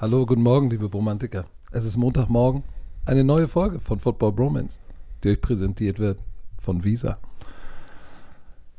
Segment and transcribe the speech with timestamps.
[0.00, 1.44] Hallo, guten Morgen, liebe Bromantiker.
[1.72, 2.64] Es ist Montagmorgen,
[3.04, 4.78] eine neue Folge von Football Bromance,
[5.22, 6.18] die euch präsentiert wird
[6.58, 7.18] von Visa.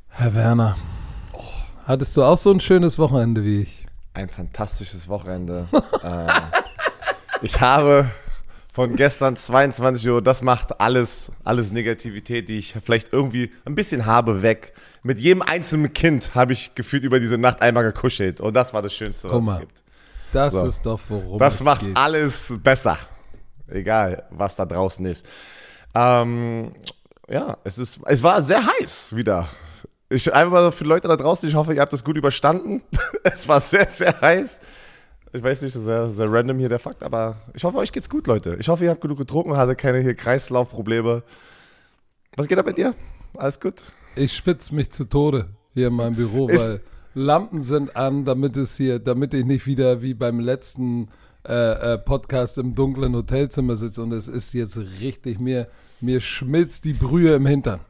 [0.08, 0.78] Herr Werner,
[1.86, 3.86] hattest du auch so ein schönes Wochenende wie ich?
[4.16, 5.68] Ein fantastisches Wochenende.
[6.04, 6.28] äh,
[7.44, 8.10] ich habe
[8.74, 14.08] von gestern 22 Uhr, das macht alles, alles Negativität, die ich vielleicht irgendwie ein bisschen
[14.08, 14.74] habe, weg.
[15.04, 18.42] Mit jedem einzelnen Kind habe ich gefühlt über diese Nacht einmal gekuschelt.
[18.42, 19.81] Und das war das Schönste, was es gibt.
[20.34, 20.66] Das So.
[20.66, 21.96] ist doch, worum Das macht geht.
[21.98, 22.98] alles besser.
[23.68, 25.26] Egal, was da draußen ist.
[25.94, 26.72] Ähm,
[27.30, 29.48] ja, es, ist, es war sehr heiß wieder.
[30.10, 32.82] Ich einfach mal für die Leute da draußen, ich hoffe, ihr habt das gut überstanden.
[33.24, 34.60] es war sehr, sehr heiß.
[35.34, 37.94] Ich weiß nicht, das ist sehr, sehr random hier der Fakt, aber ich hoffe, euch
[37.94, 38.58] geht's gut, Leute.
[38.60, 41.24] Ich hoffe, ihr habt genug getrunken, hattet keine hier Kreislaufprobleme.
[42.36, 42.94] Was geht da bei dir?
[43.38, 43.76] Alles gut?
[44.16, 46.82] Ich schwitze mich zu Tode hier in meinem Büro, Ist- weil
[47.14, 51.10] Lampen sind an, damit es hier, damit ich nicht wieder wie beim letzten
[51.48, 55.68] äh, äh, Podcast im dunklen Hotelzimmer sitze und es ist jetzt richtig mir,
[56.00, 57.82] mir schmilzt die Brühe im Hintern.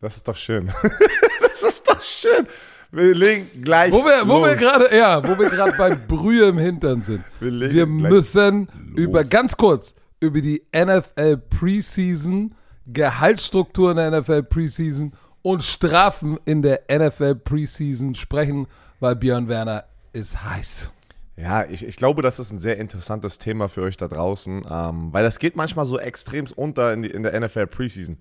[0.00, 0.66] Das ist doch schön.
[1.40, 2.46] das ist doch schön.
[2.90, 4.58] Wir legen gleich Wo wir, wo wir los.
[4.60, 7.22] gerade, ja, wo wir gerade bei Brühe im Hintern sind.
[7.40, 12.54] Wir legen Wir müssen über ganz kurz über die NFL Preseason,
[12.86, 18.66] Gehaltsstruktur in der NFL Preseason und Strafen in der NFL Preseason sprechen,
[19.00, 20.90] weil Björn Werner ist heiß.
[21.36, 25.12] Ja, ich, ich glaube, das ist ein sehr interessantes Thema für euch da draußen, ähm,
[25.12, 28.18] weil das geht manchmal so extrem unter in, die, in der NFL Preseason.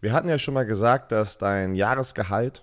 [0.00, 2.62] Wir hatten ja schon mal gesagt, dass dein Jahresgehalt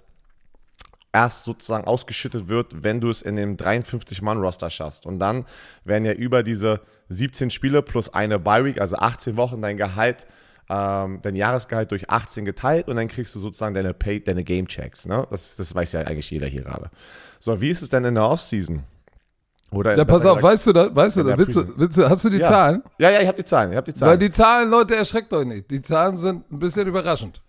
[1.12, 5.06] erst sozusagen ausgeschüttet wird, wenn du es in dem 53-Mann-Roster schaffst.
[5.06, 5.46] Und dann
[5.84, 10.26] werden ja über diese 17 Spiele plus eine Bye-Week, also 18 Wochen, dein Gehalt,
[10.70, 15.06] ähm, dein Jahresgehalt durch 18 geteilt und dann kriegst du sozusagen deine Pay, deine Game-Checks.
[15.08, 15.26] Ne?
[15.30, 16.90] Das, das weiß ja eigentlich jeder hier gerade.
[17.40, 18.84] So, wie ist es denn in der Offseason?
[19.72, 20.96] Oder Ja, pass auf, weißt du das?
[20.96, 22.48] Weißt du der Willst du, willst du, hast du die ja.
[22.48, 22.84] Zahlen?
[23.00, 23.72] Ja, ja, ich habe die Zahlen.
[23.72, 24.20] Ich habe die Weil Zahlen.
[24.20, 25.70] die Zahlen, Leute, erschreckt euch nicht.
[25.70, 27.42] Die Zahlen sind ein bisschen überraschend.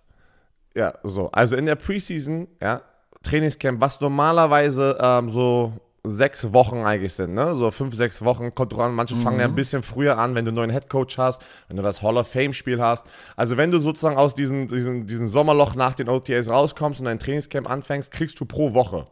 [0.75, 1.31] ja, so.
[1.31, 2.83] Also in der Preseason, ja,
[3.23, 5.73] Trainingscamp, was normalerweise ähm, so
[6.05, 7.55] sechs Wochen eigentlich sind, ne?
[7.55, 8.95] So fünf, sechs Wochen kommt drauf an.
[8.95, 11.83] Manche fangen ja ein bisschen früher an, wenn du einen neuen Headcoach hast, wenn du
[11.83, 13.07] das Hall of Fame-Spiel hast.
[13.37, 17.19] Also wenn du sozusagen aus diesem, diesem, diesem Sommerloch nach den OTAs rauskommst und dein
[17.19, 19.07] Trainingscamp anfängst, kriegst du pro Woche.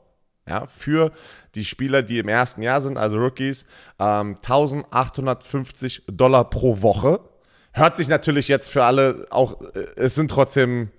[0.49, 1.11] Ja, für
[1.57, 3.67] die Spieler, die im ersten Jahr sind, also Rookies,
[3.99, 7.21] ähm, 1850 Dollar pro Woche.
[7.73, 10.91] Hört sich natürlich jetzt für alle auch, äh, es sind trotzdem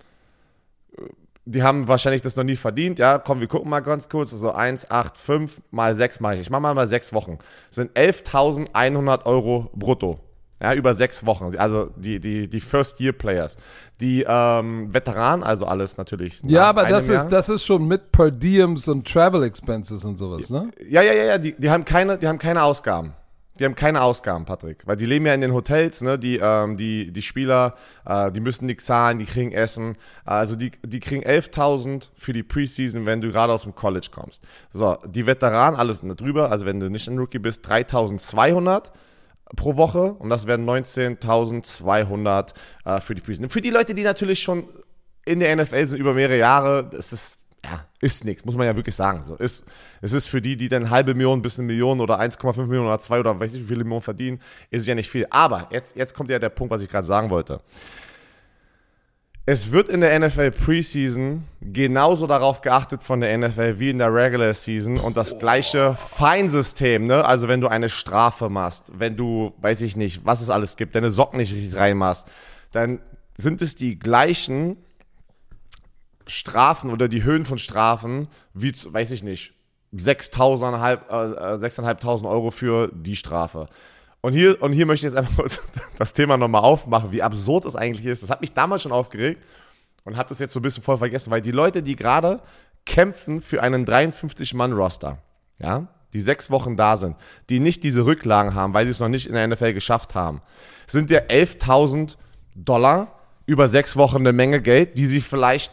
[1.47, 2.99] die haben wahrscheinlich das noch nie verdient.
[2.99, 4.33] Ja, komm, wir gucken mal ganz kurz.
[4.33, 6.41] Also 1, 8, 5 mal 6 mache ich.
[6.41, 7.37] Ich mache mal mal 6 Wochen.
[7.69, 10.19] Das sind 11.100 Euro brutto.
[10.61, 11.55] Ja, über 6 Wochen.
[11.57, 13.57] Also die, die, die First-Year-Players.
[14.01, 16.41] Die ähm, Veteranen, also alles natürlich.
[16.45, 17.23] Ja, aber das Jahr.
[17.23, 20.71] ist, das ist schon mit Per Diems und Travel Expenses und sowas, ne?
[20.89, 23.13] Ja, ja, ja, ja, die, die, haben keine, die haben keine Ausgaben.
[23.59, 24.85] Die haben keine Ausgaben, Patrick.
[24.85, 26.17] Weil die leben ja in den Hotels, ne?
[26.17, 27.75] Die, ähm, die, die Spieler,
[28.05, 29.97] äh, die müssen nichts zahlen, die kriegen Essen.
[30.25, 34.43] Also die, die kriegen 11.000 für die Preseason, wenn du gerade aus dem College kommst.
[34.73, 38.91] So, die Veteranen, alles drüber, also wenn du nicht ein Rookie bist, 3.200
[39.55, 42.53] pro Woche und das wären 19.200
[42.85, 43.49] äh, für die Preseason.
[43.49, 44.65] Für die Leute, die natürlich schon
[45.25, 48.75] in der NFL sind über mehrere Jahre, das ist, ja, ist nichts, muss man ja
[48.75, 49.23] wirklich sagen.
[49.23, 49.65] So, ist,
[50.01, 52.99] es ist für die, die dann halbe Million bis eine Million oder 1,5 Millionen oder
[52.99, 54.39] 2 oder weiß nicht, wie viele Millionen verdienen,
[54.69, 55.27] ist es ja nicht viel.
[55.29, 57.59] Aber jetzt, jetzt kommt ja der Punkt, was ich gerade sagen wollte.
[59.45, 64.13] Es wird in der NFL Preseason genauso darauf geachtet von der NFL wie in der
[64.13, 67.23] Regular Season und das gleiche Feinsystem, ne?
[67.23, 70.95] Also wenn du eine Strafe machst, wenn du, weiß ich nicht, was es alles gibt,
[70.95, 72.27] deine Socken nicht richtig reinmachst,
[72.73, 72.99] dann
[73.37, 74.77] sind es die gleichen
[76.27, 79.53] Strafen oder die Höhen von Strafen wie, weiß ich nicht,
[79.95, 83.67] 6.500 äh, äh, 6.500 Euro für die Strafe.
[84.21, 85.45] Und hier, und hier möchte ich jetzt einfach
[85.97, 88.23] das Thema nochmal aufmachen, wie absurd es eigentlich ist.
[88.23, 89.45] Das hat mich damals schon aufgeregt
[90.03, 92.41] und habe das jetzt so ein bisschen voll vergessen, weil die Leute, die gerade
[92.85, 95.19] kämpfen für einen 53-Mann-Roster,
[95.59, 97.15] ja, die sechs Wochen da sind,
[97.49, 100.41] die nicht diese Rücklagen haben, weil sie es noch nicht in der NFL geschafft haben,
[100.87, 102.15] sind ja 11.000
[102.55, 105.71] Dollar über sechs Wochen eine Menge Geld, die sie vielleicht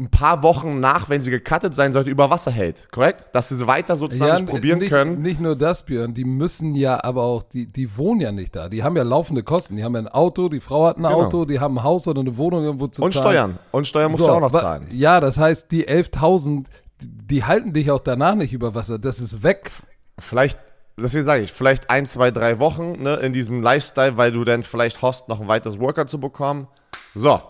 [0.00, 3.26] ein paar Wochen nach, wenn sie gecuttet sein sollte, über Wasser hält, korrekt?
[3.32, 5.20] Dass sie weiter sozusagen nicht probieren nicht, können.
[5.20, 8.68] Nicht nur das, Björn, die müssen ja aber auch, die, die wohnen ja nicht da.
[8.70, 9.76] Die haben ja laufende Kosten.
[9.76, 11.22] Die haben ja ein Auto, die Frau hat ein Genau.
[11.24, 13.22] Auto, die haben ein Haus oder eine Wohnung irgendwo zu Und zahlen.
[13.24, 13.58] Steuern.
[13.72, 14.86] Und Steuern musst So, du auch noch zahlen.
[14.90, 16.64] Ja, das heißt, die 11.000,
[17.02, 18.98] die halten dich auch danach nicht über Wasser.
[18.98, 19.70] Das ist weg.
[20.18, 20.58] Vielleicht,
[20.96, 24.62] deswegen sage ich, vielleicht ein, zwei, drei Wochen ne, in diesem Lifestyle, weil du dann
[24.62, 26.68] vielleicht hoffst, noch ein weiteres Workout zu bekommen.
[27.14, 27.40] So.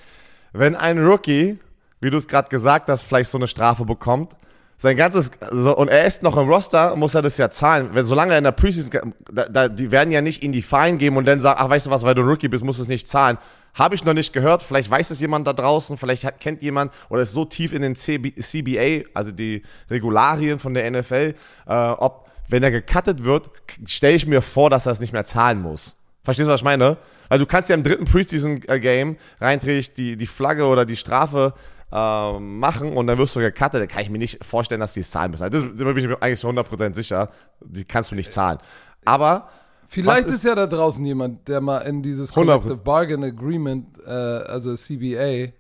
[0.52, 1.58] Wenn ein Rookie,
[2.00, 4.34] wie du es gerade gesagt hast, vielleicht so eine Strafe bekommt,
[4.76, 7.90] sein ganzes, so, und er ist noch im Roster, muss er das ja zahlen.
[7.92, 10.96] Wenn, solange er in der Preseason, da, da, die werden ja nicht in die Fine
[10.96, 12.82] geben und dann sagen, ach, weißt du was, weil du ein Rookie bist, musst du
[12.82, 13.38] es nicht zahlen.
[13.74, 14.64] Habe ich noch nicht gehört.
[14.64, 17.82] Vielleicht weiß es jemand da draußen, vielleicht hat, kennt jemand oder ist so tief in
[17.82, 21.34] den CB, CBA, also die Regularien von der NFL,
[21.68, 22.21] äh, ob
[22.52, 23.50] wenn er gecuttet wird,
[23.86, 25.96] stelle ich mir vor, dass er es nicht mehr zahlen muss.
[26.22, 26.98] Verstehst du, was ich meine?
[27.28, 31.54] Weil du kannst ja im dritten Preseason-Game reinträglich die, die Flagge oder die Strafe
[31.90, 33.80] äh, machen und dann wirst du gecuttet.
[33.80, 35.42] Da kann ich mir nicht vorstellen, dass die es zahlen müssen.
[35.42, 37.30] Also das, da bin ich mir eigentlich 100% sicher.
[37.60, 38.58] Die kannst du nicht zahlen.
[39.04, 39.48] Aber
[39.86, 42.82] Vielleicht ist, ist, ja da draußen jemand, der mal in dieses Collective 100%.
[42.82, 45.52] Bargain Agreement, äh, also CBA,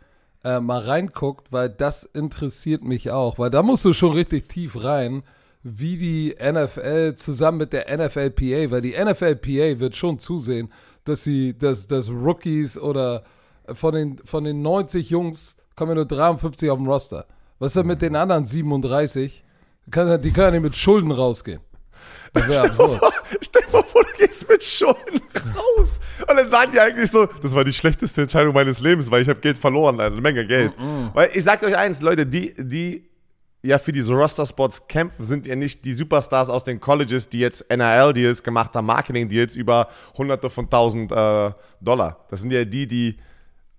[0.44, 3.38] äh, mal reinguckt, weil das interessiert mich auch.
[3.38, 5.22] Weil da musst du schon richtig tief rein
[5.62, 10.72] wie die NFL zusammen mit der NFLPA, weil die NFLPA wird schon zusehen,
[11.04, 13.22] dass sie, dass, dass Rookies oder
[13.72, 17.26] von den, von den 90 Jungs kommen ja nur 53 auf dem Roster.
[17.58, 19.44] Was ist denn mit den anderen 37?
[19.86, 21.60] Die können ja nicht mit Schulden rausgehen.
[22.32, 23.00] Das wäre absurd.
[23.40, 26.00] Stell dir mal vor, du gehst mit Schulden raus.
[26.28, 29.28] Und dann sagen die eigentlich so, das war die schlechteste Entscheidung meines Lebens, weil ich
[29.28, 30.76] habe Geld verloren, eine Menge Geld.
[30.78, 31.14] Mm -mm.
[31.14, 33.08] Weil ich sag euch eins, Leute, die, die
[33.62, 37.64] ja für diese Roster-Spots kämpfen, sind ja nicht die Superstars aus den Colleges, die jetzt
[37.70, 41.50] NRL-Deals gemacht haben, Marketing-Deals über hunderte von tausend äh,
[41.80, 42.24] Dollar.
[42.28, 43.16] Das sind ja die, die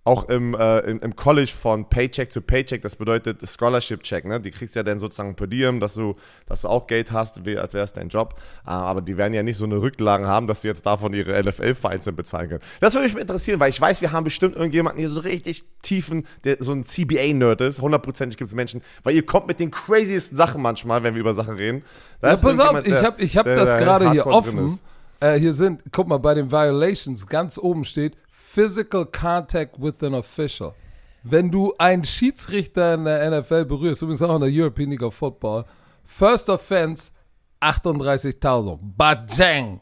[0.05, 4.41] auch im, äh, im, im, College von Paycheck zu Paycheck, das bedeutet Scholarship-Check, ne?
[4.41, 6.15] Die kriegst ja dann sozusagen per diem, dass du,
[6.45, 8.35] dass du auch Geld hast, wie, als wäre es dein Job.
[8.65, 11.41] Äh, aber die werden ja nicht so eine Rücklagen haben, dass sie jetzt davon ihre
[11.41, 12.61] NFL-Files bezahlen können.
[12.81, 16.27] Das würde mich interessieren, weil ich weiß, wir haben bestimmt irgendjemanden hier so richtig tiefen,
[16.43, 17.81] der so ein CBA-Nerd ist.
[17.81, 21.33] Hundertprozentig gibt es Menschen, weil ihr kommt mit den craziesten Sachen manchmal, wenn wir über
[21.33, 21.81] Sachen reden.
[22.21, 24.79] Ja, pass auf, ich habe ich hab das gerade hier offen.
[25.21, 28.17] Äh, hier sind, guck mal, bei den Violations ganz oben steht
[28.53, 30.75] Physical Contact with an Official.
[31.23, 35.15] Wenn du einen Schiedsrichter in der NFL berührst, übrigens auch in der European League of
[35.15, 35.65] Football,
[36.03, 37.11] First Offense
[37.59, 38.77] 38.000.
[38.95, 39.79] Bajang.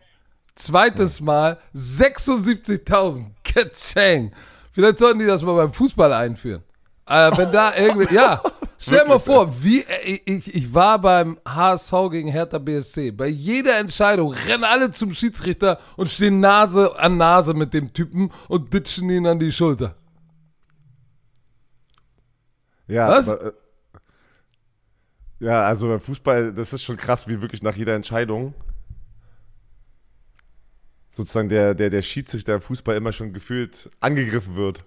[0.55, 3.31] Zweites Mal 76.000.
[3.43, 4.31] Kachang.
[4.71, 6.63] Vielleicht sollten die das mal beim Fußball einführen.
[7.11, 8.41] Äh, wenn da irgendwie, ja,
[8.77, 13.11] stell mal vor, wie, äh, ich, ich war beim HSV gegen Hertha BSC.
[13.11, 18.31] Bei jeder Entscheidung rennen alle zum Schiedsrichter und stehen Nase an Nase mit dem Typen
[18.47, 19.95] und ditchen ihn an die Schulter.
[22.87, 23.27] Ja, Was?
[23.27, 23.51] Aber, äh,
[25.39, 28.53] ja, also beim Fußball, das ist schon krass, wie wirklich nach jeder Entscheidung
[31.11, 34.85] sozusagen der, der, der Schiedsrichter im Fußball immer schon gefühlt angegriffen wird.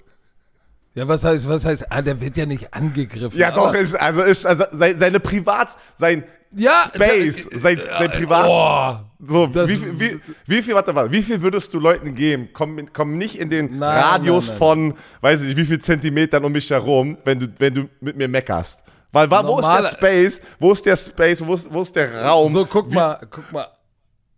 [0.95, 3.37] Ja, was heißt, was heißt, ah, der wird ja nicht angegriffen.
[3.37, 6.23] Ja, doch, ist, also ist, also seine Privat, sein
[6.55, 8.47] ja, Space, da, sein, sein Privat.
[8.49, 12.51] Oh, so, wie, wie, wie, viel, warte mal, wie viel würdest du Leuten geben?
[12.53, 15.81] Komm, komm nicht in den nein, Radius nein, nein, von, weiß ich nicht, wie viel
[15.81, 18.85] Zentimetern um mich herum, wenn du, wenn du mit mir meckerst.
[19.11, 20.41] Weil, war, wo ist der Space?
[20.61, 21.45] Wo ist der Space?
[21.45, 22.53] Wo ist, wo ist der Raum?
[22.53, 23.69] So, guck wie, mal, guck mal.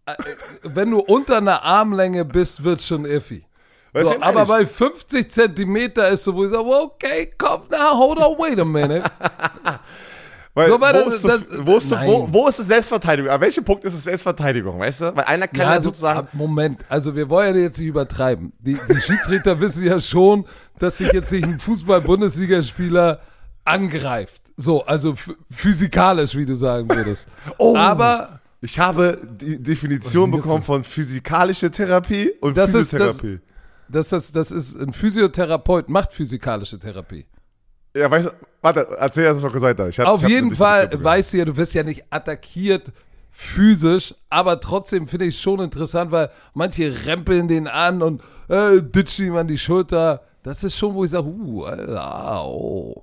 [0.06, 0.14] Äh,
[0.62, 3.45] wenn du unter einer Armlänge bist, wird's schon iffy.
[4.04, 8.36] So, aber bei 50 Zentimeter ist so, wo ich sage, okay, komm, now, hold on,
[8.38, 9.02] wait a minute.
[10.54, 13.30] Weil, So, weil wo, das- ist das- wo, ist so, wo, wo ist es Selbstverteidigung?
[13.30, 15.14] An welchem Punkt ist es Selbstverteidigung, weißt du?
[15.16, 16.18] Weil einer kann ja, du- sozusagen.
[16.20, 18.54] ab- Moment, also wir wollen ja jetzt nicht übertreiben.
[18.60, 20.46] Die, die Schiedsrichter wissen ja schon,
[20.78, 23.20] dass sich jetzt nicht ein Fußball-Bundesligaspieler
[23.64, 24.40] angreift.
[24.56, 27.28] So, also ph- physikalisch, wie du sagen würdest.
[27.58, 27.76] Oh.
[27.76, 33.40] Aber Ich habe die Definition bekommen von physikalische Therapie und Das ist das- Physiotherapie.
[33.88, 37.26] Das, das, das ist ein Physiotherapeut, macht physikalische Therapie.
[37.96, 39.88] ja, weißt du, warte, erzähl das mal kurz weiter.
[39.88, 42.92] Ich hab, Auf ich jeden Fall weißt du ja, du wirst ja nicht attackiert
[43.30, 48.80] physisch, aber trotzdem finde ich es schon interessant, weil manche rempeln den an und äh,
[48.82, 50.22] ditchen ihm an die Schulter.
[50.42, 53.02] Das ist schon, wo ich sage, uh, Alter, oh.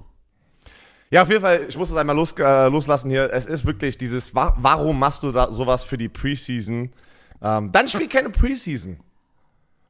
[1.12, 3.32] Ja, auf jeden Fall, ich muss das einmal los, äh, loslassen hier.
[3.32, 6.92] Es ist wirklich dieses, wa warum machst du da sowas für die Preseason?
[7.40, 8.98] Ähm, dann spiel keine Preseason.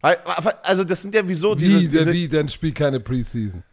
[0.03, 3.63] Also das sind ja wieso Wie, diese, der, diese, wie, dann spielt keine Preseason.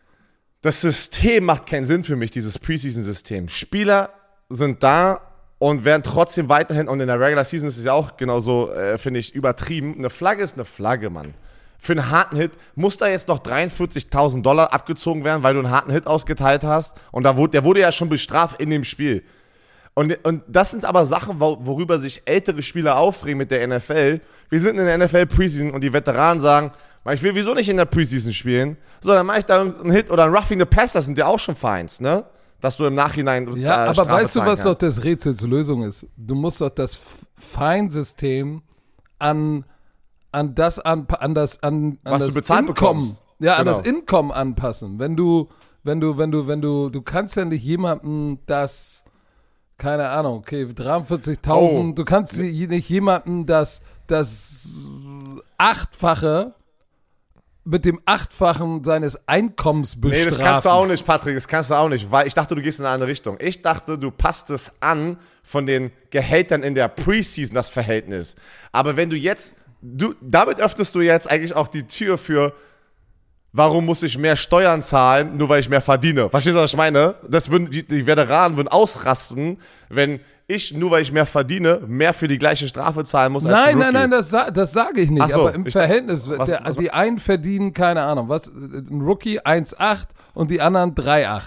[0.62, 3.48] das System macht keinen Sinn für mich, dieses Preseason-System.
[3.48, 4.10] Spieler
[4.48, 5.20] sind da
[5.58, 8.96] und werden trotzdem weiterhin, und in der Regular Season ist es ja auch genauso, äh,
[8.96, 9.96] finde ich, übertrieben.
[9.98, 11.34] Eine Flagge ist eine Flagge, Mann.
[11.78, 15.70] Für einen harten Hit muss da jetzt noch 43.000 Dollar abgezogen werden, weil du einen
[15.70, 16.94] harten Hit ausgeteilt hast.
[17.10, 19.24] Und da wurde, der wurde ja schon bestraft in dem Spiel.
[19.94, 24.20] Und, und das sind aber Sachen, wo- worüber sich ältere Spieler aufregen mit der NFL.
[24.48, 26.72] Wir sind in der NFL Preseason und die Veteranen sagen,
[27.04, 28.76] "Mann, ich will wieso nicht in der Preseason spielen.
[29.00, 31.38] So, dann mache ich da einen Hit oder ein Roughing the Passer sind ja auch
[31.38, 32.24] schon Feins, ne?
[32.60, 34.98] Dass du im Nachhinein Ja, aber Strafe weißt du, was doch kannst.
[34.98, 36.06] das Rätsels Lösung ist?
[36.16, 36.98] Du musst doch das
[37.64, 38.62] Feinsystem
[39.18, 39.64] an,
[40.32, 43.22] an das an, an das an, an Was du das bezahlt Inkommen, bekommst.
[43.40, 43.76] ja, an Genau.
[43.78, 44.98] das Inkommen anpassen.
[44.98, 45.48] Wenn du
[45.82, 49.04] wenn du wenn du wenn du du kannst ja nicht jemandem das
[49.80, 51.92] keine Ahnung, okay, 43.000, Oh.
[51.94, 54.82] du kannst nicht jemandem das das
[55.58, 56.54] achtfache
[57.64, 60.30] mit dem achtfachen seines Einkommens Nee, bestrafen.
[60.30, 62.62] das kannst du auch nicht, Patrick, das kannst du auch nicht, weil ich dachte, du
[62.62, 63.36] gehst in eine andere Richtung.
[63.38, 68.34] Ich dachte, du passt es an von den Gehältern in der Preseason, das Verhältnis.
[68.72, 72.54] Aber wenn du jetzt, du, damit öffnest du jetzt eigentlich auch die Tür für,
[73.52, 76.28] warum muss ich mehr Steuern zahlen, nur weil ich mehr verdiene?
[76.30, 77.14] Verstehst du, was ich meine?
[77.28, 82.12] Das würden, die, die Veteranen würden ausrasten, wenn ich, nur weil ich mehr verdiene, mehr
[82.12, 85.10] für die gleiche Strafe zahlen muss als Nein, ein nein, nein, das, das sage ich
[85.10, 85.30] nicht.
[85.30, 89.38] So, aber im Verhältnis, was- der, was- die einen verdienen, keine Ahnung, was, ein Rookie
[89.40, 91.42] 1,8 und die anderen 3,8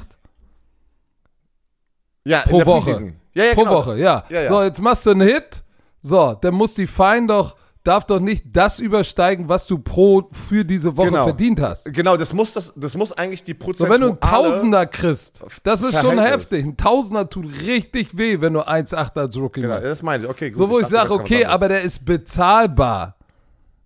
[2.25, 3.13] Ja, pro Woche.
[3.33, 3.75] Ja, ja, pro genau.
[3.75, 4.24] Woche, ja.
[4.29, 4.48] Ja.
[4.48, 5.63] So, jetzt machst du einen Hit.
[6.01, 10.63] So, dann muss die Fine doch, darf doch nicht das übersteigen, was du pro für
[10.63, 11.24] diese Woche Genau.
[11.25, 11.94] verdient hast.
[11.94, 13.94] Genau, das muss, das, das muss eigentlich die So, prozentuale...
[13.94, 16.63] wenn du einen Tausender kriegst, das ist schon heftig.
[16.66, 19.86] Ein Tausender tut richtig weh, wenn du 1,8 als Rookie Genau, machst.
[19.86, 20.30] das meine ich.
[20.30, 20.58] Okay, gut.
[20.58, 22.06] So, wo ich, dachte, sage, okay, aber der ist
[22.48, 23.16] bezahlbar.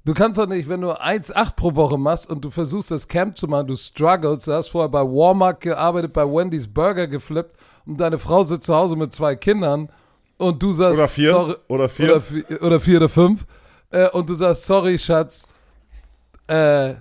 [0.06, 3.38] Du kannst doch nicht, wenn du 1,8 pro Woche machst und du versuchst, das Camp
[3.38, 8.00] zu machen, du struggles, du hast vorher bei Walmart gearbeitet, bei Wendy's Burger geflippt und
[8.00, 9.89] deine Frau sitzt zu Hause mit zwei Kindern
[10.38, 11.30] und du sagst, Oder vier.
[11.32, 12.16] sorry, Oder vier.
[12.16, 13.46] Oder, oder vier oder fünf
[13.91, 15.46] äh, und du sagst, sorry, Schatz,
[16.48, 16.96] äh,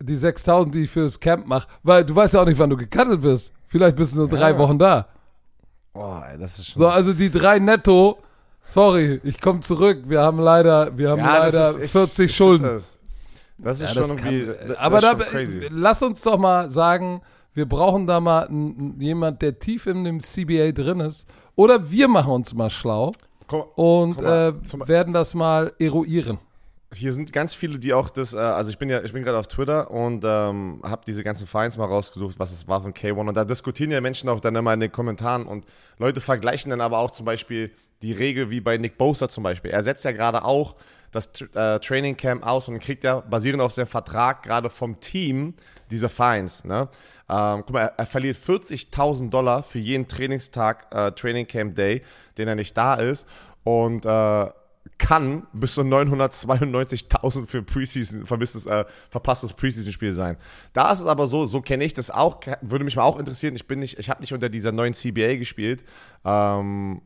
[0.00, 2.70] die 6000, die ich für das Camp mache, weil du weißt ja auch nicht, wann
[2.70, 3.52] du gecuttet wirst.
[3.66, 5.08] Vielleicht bist du nur drei Wochen da.
[5.92, 6.80] Boah, ey, das ist schon...
[6.80, 8.18] So, also die drei netto,
[8.62, 10.04] sorry, ich komme zurück.
[10.06, 12.62] Wir haben leider, wir haben Ja, leider ich- 40 ich Schulden.
[12.64, 12.98] Das,
[13.58, 14.68] das ist Ja, schon das kann- irgendwie...
[14.68, 15.16] das- aber da,
[15.70, 17.20] lass uns doch mal sagen,
[17.54, 21.26] wir brauchen da mal n- jemand, der tief in dem CBA drin ist.
[21.56, 23.10] Oder wir machen uns mal schlau
[23.50, 26.38] Mal, und Guck mal, äh, werden das mal eruieren.
[26.94, 29.38] Hier sind ganz viele, die auch das, äh, also ich bin ja, ich bin gerade
[29.38, 33.28] auf Twitter und ähm, habe diese ganzen Fines mal rausgesucht, was es war von K1
[33.28, 35.66] und da diskutieren ja Menschen auch dann immer in den Kommentaren und
[35.98, 39.70] Leute vergleichen dann aber auch zum Beispiel die Regel wie bei Nick Bosa zum Beispiel.
[39.70, 40.76] Er setzt ja gerade auch
[41.10, 45.54] das äh, Training Camp aus und kriegt ja basierend auf seinem Vertrag gerade vom Team
[45.90, 46.64] diese Fines.
[46.64, 46.88] Ne?
[47.28, 52.02] Ähm, guck mal, er, er verliert 40.000 Dollar für jeden Trainingstag, äh, Training Camp Day,
[52.36, 53.26] den er nicht da ist
[53.64, 54.46] und äh,
[54.98, 60.36] kann bis zu 992.000 für Preseason, vermisstes, äh, verpasstes Preseason-Spiel sein.
[60.72, 63.54] Da ist es aber so, so kenne ich das auch, würde mich mal auch interessieren,
[63.54, 65.84] ich bin nicht, ich habe nicht unter dieser neuen CBA gespielt,
[66.24, 67.00] ähm,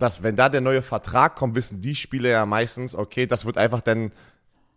[0.00, 3.56] dass wenn da der neue Vertrag kommt, wissen die Spieler ja meistens, okay, das wird
[3.58, 4.12] einfach dann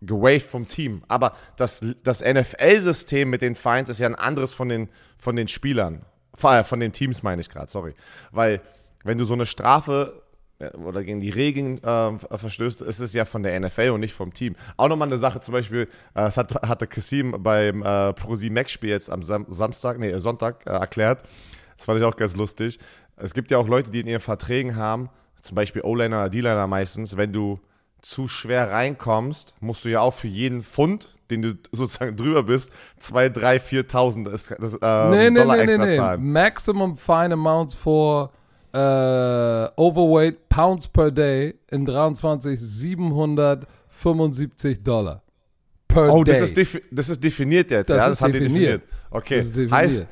[0.02, 1.04] gewaved vom Team.
[1.08, 5.48] Aber das, das NFL-System mit den Fines ist ja ein anderes von den, von den
[5.48, 6.06] Spielern.
[6.36, 7.94] Von den Teams meine ich gerade, sorry.
[8.32, 8.62] Weil
[9.04, 10.24] wenn du so eine Strafe
[10.60, 14.14] äh, oder gegen die Regeln äh, verstößt, ist es ja von der NFL und nicht
[14.14, 14.56] vom Team.
[14.78, 18.90] Auch nochmal eine Sache, zum Beispiel, äh, das hat, hatte Kassim beim äh, Pro Max-Spiel
[18.90, 21.24] jetzt am Sam Samstag, nee, Sonntag äh, erklärt.
[21.78, 22.80] Das fand ich auch ganz lustig.
[23.18, 25.10] Es gibt ja auch Leute, die in ihren Verträgen haben,
[25.42, 27.60] zum Beispiel O-Liner oder D-Liner meistens, wenn du
[28.02, 32.70] zu schwer reinkommst, musst du ja auch für jeden Pfund, den du sozusagen drüber bist,
[33.00, 36.32] 2, 3, 4.000 das, das, äh, Nee, nee, Dollar nee, extra zahlen.
[36.32, 38.32] Maximum fine amounts for
[38.74, 45.22] äh, overweight pounds per day in 23 775 Dollar.
[45.88, 46.34] Per Oh, day.
[46.34, 48.04] das ist, defi das ist definiert jetzt, Das ja?
[48.06, 48.82] ist das haben die definiert.
[48.82, 49.12] definiert.
[49.12, 49.72] Okay, Das ist definiert.
[49.74, 50.06] heißt,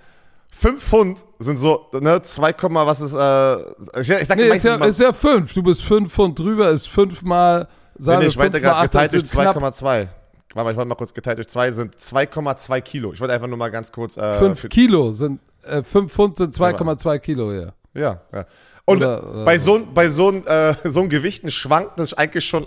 [0.51, 4.77] 5 Pfund sind so, ne, 2, was ist, äh, ich, ich sag Nee, ist ja,
[4.77, 5.53] mal, ist ja fünf.
[5.53, 7.67] Du bist fünf Pfund drüber, ist fünfmal.
[7.97, 9.55] nee, Sagen nee, wir ich weiter fünf mal gerade acht, geteilt das durch sind knapp
[9.73, 9.83] 2,2.
[9.83, 10.07] Warte
[10.55, 13.13] mal, ich wollte mal kurz geteilt durch 2 sind 2,2 Kilo.
[13.13, 14.17] Ich wollte einfach nur mal ganz kurz.
[14.17, 17.73] Äh, Fünf für- Kilo sind, äh, fünf Pfund sind 2,2 Kilo, ja.
[17.93, 18.45] Ja, ja.
[18.85, 19.79] Und Oder- oder bei so.
[19.93, 22.65] bei so, äh, so einem Gewichten schwankt das eigentlich schon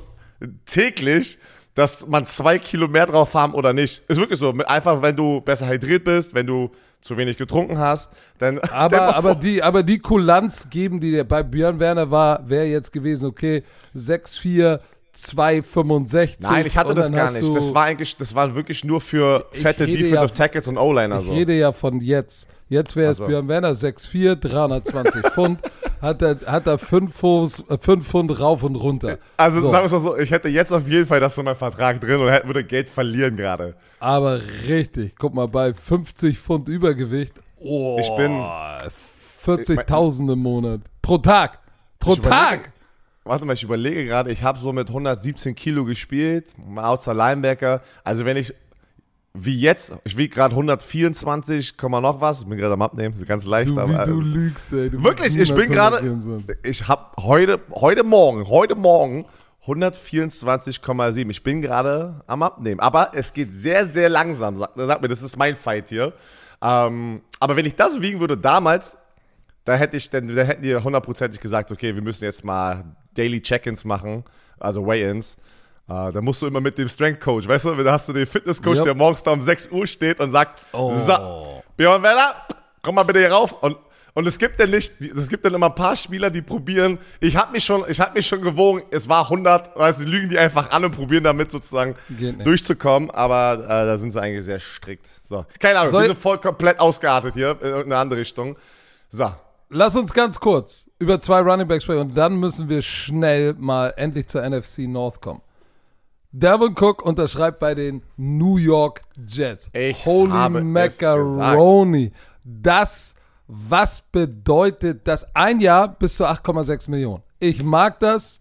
[0.64, 1.38] täglich,
[1.74, 4.02] dass man zwei Kilo mehr drauf haben oder nicht.
[4.08, 4.50] Ist wirklich so.
[4.66, 6.70] Einfach, wenn du besser hydriert bist, wenn du
[7.04, 8.58] zu wenig getrunken hast, dann.
[8.70, 12.92] Aber, aber, die, aber die Kulanz geben, die der bei Björn Werner war, wäre jetzt
[12.92, 13.62] gewesen, okay,
[13.94, 14.80] 6,4,
[15.16, 16.36] 2,65.
[16.40, 17.54] Nein, ich hatte das gar nicht.
[17.54, 21.26] Das war eigentlich, das war wirklich nur für fette Defensive ja- Tackles und O-Liner ich
[21.26, 21.32] so.
[21.32, 22.48] rede ja von jetzt.
[22.68, 23.28] Jetzt wäre es Also.
[23.28, 25.60] Björn Werner 6,4, 320 Pfund,
[26.00, 29.18] hat er, hat er 5 Fuß, äh, fünf Pfund rauf und runter.
[29.36, 29.70] Also So.
[29.70, 32.00] sagen wir es mal so, ich hätte jetzt auf jeden Fall das in meinem Vertrag
[32.00, 33.74] drin und hätte- würde Geld verlieren gerade.
[34.00, 38.42] Aber richtig, guck mal, bei 50 Pfund Übergewicht, oh, Ich bin-
[39.44, 40.80] 40.000 im Monat.
[41.02, 41.60] Pro Tag.
[42.00, 42.72] Pro Tag.
[43.24, 47.80] Warte mal, ich überlege gerade, ich habe so mit 117 Kilo gespielt, outside Linebacker.
[48.04, 48.52] Also wenn ich,
[49.32, 53.26] wie jetzt, ich wiege gerade 124, Komma noch was, ich bin gerade am Abnehmen, ist
[53.26, 54.90] ganz leicht, Du, aber du äh, lügst, ey.
[54.90, 56.58] Du wirklich, ich bin gerade, 124.
[56.64, 59.24] ich habe heute, heute Morgen, heute Morgen
[59.66, 61.30] 124,7.
[61.30, 64.56] Ich bin gerade am Abnehmen, aber es geht sehr, sehr langsam.
[64.56, 66.12] Sag, sag mir, das ist mein Fight hier.
[66.60, 68.98] Ähm, aber wenn ich das wiegen würde damals,
[69.64, 73.40] da hätte ich, dann, da hätten die hundertprozentig gesagt, okay, wir müssen jetzt mal Daily
[73.40, 74.24] Check-ins machen,
[74.60, 75.36] also Weigh-ins.
[75.88, 78.26] Äh, da musst du immer mit dem Strength Coach, weißt du, da hast du den
[78.26, 78.84] Fitness Coach, Yep.
[78.84, 80.94] der morgens da um 6 Uhr steht und sagt, Oh.
[80.94, 82.34] so, Björn Werner,
[82.82, 83.76] komm mal bitte hier rauf und
[84.16, 87.00] und es gibt dann nicht, es gibt dann immer ein paar Spieler, die probieren.
[87.18, 88.84] Ich habe mich schon, ich habe mich schon gewogen.
[88.92, 91.96] Es war 100, weißt du, die lügen die einfach an und probieren damit sozusagen
[92.44, 93.10] durchzukommen.
[93.10, 95.06] Aber äh, da sind sie eigentlich sehr strikt.
[95.24, 98.56] So, keine Ahnung, Soll- wir sind voll komplett ausgeartet hier in irgendeine andere Richtung.
[99.08, 99.32] So,
[99.76, 103.92] Lass uns ganz kurz über zwei Running Backs sprechen und dann müssen wir schnell mal
[103.96, 105.40] endlich zur NFC North kommen.
[106.30, 109.68] Devin Cook unterschreibt bei den New York Jets.
[109.72, 112.12] Ich Holy habe Macaroni.
[112.44, 113.16] Das,
[113.48, 115.26] was bedeutet das?
[115.34, 117.24] Ein Jahr bis zu 8,6 Millionen.
[117.40, 118.38] Ich mag das,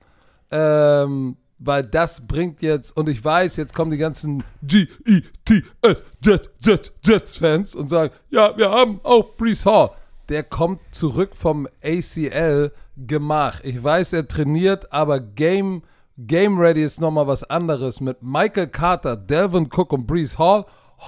[0.51, 6.93] ähm, weil das bringt jetzt, und ich weiß, jetzt kommen die ganzen G-E-T-S, Jets, Jets,
[7.03, 9.89] Jets-Fans und sagen, ja, wir haben auch Brees Hall.
[10.29, 13.59] Der kommt zurück vom ACL Gemach.
[13.63, 15.83] Ich weiß, er trainiert, aber Game,
[16.17, 17.99] Game Ready ist nochmal was anderes.
[17.99, 20.65] Mit Michael Carter, Delvin Cook und Brees Hall.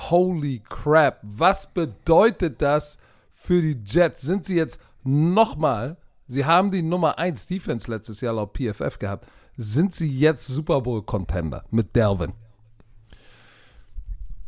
[0.09, 1.19] Holy crap.
[1.21, 2.97] Was bedeutet das
[3.31, 4.21] für die Jets?
[4.21, 5.97] Sind sie jetzt nochmal,
[6.27, 9.27] sie haben die Nummer 1 Defense letztes Jahr laut PFF gehabt.
[9.55, 12.33] Sind sie jetzt Super Bowl Contender mit Delvin?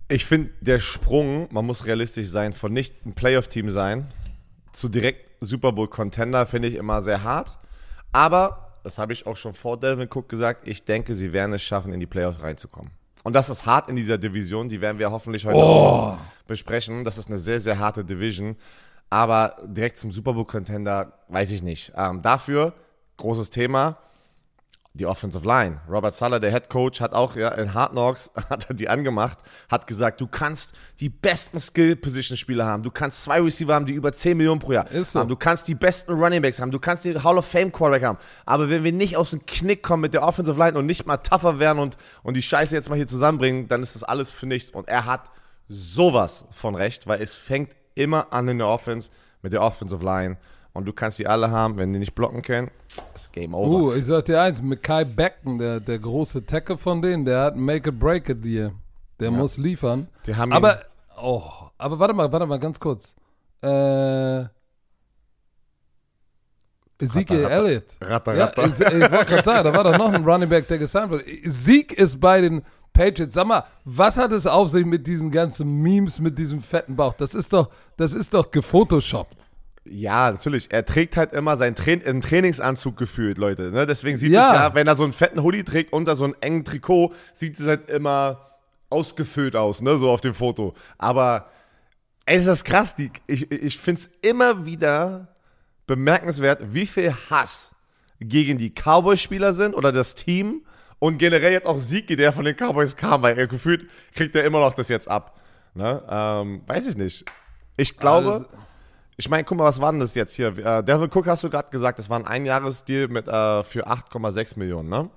[0.10, 4.08] ich finde der Sprung, man muss realistisch sein, von nicht ein Playoff-Team sein
[4.78, 7.58] zu direkt Super Bowl Contender finde ich immer sehr hart.
[8.12, 11.63] Aber, das habe ich auch schon vor Delvin Cook gesagt, ich denke, sie werden es
[11.63, 12.92] schaffen, in die Playoffs reinzukommen.
[13.24, 17.04] Und das ist hart in dieser Division, die werden wir hoffentlich heute auch noch besprechen.
[17.04, 18.56] Das ist eine sehr, sehr harte Division.
[19.10, 21.92] Aber direkt zum Super Bowl Contender weiß ich nicht.
[21.96, 22.74] Ähm, dafür,
[23.18, 23.98] großes Thema,
[24.93, 25.82] die Offensive Line.
[25.89, 29.38] Robert Sala, der Head Coach, hat auch ja, in Hard Knocks hat er die angemacht,
[29.69, 34.12] hat gesagt, du kannst die besten Skill-Position-Spieler haben, du kannst zwei Receiver haben, die über
[34.12, 35.19] 10 Millionen pro Jahr Ist so.
[35.19, 38.04] haben, du kannst die besten Running Backs haben, du kannst den Hall of Fame Quarterback
[38.04, 41.06] haben, aber wenn wir nicht aus dem Knick kommen mit der Offensive Line und nicht
[41.06, 44.32] mal tougher werden und, und die Scheiße jetzt mal hier zusammenbringen, dann ist das alles
[44.32, 44.71] für nichts.
[44.71, 45.32] Und er hat
[45.67, 50.38] sowas von recht, weil es fängt immer an in der Offense mit der Offensive Line.
[50.78, 52.70] Und du kannst die alle haben, wenn die nicht blocken können,
[53.16, 53.86] ist Game Over.
[53.86, 57.56] Uh, ich sag dir eins, Mackay Beckton, der, der große Tackle von denen, der hat
[57.56, 58.74] Make it break it dir.
[59.20, 60.08] Der muss liefern.
[60.28, 60.84] Die haben aber,
[61.20, 61.42] oh,
[61.80, 63.16] aber warte mal, warte mal, ganz kurz.
[63.63, 64.42] Äh,
[67.00, 67.66] Ezekiel Ratter, ratter.
[67.66, 67.98] Elliott.
[68.00, 68.52] Ratter, ja.
[68.56, 71.24] Ich, ich wollte gerade sagen, da war doch noch ein Running Back, der gesigned wurde.
[71.46, 72.62] Sieg ist bei den
[72.94, 73.34] Patriots.
[73.34, 77.13] Sag mal, was hat es auf sich mit diesen ganzen Memes, mit diesem fetten Bauch?
[77.13, 79.36] Das ist doch, das ist doch gefotoshoppt.
[79.89, 80.71] Ja, natürlich.
[80.71, 83.71] Er trägt halt immer seinen Train einen Trainingsanzug gefühlt, Leute.
[83.71, 83.86] Ne?
[83.86, 84.47] Deswegen sieht Ja.
[84.47, 87.60] es ja, wenn er so einen fetten Hoodie trägt unter so einem engen Trikot, sieht
[87.60, 88.41] es halt immer
[88.89, 89.97] ausgefüllt aus, ne?
[89.97, 90.73] so auf dem Foto.
[90.97, 91.50] Aber
[92.26, 92.95] ey, ist das krass.
[92.95, 95.36] Die, ich ich finde es immer wieder
[95.88, 97.73] bemerkenswert, wie viel Hass
[98.19, 100.63] gegen die Cowboy-Spieler sind oder das Team
[101.00, 104.43] Und generell jetzt auch Siegi, der von den Cowboys kam, weil er gefühlt kriegt er
[104.45, 105.39] immer noch das jetzt ab.
[105.76, 106.02] Ne?
[106.10, 107.23] Ähm, weiß ich nicht.
[107.76, 108.45] Ich glaube, Also-
[109.17, 110.56] ich meine, guck mal, was war denn das jetzt hier?
[110.58, 114.58] Äh, Devin Cook hast du gerade gesagt, das war ein Einjahresdeal mit, äh, für 8,6
[114.60, 115.10] Millionen, ne?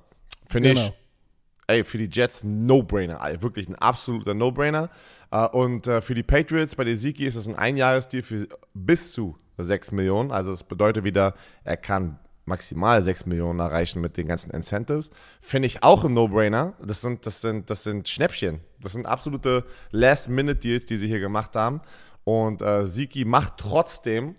[0.48, 0.80] Finde Genau.
[0.80, 0.92] ich,
[1.68, 3.20] ey, für die Jets No-Brainer.
[3.42, 4.88] Wirklich ein absoluter No-Brainer.
[5.30, 9.38] Äh, und äh, für die Patriots bei Siki ist es ein Einjahresdeal für bis zu
[9.58, 10.30] 6 Millionen.
[10.32, 11.34] Also das bedeutet wieder,
[11.64, 15.10] er kann maximal 6 Millionen erreichen mit den ganzen Incentives.
[15.40, 16.72] Finde ich auch ein No-Brainer.
[16.82, 18.60] Das sind, das, sind, das sind Schnäppchen.
[18.80, 21.80] Das sind absolute Last-Minute-Deals, die sie hier gemacht haben.
[22.24, 24.37] Und äh, Siki macht trotzdem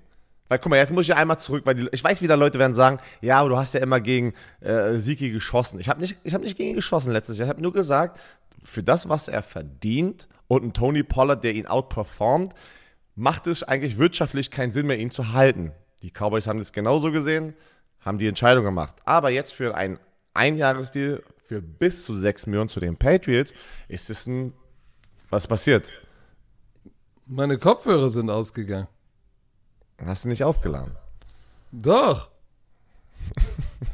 [0.51, 2.59] weil guck mal, jetzt muss ich ja einmal zurück, weil die, ich weiß, wieder Leute
[2.59, 5.79] werden sagen, ja, aber du hast ja immer gegen äh, Siki geschossen.
[5.79, 7.45] Ich habe nicht, ich hab nicht gegen ihn geschossen letztes Jahr.
[7.45, 8.19] Ich habe nur gesagt,
[8.61, 12.53] für das, was er verdient und ein Tony Pollard, der ihn outperformt,
[13.15, 15.71] macht es eigentlich wirtschaftlich keinen Sinn mehr, ihn zu halten.
[16.01, 17.53] Die Cowboys haben das genauso gesehen,
[18.01, 18.97] haben die Entscheidung gemacht.
[19.05, 19.99] Aber jetzt für ein
[20.33, 23.53] Einjahresdeal für bis zu 6 Millionen zu den Patriots
[23.87, 24.51] ist es ein,
[25.29, 25.93] was passiert?
[27.33, 28.89] Meine Kopfhörer sind ausgegangen.
[30.03, 30.97] Hast du nicht aufgeladen?
[31.71, 32.29] Doch.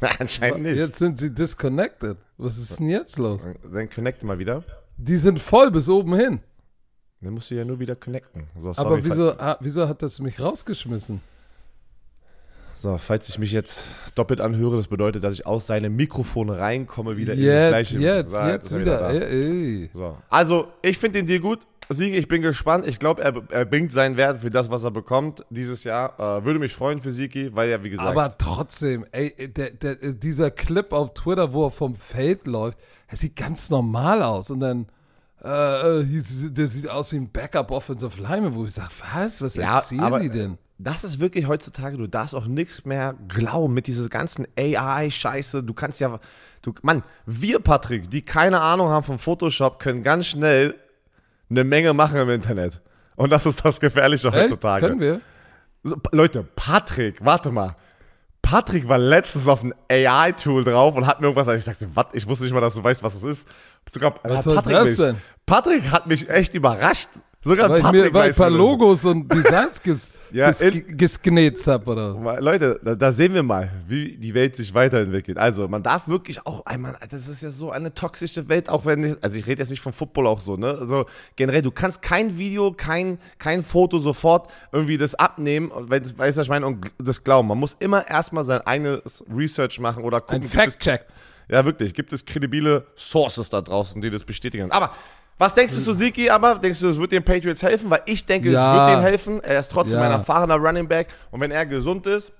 [0.18, 0.76] Anscheinend nicht.
[0.76, 2.18] Jetzt sind sie disconnected.
[2.36, 3.40] Was ist denn jetzt los?
[3.72, 4.64] Dann connecte mal wieder.
[4.96, 6.40] Die sind voll bis oben hin.
[7.20, 8.48] Dann musst du ja nur wieder connecten.
[8.56, 11.20] So, sorry, Aber wieso, ah, wieso hat das mich rausgeschmissen?
[12.80, 17.16] So, falls ich mich jetzt doppelt anhöre, das bedeutet, dass ich aus seinem Mikrofon reinkomme,
[17.16, 17.98] wieder in das Jetzt, gleiche.
[17.98, 18.98] jetzt, So, jetzt er wieder.
[18.98, 19.10] da.
[19.10, 19.90] Ey, ey.
[19.92, 20.16] So.
[20.28, 21.60] Also, ich finde den Deal gut.
[21.90, 22.86] Siege, ich bin gespannt.
[22.86, 26.20] Ich glaube, er, er bringt seinen Wert für das, was er bekommt dieses Jahr.
[26.20, 29.94] Äh, würde mich freuen für Siki, weil er, wie gesagt, Aber trotzdem, ey, der, der,
[30.12, 34.50] dieser Clip auf Twitter, wo er vom Feld läuft, er sieht ganz normal aus.
[34.50, 34.86] Und dann,
[35.42, 36.04] äh, äh,
[36.50, 40.02] der sieht aus wie ein Backup Offensive Lineman, wo ich sage, was, was Ja, erzählen
[40.02, 40.58] aber- die denn?
[40.78, 45.64] Das ist wirklich heutzutage, du darfst auch nichts mehr glauben mit dieser ganzen AI-Scheiße.
[45.64, 46.20] Du kannst ja,
[46.62, 50.76] du, Mann, wir, Patrick, die keine Ahnung haben vom Photoshop, können ganz schnell
[51.50, 52.80] eine Menge machen im Internet.
[53.16, 54.36] Und das ist das Gefährliche Echt?
[54.36, 54.86] heutzutage.
[54.86, 55.20] Können wir?
[55.82, 57.74] So, Leute, Patrick, warte mal.
[58.40, 62.06] Patrick war letztens auf ein AI-Tool drauf und hat mir irgendwas, ich dachte, was?
[62.12, 63.48] Ich wusste nicht mal, dass du weißt, was es ist.
[63.90, 65.16] Sogar Was hat soll Patrick mich, denn?
[65.44, 67.08] Patrick hat mich echt überrascht.
[67.44, 71.20] Sogar Weil ich mir weil ein paar Logos und Designs ges, Ja, ges,
[71.68, 72.40] habe, oder?
[72.40, 75.38] Leute, da, da sehen wir mal, wie die Welt sich weiterentwickelt.
[75.38, 79.04] Also, man darf wirklich auch einmal, das ist ja so eine toxische Welt, auch wenn,
[79.04, 80.78] ich, also ich rede jetzt nicht vom Football auch so, ne?
[80.80, 86.18] Also generell, du kannst kein Video, kein, kein Foto sofort irgendwie das abnehmen, wenn es
[86.18, 87.46] weiß, was ich meine, und das glauben.
[87.46, 90.42] Man muss immer erstmal sein eigenes Research machen oder gucken.
[90.42, 91.06] Ein Fact-Check.
[91.48, 94.70] Ja, wirklich, gibt es kredibile Sources da draußen, die das bestätigen.
[94.72, 94.90] Aber
[95.38, 96.28] was denkst du zu Siki?
[96.28, 97.88] Aber denkst du, es wird den Patriots helfen?
[97.90, 98.72] Weil ich denke, Ja.
[98.72, 99.42] es wird denen helfen.
[99.42, 100.06] Er ist trotzdem Ja.
[100.06, 102.32] ein erfahrener Running Back und wenn er gesund ist,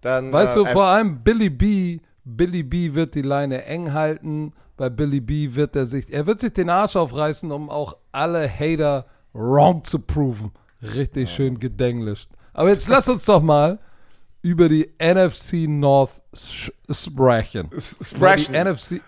[0.00, 0.32] dann.
[0.32, 4.52] Weißt äh, du, vor allem Billy B, Billy B wird die Leine eng halten.
[4.76, 8.48] Bei Billy B wird er sich, er wird sich den Arsch aufreißen, um auch alle
[8.48, 10.50] Hater wrong zu proven.
[10.82, 12.30] Richtig schön gedenglischt.
[12.52, 13.78] Aber jetzt lass uns doch mal
[14.42, 16.22] über die NFC North
[16.90, 17.70] sprechen.
[17.78, 18.52] Sprechen.
[18.52, 19.00] Die NFC.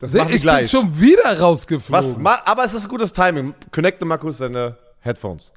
[0.00, 0.70] Das machen wir ich bin gleich.
[0.70, 2.24] schon wieder rausgeflogen.
[2.24, 3.54] was, aber es ist gutes Timing.
[3.70, 5.52] Connecte mal kurz deine Headphones.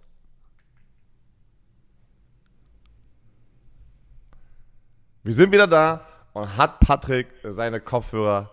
[5.23, 8.49] Wir sind wieder da und hat Patrick seine Kopfhörer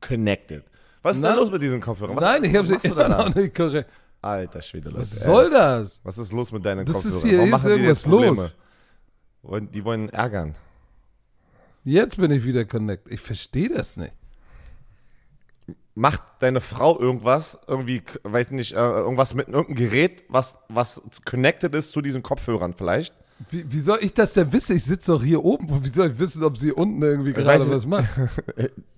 [0.00, 0.64] connected.
[1.02, 1.28] Was ist Na?
[1.30, 2.16] denn los mit diesen Kopfhörern?
[2.16, 3.88] Was, Nein, ich habe sie immer noch nicht korrekt.
[4.22, 5.00] Alter Schwede, Leute.
[5.02, 6.00] Was soll das?
[6.02, 7.16] Was ist los mit deinen Das Kopfhörern?
[7.16, 8.36] ist hier- Warum hier ist machen die irgendwas Probleme?
[8.36, 8.56] los.
[9.42, 10.54] Wollen- Die wollen ärgern.
[11.84, 13.12] Jetzt bin ich wieder connected.
[13.12, 14.12] Ich verstehe das nicht.
[15.98, 21.74] Macht deine Frau irgendwas, irgendwie, weiß nicht, äh, irgendwas mit irgendeinem Gerät, was, was connected
[21.74, 23.14] ist zu diesen Kopfhörern vielleicht?
[23.50, 24.76] Wie, wie soll ich das denn wissen?
[24.76, 25.68] Ich sitze doch hier oben.
[25.84, 28.08] Wie soll ich wissen, ob sie unten irgendwie gerade weiß was macht?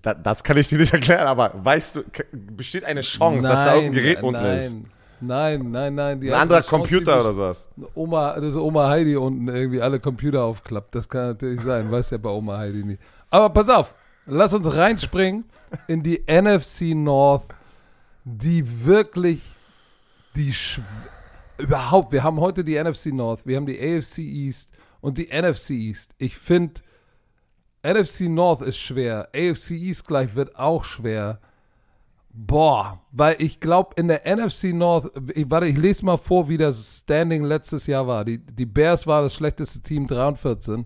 [0.01, 3.75] Da, das kann ich dir nicht erklären, aber weißt du, besteht eine Chance, dass da
[3.75, 4.77] irgendein Gerät unten nein, ist?
[5.19, 6.21] Nein, nein, nein.
[6.21, 7.67] Die Ein anderer Computer oder sowas.
[7.95, 10.95] Oma, das ist Oma Heidi unten irgendwie alle Computer aufklappt.
[10.95, 11.91] Das kann natürlich sein.
[11.91, 13.01] Weiß ja bei Oma Heidi nicht.
[13.29, 13.93] Aber pass auf,
[14.25, 15.43] lass uns reinspringen
[15.87, 17.47] in die NFC North,
[18.23, 19.55] die wirklich
[20.35, 20.81] die Sch
[21.57, 25.71] überhaupt, wir haben heute die NFC North, wir haben die AFC East und die NFC
[25.71, 26.15] East.
[26.17, 26.81] Ich finde,
[27.83, 31.39] NFC North ist schwer, AFC East gleich wird auch schwer.
[32.31, 36.57] Boah, weil ich glaube, in der NFC North, ich, warte, ich lese mal vor, wie
[36.57, 38.23] das Standing letztes Jahr war.
[38.23, 40.85] Die, die Bears war das schlechteste Team, 3 und 14.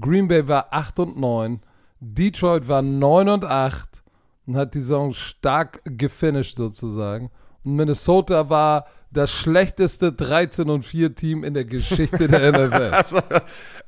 [0.00, 1.60] Green Bay war 8 und 9.
[2.00, 4.02] Detroit war 9 und 8
[4.48, 7.30] und hat die Saison stark gefinisht sozusagen.
[7.64, 12.90] Und Minnesota war das schlechteste 13 und 4 Team in der Geschichte der NFL.
[12.92, 13.16] Also,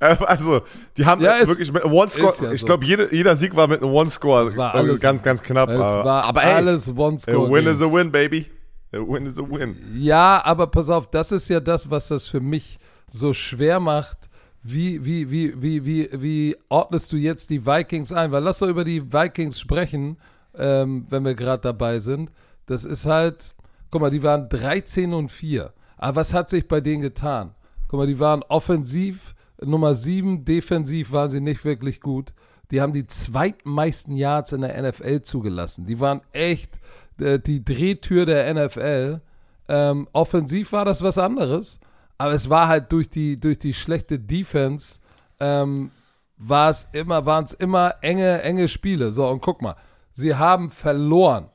[0.01, 0.61] äh, also,
[0.97, 2.67] die haben Ja, wirklich mit einem One-Score, ist ja ich so.
[2.67, 4.45] glaube, jeder, jeder Sieg war mit einem One-Score.
[4.49, 5.69] Es war Also, alles- ganz, ganz knapp.
[5.71, 7.51] Es äh, war aber ey, alles a One-Score.
[7.51, 8.47] win is a win, baby.
[8.95, 9.77] A win is a win.
[9.95, 12.79] Ja, aber pass auf, das ist ja das, was das für mich
[13.11, 14.19] so schwer macht.
[14.63, 18.31] Wie, wie, wie, wie, wie, wie ordnest du jetzt die Vikings ein?
[18.33, 20.19] Weil lass doch über die Vikings sprechen,
[20.57, 22.33] ähm, wenn wir gerade dabei sind.
[22.67, 23.55] Das ist halt,
[23.91, 25.73] guck mal, die waren 13 und 4.
[25.97, 27.55] Aber was hat sich bei denen getan?
[27.89, 32.33] Guck mal, die waren offensiv Nummer 7, defensiv waren sie nicht wirklich gut.
[32.71, 35.87] Die haben die zweitmeisten Yards in der NFL zugelassen.
[35.87, 36.79] Die waren echt
[37.21, 39.21] äh, die Drehtür der NFL.
[39.69, 41.79] Ähm, offensiv war das was anderes,
[42.19, 45.01] aber es war halt durch die, durch die schlechte Defense,
[45.39, 45.91] ähm,
[46.37, 49.13] war es immer, waren es immer enge, enge Spiele.
[49.13, 49.77] So, und guck mal,
[50.13, 51.49] sie haben verloren.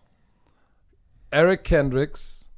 [1.32, 2.50] Eric Kendricks,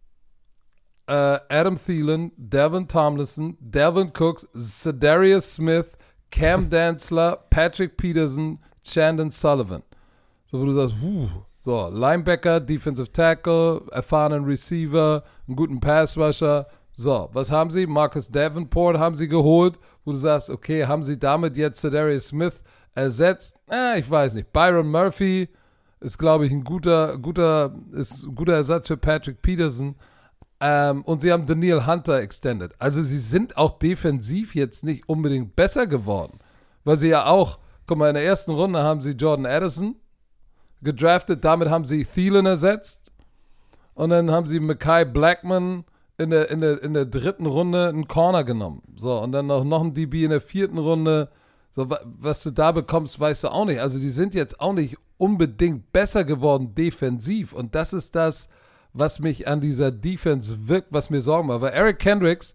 [1.07, 5.97] äh, Adam Thielen, Devin Tomlinson, Devin Cooks, Cedarius Smith,
[6.31, 9.83] Cam Dantzler, Patrick Peterson, Chandon Sullivan.
[10.45, 11.27] So, wo du sagst, puh,
[11.59, 16.67] so, Linebacker, Defensive Tackle, erfahrenen Receiver, einen guten Pass-Rusher.
[16.93, 17.85] So, was haben sie?
[17.85, 22.63] Marcus Davenport haben sie geholt, wo du sagst, okay, haben sie damit jetzt Cedarius Smith
[22.95, 23.55] ersetzt?
[23.69, 24.51] Eh, ich weiß nicht.
[24.53, 25.49] Byron Murphy
[25.99, 29.95] ist, glaube ich, ein guter, guter, ist ein guter Ersatz für Patrick Peterson.
[30.59, 32.73] Ähm, und sie haben Daniel Hunter extended.
[32.79, 36.39] Also sie sind auch defensiv jetzt nicht unbedingt besser geworden.
[36.83, 39.95] Weil sie ja auch, guck mal, in der ersten Runde haben sie Jordan Addison
[40.81, 43.11] gedraftet, damit haben sie Thielen ersetzt.
[43.93, 45.83] Und dann haben sie Mackay Blackman
[46.19, 48.81] in der, in der, in der dritten Runde einen Corner genommen.
[48.95, 51.29] So, und dann noch, noch ein DB in der vierten Runde.
[51.71, 53.79] So, wa- was du da bekommst, weißt du auch nicht.
[53.79, 57.53] Also die sind jetzt auch nicht unbedingt besser geworden defensiv.
[57.53, 58.47] Und das ist das,
[58.93, 61.61] was mich an dieser Defense wirkt, was mir Sorgen macht.
[61.61, 62.53] Weil Eric Kendricks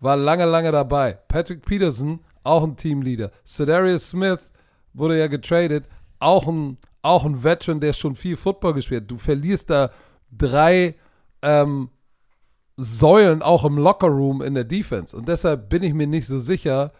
[0.00, 1.18] war lange, lange dabei.
[1.28, 3.30] Patrick Peterson, auch ein Teamleader.
[3.46, 4.52] Cedarius Smith
[4.92, 5.84] wurde ja getradet,
[6.18, 9.10] auch ein, auch ein Veteran, der schon viel Football gespielt hat.
[9.10, 9.90] Du verlierst da
[10.30, 10.96] drei
[11.40, 11.90] ähm,
[12.76, 15.16] Säulen auch im Lockerroom in der Defense.
[15.16, 16.92] Und deshalb bin ich mir nicht so sicher,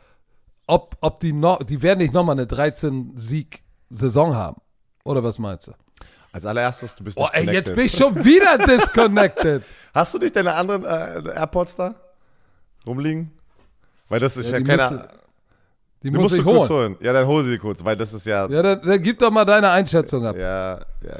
[0.66, 4.61] ob, ob die noch, die werden nicht nochmal eine 13-Sieg-Saison haben.
[5.04, 5.72] Oder was meinst du?
[6.32, 9.62] Als allererstes, du bist Oh, ey, jetzt bin ich schon wieder disconnected.
[9.92, 11.94] Hast du nicht deine anderen äh, AirPods da
[12.86, 13.30] rumliegen?
[14.08, 14.82] Weil das ist ja, die keine.
[14.82, 15.08] musst du-
[16.04, 16.94] Die muss musst ich du kurz holen.
[16.94, 17.04] holen.
[17.04, 18.48] Ja, dann hol sie kurz, weil das ist ja.
[18.48, 20.36] Ja, dann, dann gib doch mal deine Einschätzung ab.
[20.36, 21.18] Ja, ja, ja, ja.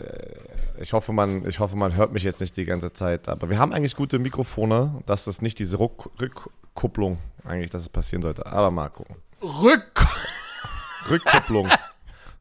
[0.79, 3.29] Ich hoffe, man, ich hoffe, man hört mich jetzt nicht die ganze Zeit.
[3.29, 7.89] Aber wir haben eigentlich gute Mikrofone, dass das nicht diese Ruck Rückkupplung eigentlich, dass es
[7.89, 8.47] passieren sollte.
[8.47, 9.17] Aber mal gucken.
[9.43, 11.69] Rückkupplung.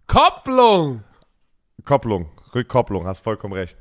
[0.07, 1.03] Rückkopplung.
[1.85, 2.29] Kopplung.
[2.53, 3.77] Rückkopplung, hast vollkommen recht.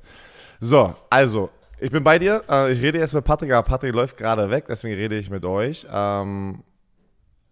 [0.61, 2.43] So, also, ich bin bei dir.
[2.49, 5.45] Äh, ich rede jetzt mit Patrick, aber Patrick läuft gerade weg, deswegen rede ich mit
[5.45, 5.87] euch.
[5.91, 6.63] Ähm,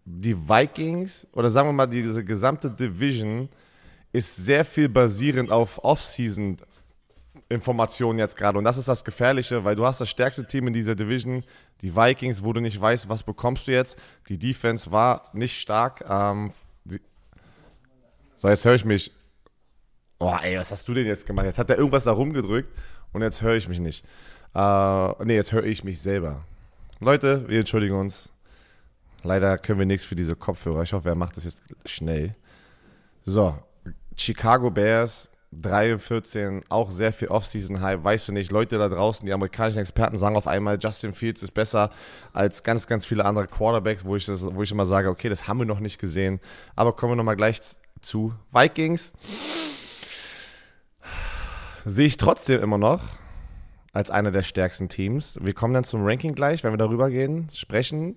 [0.05, 3.49] die Vikings, oder sagen wir mal, diese gesamte Division
[4.13, 6.57] ist sehr viel basierend auf Offseason
[7.51, 8.59] Informationen jetzt gerade.
[8.59, 11.45] Und das ist das Gefährliche, weil du hast das stärkste Team in dieser Division,
[11.81, 13.99] die Vikings, wo du nicht weißt, was bekommst du jetzt.
[14.29, 16.05] Die Defense war nicht stark.
[16.09, 16.53] Ähm,
[18.35, 19.13] so, jetzt höre ich mich.
[20.21, 21.47] Oh, ey, was hast du denn jetzt gemacht?
[21.47, 22.69] Jetzt hat er irgendwas da rumgedrückt
[23.13, 24.05] und jetzt höre ich mich nicht.
[24.55, 26.45] Äh, nee, jetzt höre ich mich selber.
[26.99, 28.31] Leute, wir entschuldigen uns.
[29.23, 30.83] Leider können wir nichts für diese Kopfhörer.
[30.83, 32.35] Ich hoffe, er macht das jetzt schnell.
[33.25, 33.57] So,
[34.17, 38.03] Chicago Bears, 3 und 14, auch sehr viel Offseason-Hype.
[38.03, 41.53] Weißt du nicht, Leute da draußen, die amerikanischen Experten sagen auf einmal, Justin Fields ist
[41.53, 41.91] besser
[42.33, 45.47] als ganz, ganz viele andere Quarterbacks, wo ich, das, wo ich immer sage, okay, das
[45.47, 46.41] haben wir noch nicht gesehen.
[46.75, 47.61] Aber kommen wir nochmal gleich
[48.01, 49.13] zu Vikings.
[51.85, 53.03] Sehe ich trotzdem immer noch
[53.93, 55.39] als einer der stärksten Teams.
[55.43, 58.17] Wir kommen dann zum Ranking gleich, wenn wir darüber gehen, sprechen.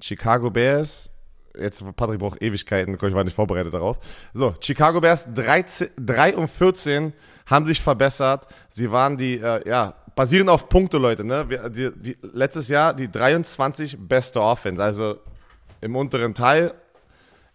[0.00, 1.10] Chicago Bears,
[1.58, 3.98] jetzt Patrick braucht Ewigkeiten, ich war nicht vorbereitet darauf.
[4.32, 7.12] So, Chicago Bears 13, 3 und 14
[7.46, 8.46] haben sich verbessert.
[8.68, 11.48] Sie waren die, äh, ja, basierend auf Punkte, Leute, ne?
[11.48, 15.18] Wir, die, die, letztes Jahr die 23 beste Offense, also
[15.80, 16.74] im unteren Teil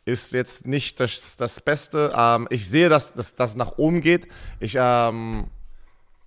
[0.06, 2.12] ist jetzt nicht das, das Beste.
[2.16, 4.28] Ähm, ich sehe, dass das nach oben geht.
[4.60, 5.48] Ich, ähm,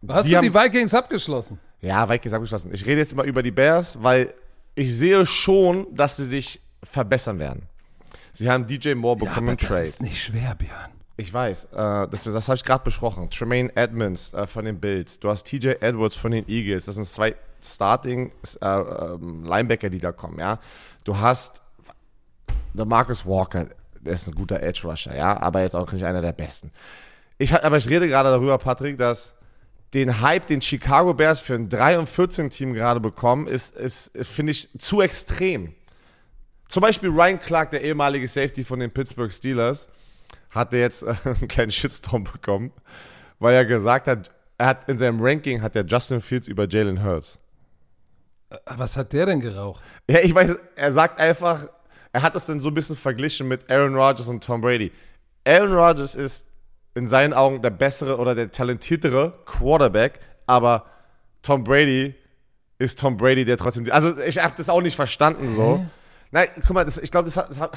[0.08, 1.58] Hast Die du haben- die Vikings abgeschlossen?
[1.80, 2.70] ja, Vikings abgeschlossen.
[2.72, 4.32] Ich rede jetzt mal über die Bears, weil
[4.74, 7.62] ich sehe schon, dass sie sich verbessern werden.
[8.32, 9.90] Sie haben DJ Moore bekommen im Trade.
[10.00, 10.90] nicht schwer, Björn.
[11.16, 13.30] Ich weiß, äh, das, das habe ich gerade besprochen.
[13.30, 15.18] Tremaine Edmonds äh, von den Bills.
[15.18, 16.84] Du hast TJ Edwards von den Eagles.
[16.84, 17.34] Das sind zwei
[17.64, 20.38] Starting äh, ähm, Linebacker, die da kommen.
[20.38, 20.58] Ja,
[21.04, 21.62] du hast
[22.76, 23.66] der Marcus Walker.
[24.00, 26.70] Der ist ein guter Edge Rusher, ja, aber jetzt auch nicht einer der besten.
[27.38, 29.34] Ich, aber ich rede gerade darüber, Patrick, dass
[29.94, 34.10] den Hype, den Chicago Bears für ein 3 und 14 Team gerade bekommen, ist, ist,
[34.26, 35.74] finde ich, zu extrem.
[36.68, 39.88] Zum Beispiel Ryan Clark, der ehemalige Safety von den Pittsburgh Steelers,
[40.50, 42.72] hatte jetzt einen kleinen Shitstorm bekommen,
[43.38, 47.04] weil er gesagt hat, er hat in seinem Ranking hat er Justin Fields über Jalen
[47.04, 47.38] Hurts.
[48.50, 49.84] Äh, Was hat der denn geraucht?
[50.08, 51.68] Ja, ich weiß, er sagt einfach,
[52.16, 54.90] er hat es dann so ein bisschen verglichen mit Aaron Rodgers und Tom Brady.
[55.46, 56.46] Aaron Rodgers ist
[56.94, 60.87] in seinen Augen der bessere oder der talentiertere Quarterback, aber
[61.42, 62.14] Tom Brady
[62.79, 63.92] ist Tom Brady, der trotzdem.
[63.92, 65.85] Also ich habe das auch nicht verstanden so.
[66.37, 67.68] Nein, guck mal, das, ich glaube, das, hat, das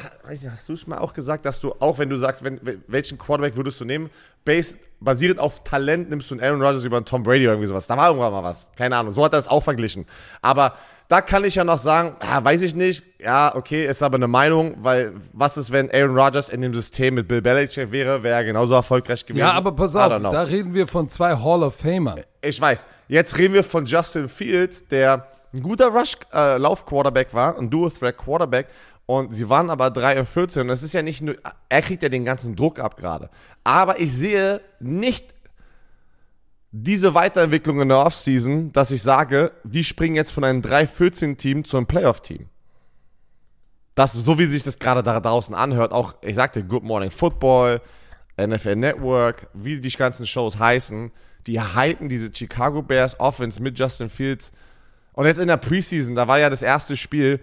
[0.52, 3.56] hast du es mal auch gesagt, dass du auch, wenn du sagst, wenn, welchen Quarterback
[3.56, 4.10] würdest du nehmen,
[4.44, 7.70] based, basierend auf Talent nimmst du einen Aaron Rodgers über einen Tom Brady oder irgendwie
[7.70, 7.88] sowas.
[7.88, 8.70] Da war irgendwann mal was.
[8.76, 9.14] Keine Ahnung.
[9.14, 10.06] So hat er es auch verglichen.
[10.42, 10.74] Aber
[11.08, 13.06] da kann ich ja noch sagen, ah, weiß ich nicht.
[13.22, 17.14] Ja, okay, ist aber eine Meinung, weil was ist, wenn Aaron Rodgers in dem System
[17.14, 19.40] mit Bill Belichick wäre, wäre er genauso erfolgreich gewesen.
[19.40, 22.20] Ja, aber pass auf, da reden wir von zwei Hall of Famern.
[22.42, 22.88] Ich weiß.
[23.08, 28.68] Jetzt reden wir von Justin Fields, der ein guter Rush-Lauf-Quarterback war, ein Dual-Threat-Quarterback.
[29.06, 30.62] Und sie waren aber 3 und 14.
[30.62, 31.36] Und das ist ja nicht nur,
[31.68, 33.30] er kriegt ja den ganzen Druck ab gerade.
[33.64, 35.34] Aber ich sehe nicht
[36.72, 41.78] diese Weiterentwicklung in der Offseason, dass ich sage, die springen jetzt von einem 3-14-Team zu
[41.78, 42.48] einem Playoff-Team.
[43.96, 47.82] Das, so wie sich das gerade da draußen anhört, auch, ich sagte, Good Morning Football,
[48.40, 51.12] NFL Network, wie die ganzen Shows heißen,
[51.48, 54.52] die hypen diese Chicago Bears Offense mit Justin Fields.
[55.20, 57.42] Und jetzt in der Preseason, da war ja das erste Spiel,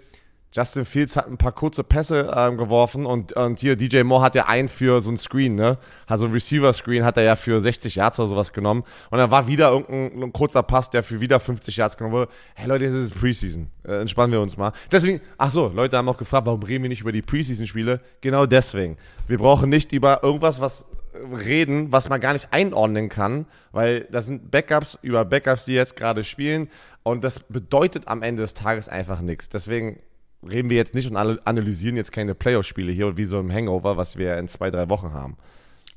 [0.51, 4.35] Justin Fields hat ein paar kurze Pässe ähm, geworfen und, und hier DJ Moore hat
[4.35, 5.77] ja einen für so ein Screen, ne?
[6.07, 8.83] Also ein Receiver-Screen hat er ja für 60 Yards oder sowas genommen.
[9.11, 12.33] Und dann war wieder irgendein ein kurzer Pass, der für wieder 50 Yards genommen wurde.
[12.55, 13.69] Hey Leute, jetzt ist es Preseason.
[13.87, 14.73] Äh, entspannen wir uns mal.
[14.91, 18.01] Deswegen, ach so, Leute haben auch gefragt, warum reden wir nicht über die Preseason-Spiele?
[18.23, 18.97] Genau deswegen.
[19.27, 20.87] Wir brauchen nicht über irgendwas, was
[21.33, 25.97] reden, was man gar nicht einordnen kann, weil das sind Backups über Backups, die jetzt
[25.97, 26.69] gerade spielen
[27.03, 29.49] und das bedeutet am Ende des Tages einfach nichts.
[29.49, 30.01] Deswegen
[30.47, 34.17] reden wir jetzt nicht und analysieren jetzt keine Playoff-Spiele hier wie so im Hangover, was
[34.17, 35.37] wir in zwei, drei Wochen haben.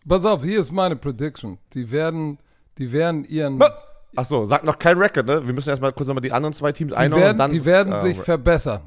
[0.08, 1.58] Pass auf, hier ist meine Prediction.
[1.74, 2.40] Die werden,
[2.78, 3.62] die werden ihren.
[4.16, 5.46] Achso, sag noch kein Record, ne?
[5.46, 7.24] Wir müssen erstmal kurz nochmal die anderen zwei Teams Die einordnen.
[7.24, 8.82] werden, und dann die werden äh, sich verbessern.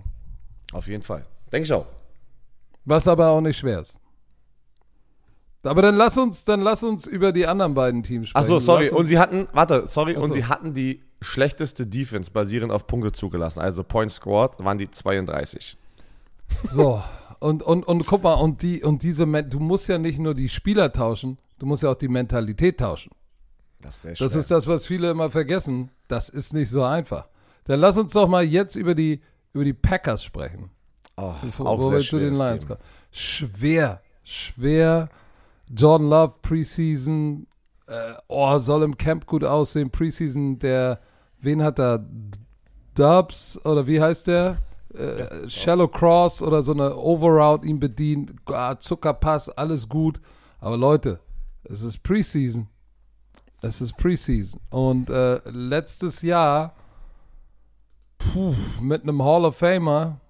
[0.72, 1.24] Auf jeden Fall.
[1.52, 1.86] Denke ich auch.
[2.84, 4.00] Was aber auch nicht schwer ist.
[5.64, 8.44] Aber dann lass uns, dann lass uns über die anderen beiden Teams sprechen.
[8.44, 8.88] Achso, sorry.
[8.90, 10.34] Und sie hatten, warte, sorry, Ach und so.
[10.34, 13.60] sie hatten die schlechteste Defense basierend auf Punkte zugelassen.
[13.60, 15.76] Also Points scored waren die 32.
[16.64, 17.02] So,
[17.38, 20.48] und, und, und guck mal, und, die, und diese, du musst ja nicht nur die
[20.48, 23.12] Spieler tauschen, du musst ja auch die Mentalität tauschen.
[23.80, 24.20] Das ist.
[24.20, 25.90] Das ist das, was viele immer vergessen.
[26.08, 27.26] Das ist nicht so einfach.
[27.64, 29.20] Dann lass uns doch mal jetzt über die,
[29.52, 30.70] über die Packers sprechen.
[31.16, 32.80] oh, Wo, auch wo sehr wir zu den Lions kommen.
[33.10, 35.08] Schwer, schwer.
[35.68, 37.46] Jordan Love, Preseason.
[37.86, 39.90] Äh, oh, soll im Camp gut aussehen.
[39.90, 41.00] Preseason, der,
[41.40, 42.04] wen hat er?
[42.94, 44.58] Dubs oder wie heißt der?
[44.94, 48.34] Äh, Shallow Cross oder so eine Overroute ihn bedient.
[48.46, 50.20] Ah, Zuckerpass, alles gut.
[50.60, 51.18] Aber Leute,
[51.64, 52.68] es ist Preseason.
[53.62, 54.60] Es ist Preseason.
[54.70, 56.74] Und äh, letztes Jahr
[58.18, 60.20] puh, mit einem Hall of Famer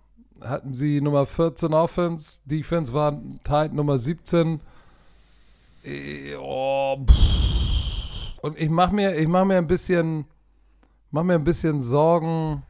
[0.40, 4.60] hatten sie Nummer 14 Offense, Defense war tight Nummer 17.
[6.38, 6.98] Oh,
[8.42, 10.26] und ich mache mir, ich mach mir ein bisschen,
[11.10, 12.62] mach mir ein bisschen Sorgen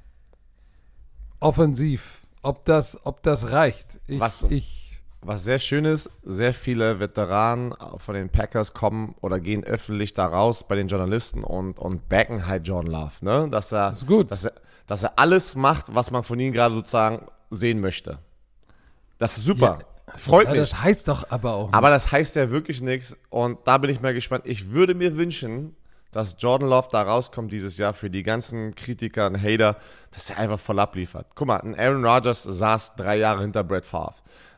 [1.41, 4.01] offensiv, ob das, ob das reicht.
[4.07, 4.45] Ich, Was?
[4.45, 10.15] ich, Was sehr schön ist, sehr viele Veteranen von den Packers kommen oder gehen öffentlich
[10.15, 13.49] da raus bei den Journalisten und, und backen halt John Love, ne?
[13.51, 14.31] Dass er, ist gut.
[14.31, 14.53] Dass, er,
[14.87, 18.19] dass er alles macht, was man von ihm gerade sozusagen sehen möchte.
[19.19, 19.79] Das ist super.
[20.17, 20.61] Freut ja, mich.
[20.61, 21.73] das heißt doch aber auch.
[21.73, 24.47] Aber das heißt ja wirklich nichts und da bin ich mal gespannt.
[24.47, 25.75] Ich würde mir wünschen,
[26.13, 29.77] dass Jordan Love da rauskommt dieses Jahr für die ganzen Kritiker und Hater,
[30.11, 31.27] dass er einfach voll abliefert.
[31.35, 34.15] Guck mal, ein Aaron Rodgers saß drei Jahre hinter Brett Favre.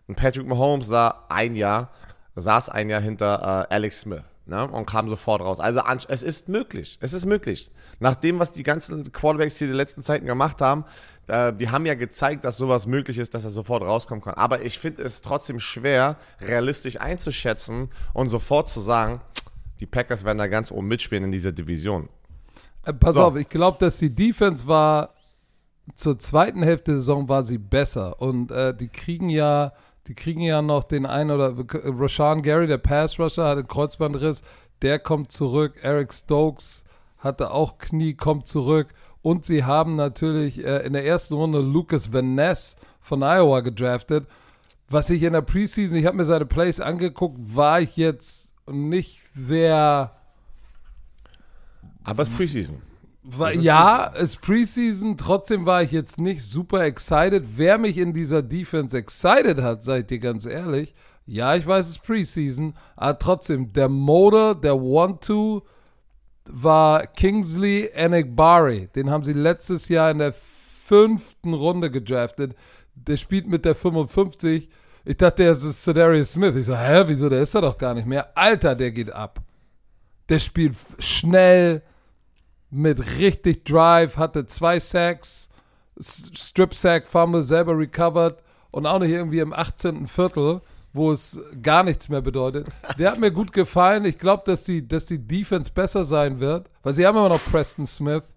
[0.08, 1.90] Ein Patrick Mahomes sah ein Jahr,
[2.34, 4.22] saß ein Jahr hinter äh, Alex Smith.
[4.46, 5.58] Ne, und kam sofort raus.
[5.58, 6.98] Also es ist möglich.
[7.00, 7.70] Es ist möglich.
[7.98, 10.84] Nach dem, was die ganzen Quarterbacks hier die letzten Zeiten gemacht haben,
[11.26, 14.34] äh, die haben ja gezeigt, dass sowas möglich ist, dass er sofort rauskommen kann.
[14.34, 19.20] Aber ich finde es trotzdem schwer, realistisch einzuschätzen und sofort zu sagen,
[19.80, 22.08] die Packers werden da ganz oben mitspielen in dieser Division.
[22.84, 23.24] Äh, pass So.
[23.24, 25.14] auf, ich glaube, dass die Defense war
[25.96, 29.72] zur zweiten Hälfte der Saison war sie besser und äh, die kriegen ja,
[30.06, 34.42] die kriegen ja noch den einen oder Rashawn Gary, der Pass Rusher, hat einen Kreuzbandriss,
[34.82, 35.74] der kommt zurück.
[35.82, 36.84] Eric Stokes
[37.18, 38.88] hatte auch Knie, kommt zurück
[39.24, 44.26] und sie haben natürlich äh, in der ersten Runde Lucas Van Ness von Iowa gedraftet.
[44.90, 49.22] Was ich in der Preseason, ich habe mir seine Plays angeguckt, war ich jetzt nicht
[49.34, 50.12] sehr
[52.04, 52.82] Aber es ist Preseason.
[53.22, 57.56] War, ja, es ist Preseason, trotzdem war ich jetzt nicht super excited.
[57.56, 60.94] Wer mich in dieser Defense excited hat, seid ihr ganz ehrlich,
[61.24, 65.62] ja, ich weiß, es ist Preseason, aber trotzdem, der Motor, der One-Two
[66.50, 68.88] war Kingsley Enikbari.
[68.94, 72.54] Den haben sie letztes Jahr in der fünften Runde gedraftet.
[72.94, 74.68] Der spielt mit der 55.
[75.04, 76.56] Ich dachte, der ist Cedarius Smith.
[76.56, 78.36] Ich so, hä, wieso, der ist er doch gar nicht mehr.
[78.36, 79.40] Alter, der geht ab.
[80.28, 81.82] Der spielt schnell,
[82.74, 85.48] mit richtig Drive, hatte zwei Sacks,
[86.00, 88.42] Strip Sack, Fumble, selber recovered
[88.72, 90.08] und auch nicht irgendwie im 18.
[90.08, 90.60] Viertel,
[90.94, 92.68] wo es gar nichts mehr bedeutet.
[92.98, 94.06] Der hat mir gut gefallen.
[94.06, 97.44] Ich glaube, dass die, dass die Defense besser sein wird, weil sie haben immer noch
[97.44, 98.34] Preston Smith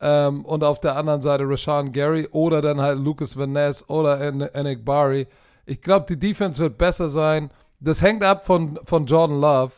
[0.00, 4.20] ähm, und auf der anderen Seite Rashawn Gary oder dann halt Lucas Van Ness oder
[4.20, 5.26] Enik Bari.
[5.66, 7.50] Ich glaube, die Defense wird besser sein.
[7.80, 9.72] Das hängt ab von, von Jordan Love.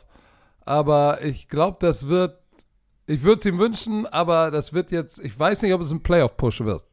[0.67, 2.37] Aber ich glaube, das wird
[3.11, 6.01] ich würde es ihm wünschen, aber das wird jetzt, ich weiß nicht, ob es ein
[6.01, 6.85] Playoff-Push wird.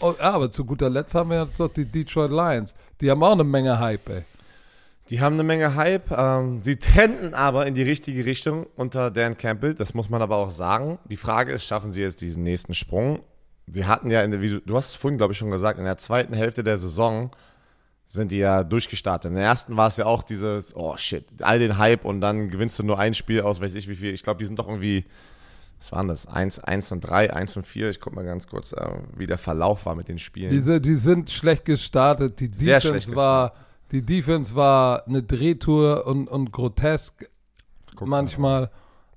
[0.00, 2.74] Oh, aber zu guter Letzt haben wir jetzt noch die Detroit Lions.
[3.00, 4.22] Die haben auch eine Menge Hype, ey.
[5.10, 6.10] Die haben eine Menge Hype.
[6.10, 9.74] Ähm, sie trenden aber in die richtige Richtung unter Dan Campbell.
[9.74, 10.98] Das muss man aber auch sagen.
[11.04, 13.20] Die Frage ist, schaffen sie jetzt diesen nächsten Sprung?
[13.66, 15.84] Sie hatten ja, in der, wie du hast es vorhin, glaube ich, schon gesagt, in
[15.84, 17.30] der zweiten Hälfte der Saison
[18.08, 19.30] sind die ja durchgestartet.
[19.30, 22.48] In der ersten war es ja auch dieses, oh shit, all den Hype und dann
[22.48, 24.12] gewinnst du nur ein Spiel aus, weiß ich wie viel.
[24.12, 25.04] Ich glaube, die sind doch irgendwie,
[25.82, 26.26] was waren das?
[26.28, 27.90] 1, 1 und 3, 1 und 4.
[27.90, 30.50] Ich gucke mal ganz kurz, äh, wie der Verlauf war mit den Spielen.
[30.50, 32.38] Diese, die sind schlecht gestartet.
[32.38, 33.54] Die Sehr Defense war,
[33.90, 37.28] die Defense war eine Drehtour und, und grotesk
[37.96, 38.60] Guck manchmal.
[38.62, 38.70] Mal.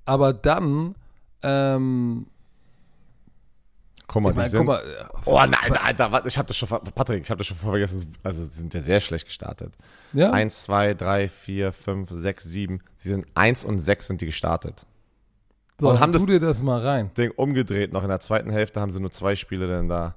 [0.06, 0.96] Aber dann
[1.42, 2.26] ähm,
[4.08, 6.68] Guck mal, ich mein, die sind, mal, oh nein, Alter, warte, ich habe das schon,
[6.68, 8.12] Patrick, ich habe das schon vergessen.
[8.22, 9.72] Also, sie sind ja sehr schlecht gestartet.
[10.12, 10.30] Ja.
[10.30, 12.80] Eins, zwei, drei, vier, fünf, sechs, sieben.
[12.96, 14.86] Sie sind eins und sechs sind die gestartet.
[15.78, 17.10] So, und haben tu das dir das mal rein.
[17.16, 17.92] Ding umgedreht.
[17.92, 20.14] Noch in der zweiten Hälfte haben sie nur zwei Spiele dann da.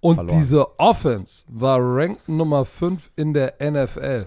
[0.00, 0.38] Und verloren.
[0.38, 4.26] diese Offense war Rank Nummer 5 in der NFL.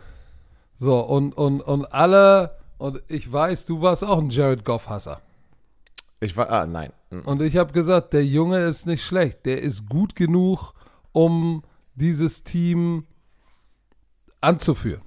[0.76, 5.22] So, und, und, und alle, und ich weiß, du warst auch ein Jared Goff-Hasser.
[6.20, 6.92] Ich war, ah, nein.
[7.24, 9.46] Und ich habe gesagt, der Junge ist nicht schlecht.
[9.46, 10.74] Der ist gut genug,
[11.12, 11.64] um
[11.94, 13.06] dieses Team
[14.42, 15.02] anzuführen.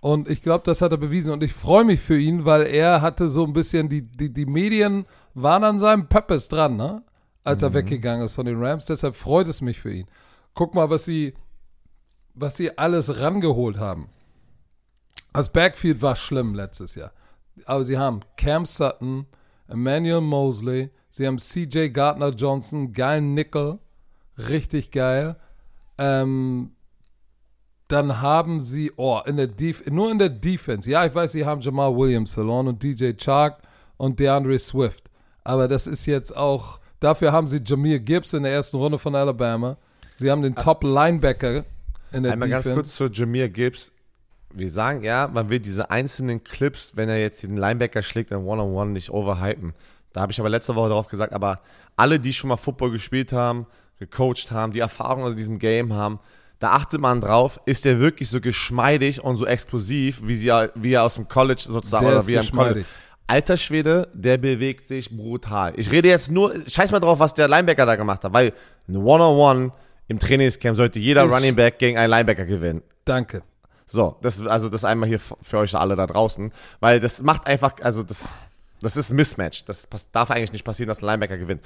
[0.00, 1.32] Und ich glaube, das hat er bewiesen.
[1.32, 4.46] Und ich freue mich für ihn, weil er hatte so ein bisschen, die, die, die
[4.46, 7.02] Medien waren an seinem Purpose dran, ne?
[7.44, 7.74] als er mhm.
[7.74, 8.84] weggegangen ist von den Rams.
[8.84, 10.06] Deshalb freut es mich für ihn.
[10.54, 11.34] Guck mal, was sie,
[12.34, 14.08] was sie alles rangeholt haben.
[15.32, 17.12] Das Backfield war schlimm letztes Jahr.
[17.64, 19.26] Aber sie haben Cam Sutton,
[19.68, 23.78] Emmanuel Mosley, sie haben CJ Gardner Johnson, geilen Nickel,
[24.36, 25.36] richtig geil.
[25.96, 26.72] Ähm,
[27.88, 30.90] dann haben sie, oh, in der Def nur in der Defense.
[30.90, 33.62] Ja, ich weiß, sie haben Jamal Williams verloren und DJ Chark
[33.96, 35.10] und DeAndre Swift.
[35.42, 39.14] Aber das ist jetzt auch, dafür haben sie Jameer Gibbs in der ersten Runde von
[39.14, 39.76] Alabama.
[40.16, 40.60] Sie haben den ah.
[40.60, 41.64] Top-Linebacker
[42.12, 42.68] in der Einmal Defense.
[42.68, 43.92] ganz kurz zu Jameer Gibbs
[44.52, 48.38] wir sagen ja, man will diese einzelnen Clips, wenn er jetzt den Linebacker schlägt, in
[48.38, 49.74] One-on-One -on -One nicht overhypen.
[50.12, 51.60] Da habe ich aber letzte Woche darauf gesagt, aber
[51.96, 53.66] alle, die schon mal Football gespielt haben,
[53.98, 56.18] gecoacht haben, die Erfahrung aus diesem Game haben,
[56.58, 60.92] da achtet man drauf, ist er wirklich so geschmeidig und so explosiv, wie, sie, wie
[60.92, 62.84] er aus dem College sozusagen der oder wie er im College.
[63.26, 65.74] Alter Schwede, der bewegt sich brutal.
[65.76, 68.54] Ich rede jetzt nur, scheiß mal drauf, was der Linebacker da gemacht hat, weil
[68.88, 69.72] ein One-on-One -on -One
[70.08, 72.82] im Trainingscamp sollte jeder ist Running Back gegen einen Linebacker gewinnen.
[73.04, 73.42] Danke.
[73.86, 77.74] So, das, also das einmal hier für euch alle da draußen, weil das macht einfach,
[77.82, 78.48] also das,
[78.80, 79.64] das ist ein Mismatch.
[79.64, 81.62] Das darf eigentlich nicht passieren, dass ein Linebacker gewinnt.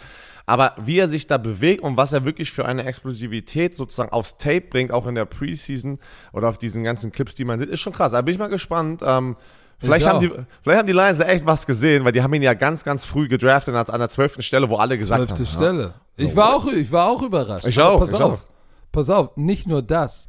[0.47, 4.37] Aber wie er sich da bewegt und was er wirklich für eine Explosivität sozusagen aufs
[4.37, 5.99] Tape bringt, auch in der Preseason
[6.33, 8.13] oder auf diesen ganzen Clips, die man sieht, ist schon krass.
[8.13, 9.03] Da bin ich mal gespannt.
[9.05, 9.37] Ähm,
[9.79, 10.31] vielleicht, haben die,
[10.63, 13.05] vielleicht haben die Lions ja echt was gesehen, weil die haben ihn ja ganz, ganz
[13.05, 15.31] früh gedraftet an der zwölften Stelle, wo alle gesagt 12.
[15.31, 15.37] haben.
[15.37, 15.95] Zwölfte Stelle.
[16.17, 16.25] Ja.
[16.25, 17.67] Ich, war auch, ich war auch überrascht.
[17.67, 18.01] Ich auch.
[18.01, 18.41] Pass ich auf.
[18.41, 18.47] Auch.
[18.91, 20.29] Pass auf, nicht nur das.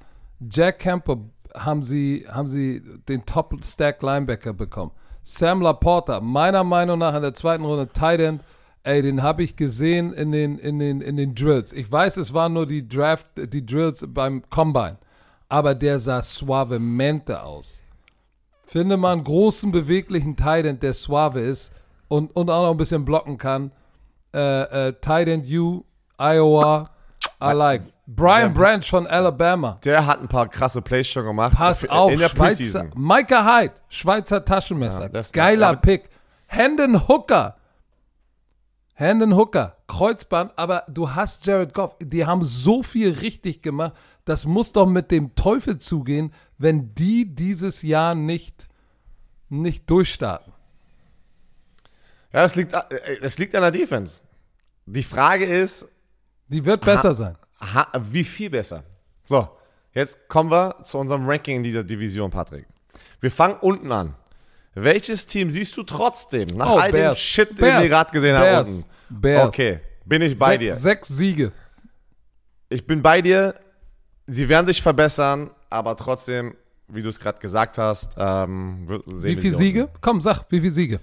[0.49, 1.17] Jack Camper
[1.53, 4.91] haben sie, haben sie den Top-Stack-Linebacker bekommen.
[5.23, 8.43] Sam Laporta, meiner Meinung nach in der zweiten Runde Tight End,
[8.83, 11.71] ey, den habe ich gesehen in den, in, den, in den Drills.
[11.71, 14.97] Ich weiß, es waren nur die Draft, die Drills beim Combine,
[15.47, 17.83] aber der sah suavemente aus.
[18.65, 21.71] Finde man einen großen, beweglichen Tight der suave ist
[22.07, 23.71] und, und auch noch ein bisschen blocken kann.
[24.33, 25.83] Äh, äh, Tight U,
[26.17, 26.89] Iowa,
[27.43, 27.83] I like.
[28.05, 29.79] Brian Branch von Alabama.
[29.83, 31.55] Der hat ein paar krasse Plays schon gemacht.
[31.55, 35.09] Pass auf, in der Schweizer, Micah Hyde, Schweizer Taschenmesser.
[35.13, 36.09] Ja, Geiler Pick.
[36.47, 37.55] Hendon Hooker.
[38.95, 41.95] Hendon Hooker, Kreuzband, aber du hast Jared Goff.
[41.99, 43.93] Die haben so viel richtig gemacht.
[44.25, 48.67] Das muss doch mit dem Teufel zugehen, wenn die dieses Jahr nicht,
[49.49, 50.53] nicht durchstarten.
[52.31, 52.81] Ja, es liegt, äh,
[53.21, 54.21] es liegt an der Defense.
[54.85, 55.87] Die Frage ist,
[56.53, 57.35] Die wird besser sein.
[57.59, 58.83] ha, wie viel besser?
[59.23, 59.47] So,
[59.93, 62.65] jetzt kommen wir zu unserem Ranking in dieser Division, Patrick.
[63.19, 64.15] Wir fangen unten an.
[64.75, 67.19] Welches Team siehst du trotzdem nach Oh, all dem Bears.
[67.19, 67.81] Shit, den Bears.
[67.83, 68.67] wir gerade gesehen Bears.
[68.67, 69.21] haben unten?
[69.21, 69.47] Bears.
[69.47, 70.75] Okay, bin ich bei sechs, dir.
[70.75, 71.51] sechs Siege.
[72.69, 73.55] Ich bin bei dir.
[74.27, 76.55] Sie werden sich verbessern, aber trotzdem,
[76.87, 79.83] wie du es gerade gesagt hast, ähm, wir- sehen Wie viele sie Siege?
[79.87, 79.97] unten.
[80.01, 80.99] Komm, sag, wie viele Siege?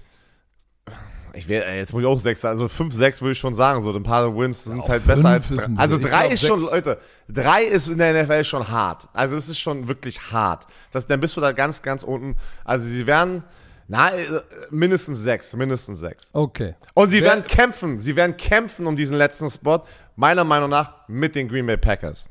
[1.33, 3.81] Ich wär, ey, jetzt muss ich auch sechs, also fünf, sechs würde ich schon sagen.
[3.81, 5.65] So ein paar Wins sind Ja, halt besser als drei.
[5.77, 6.71] Also drei ist schon, sechs.
[6.71, 6.97] Leute,
[7.29, 9.07] drei ist in der NFL schon hart.
[9.13, 10.67] Also es ist schon wirklich hart.
[10.91, 12.35] Das, dann bist du da ganz, ganz unten.
[12.65, 13.43] Also sie werden,
[13.87, 14.25] na, äh,
[14.71, 16.29] mindestens sechs, mindestens sechs.
[16.33, 16.75] Okay.
[16.93, 19.83] Und sie Wer- werden kämpfen, sie werden kämpfen um diesen letzten Spot,
[20.17, 22.29] meiner Meinung nach, mit den Green Bay Packers.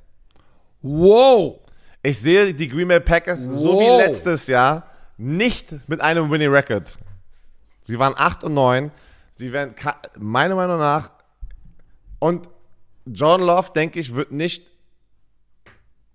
[0.82, 1.60] Wow.
[2.02, 4.00] Ich sehe die Green Bay Packers so wie Wow.
[4.06, 4.86] letztes Jahr
[5.18, 6.96] nicht mit einem Winning Record.
[7.90, 8.92] Sie waren 8 und 9.
[9.34, 9.74] Sie werden
[10.16, 11.10] meiner Meinung nach
[12.20, 12.48] und
[13.04, 14.70] John Love, denke ich, wird nicht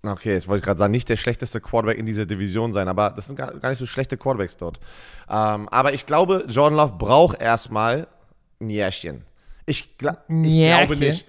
[0.02, 3.10] Okay, jetzt wollte ich gerade sagen, nicht der schlechteste Quarterback in dieser Division sein, aber
[3.10, 4.78] das sind gar, gar nicht so schlechte Quarterbacks dort.
[5.28, 8.06] Ähm, aber ich glaube, Jordan Love braucht erstmal
[8.60, 9.24] ein Jährchen.
[9.64, 11.26] Ich, gla ich glaube nicht.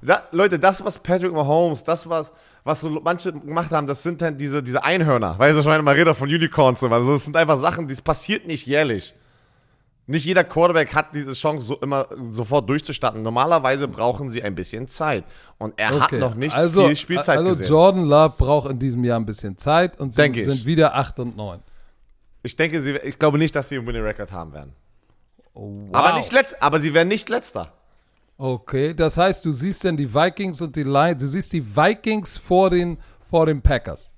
[0.00, 2.32] Da, Leute, das, was Patrick Mahomes, das, was,
[2.64, 5.38] was so manche gemacht haben, das sind dann diese, diese Einhörner.
[5.38, 6.82] Weißt du, ich meine, man redet von Unicorns.
[6.82, 7.00] und was.
[7.00, 9.14] Also, das sind einfach Sachen, das passiert nicht jährlich.
[10.08, 13.22] Nicht jeder Quarterback hat diese Chance, so immer sofort durchzustarten.
[13.22, 15.24] Normalerweise brauchen sie ein bisschen Zeit.
[15.58, 16.18] Und er hat Okay.
[16.18, 17.68] noch nicht also, viel Spielzeit also gesehen.
[17.68, 21.36] Jordan Love braucht in diesem Jahr ein bisschen Zeit und sind, sind wieder 8 und
[21.36, 21.58] 9.
[22.44, 24.72] Ich denke, sie, ich glaube nicht, dass sie einen Winning Record haben werden.
[25.54, 25.88] wow.
[25.92, 27.72] Aber, nicht letzt, aber sie werden nicht letzter.
[28.38, 32.36] Okay, das heißt, du siehst denn die Vikings und die Lions, du siehst die Vikings
[32.36, 32.98] vor den,
[33.28, 34.12] vor den Packers.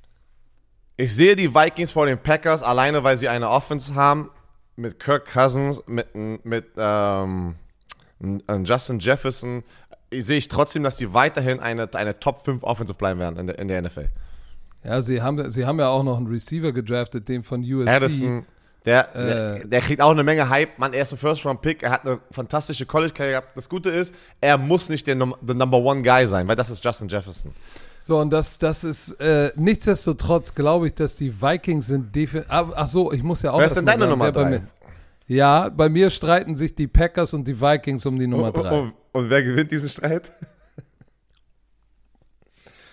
[0.99, 4.29] Ich sehe die Vikings vor den Packers alleine, weil sie eine Offense haben
[4.79, 6.07] mit Kirk Cousins, mit,
[6.45, 7.57] mit ähm,
[8.21, 9.63] n- Justin Jefferson.
[10.11, 13.47] Ich sehe ich trotzdem, dass die weiterhin eine, eine Top 5 Offensive bleiben werden in
[13.47, 14.09] der, in der NFL.
[14.85, 17.89] Ja, sie haben, sie haben ja auch noch einen Receiver gedraftet, den von USC.
[17.91, 18.47] Addison,
[18.87, 19.27] der, Äh.
[19.27, 20.79] der, der kriegt auch eine Menge Hype.
[20.79, 21.83] Mann, er ist ein First-Round-Pick.
[21.83, 23.57] Er hat eine fantastische College-Karriere gehabt.
[23.57, 26.83] Das Gute ist, er muss nicht der, der Number One Guy sein, weil das ist
[26.85, 27.53] Justin Jefferson.
[28.01, 32.51] So, und das, das ist, äh, nichtsdestotrotz glaube ich, dass die Vikings sind definitiv.
[32.51, 33.59] Ach so, ich muss ja auch.
[33.59, 34.51] Wer ist denn deine sagen, Nummer wer bei drei?
[34.51, 34.67] mir-
[35.27, 38.71] Ja, bei mir streiten sich die Packers und die Vikings um die Nummer Und, 3.
[38.81, 40.31] und, und wer gewinnt diesen Streit?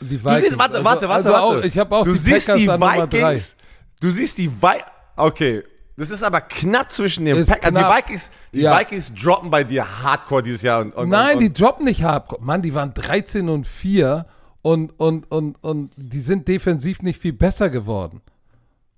[0.02, 1.44] Die Du siehst, warte, warte, warte, also warte.
[1.60, 2.80] Auch, ich habe auch du die siehst Packers die 3.
[3.12, 3.56] Vikings.
[4.02, 4.84] Du siehst die Vikings.
[5.16, 5.64] Okay.
[5.98, 7.62] Das ist aber knapp zwischen den Packers.
[7.62, 7.98] Die knapp.
[7.98, 8.78] Vikings, die Ja.
[8.78, 10.82] Vikings droppen bei dir hardcore dieses Jahr.
[10.82, 12.42] Und, und, Nein, und, die droppen nicht hardcore.
[12.44, 14.26] Mann, die waren 13 und 4
[14.66, 18.22] und, und, und, und die sind defensiv nicht viel besser geworden.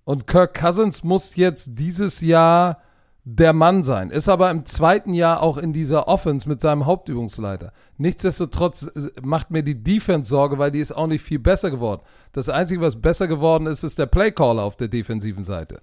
[0.05, 2.81] Und Kirk Cousins muss jetzt dieses Jahr
[3.25, 4.09] der Mann sein.
[4.09, 7.73] Ist aber im zweiten Jahr auch in dieser Offense mit seinem Hauptübungsleiter.
[7.97, 12.01] Nichtsdestotrotz äh, macht mir die Defense Sorge, weil die ist auch nicht viel besser geworden.
[12.31, 15.81] Das Einzige, was besser geworden ist, ist der Playcaller auf der defensiven Seite.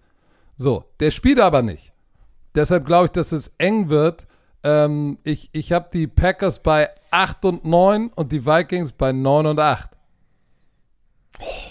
[0.56, 1.92] So, der spielt aber nicht.
[2.54, 4.26] Deshalb glaube ich, dass es eng wird.
[4.64, 9.46] Ähm, ich ich habe die Packers bei 8 und 9 und die Vikings bei 9
[9.46, 9.90] und 8.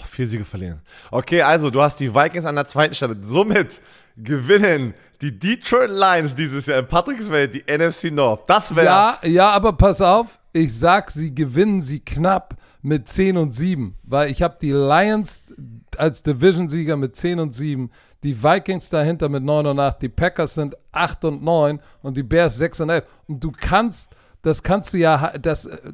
[0.06, 0.80] vier Siege verlieren.
[1.10, 3.16] Okay, also du hast die Vikings an der zweiten Stelle.
[3.20, 3.82] Somit
[4.16, 8.48] gewinnen die Detroit Lions dieses Jahr in Patricks Welt die NFC North.
[8.48, 8.86] Das wäre.
[8.86, 13.96] Ja, ja, aber pass auf, ich sag, sie gewinnen sie knapp mit 10 und 7,
[14.04, 15.52] weil ich habe die Lions
[15.96, 17.90] als Division-Sieger mit 10 und 7,
[18.24, 22.22] die Vikings dahinter mit 9 und 8, die Packers sind 8 und 9 und die
[22.22, 23.04] Bears 6 und 11.
[23.28, 24.10] Und du kannst,
[24.42, 25.92] das kannst du ja, das äh,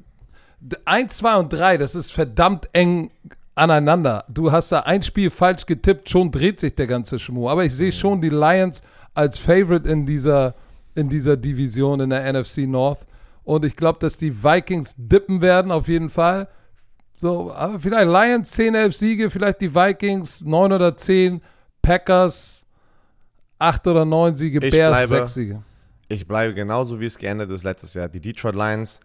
[0.85, 3.11] 1, 2 und 3, das ist verdammt eng
[3.57, 4.25] aneinander.
[4.29, 7.49] Du hast da ein Spiel falsch getippt, schon dreht sich der ganze Schmuh.
[7.49, 8.81] Aber ich sehe schon die Lions
[9.13, 10.55] als Favorite in dieser,
[10.95, 13.07] in dieser Division in der NFC North.
[13.43, 16.49] Und ich glaube, dass die Vikings dippen werden, auf jeden Fall.
[17.17, 21.43] So, aber vielleicht Lions 10, 11 Siege, vielleicht die Vikings 9 oder 10,
[21.83, 22.65] Packers
[23.59, 25.63] 8 oder 9 Siege, Ich Bears bleibe- 6 Siege.
[26.09, 28.09] Ich bleibe genauso, wie es geendet ist letztes Jahr.
[28.09, 28.99] Die Detroit Lions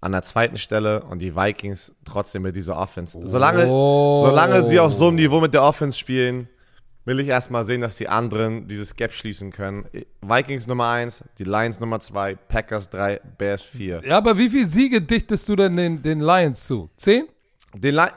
[0.00, 3.18] an der zweiten Stelle und die Vikings trotzdem mit dieser Offense.
[3.24, 4.22] Solange, Oh.
[4.26, 6.48] solange sie auf so einem Niveau mit der Offense spielen,
[7.04, 9.86] will ich erstmal sehen, dass die anderen dieses Gap schließen können.
[10.22, 14.02] Vikings Nummer 1, die Lions Nummer 2, Packers 3, Bears 4.
[14.06, 16.88] Ja, aber wie viele Siege dichtest du denn den, den Lions zu?
[16.96, 17.26] 10?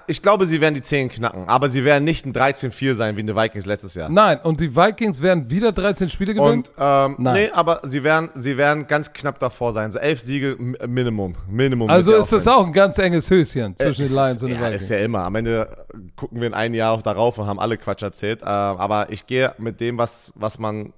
[0.08, 3.22] Ich glaube, sie werden die 10 knacken, aber sie werden nicht ein 13-4 sein wie
[3.22, 4.10] in den Vikings letztes Jahr.
[4.10, 6.58] Nein, und die Vikings werden wieder 13 Spiele gewinnen?
[6.58, 7.34] Und ähm, Nein.
[7.36, 9.92] nee, aber sie werden, sie werden ganz knapp davor sein.
[9.92, 11.36] So elf Siege M- Minimum.
[11.50, 11.90] Minimum.
[11.90, 14.58] also ist das auch ein ganz enges Höschen zwischen Es den Lions ist, und den
[14.60, 14.84] ja, Vikings.
[14.84, 15.24] ist ja immer.
[15.24, 15.70] Am Ende
[16.18, 18.42] gucken wir in ein Jahr auch darauf und haben alle Quatsch erzählt.
[18.42, 20.92] Ähm, aber ich gehe mit dem, was, was man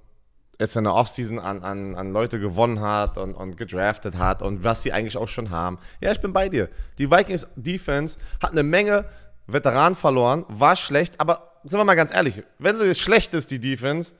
[0.58, 4.64] jetzt in der Offseason an, an, an Leute gewonnen hat und, und gedraftet hat und
[4.64, 5.78] was sie eigentlich auch schon haben.
[6.00, 6.68] Ja, ich bin bei dir.
[6.98, 9.04] Die Vikings Defense hat eine Menge
[9.46, 13.58] Veteranen verloren, war schlecht, aber sind wir mal ganz ehrlich, wenn sie schlecht ist, die
[13.60, 14.14] Defense,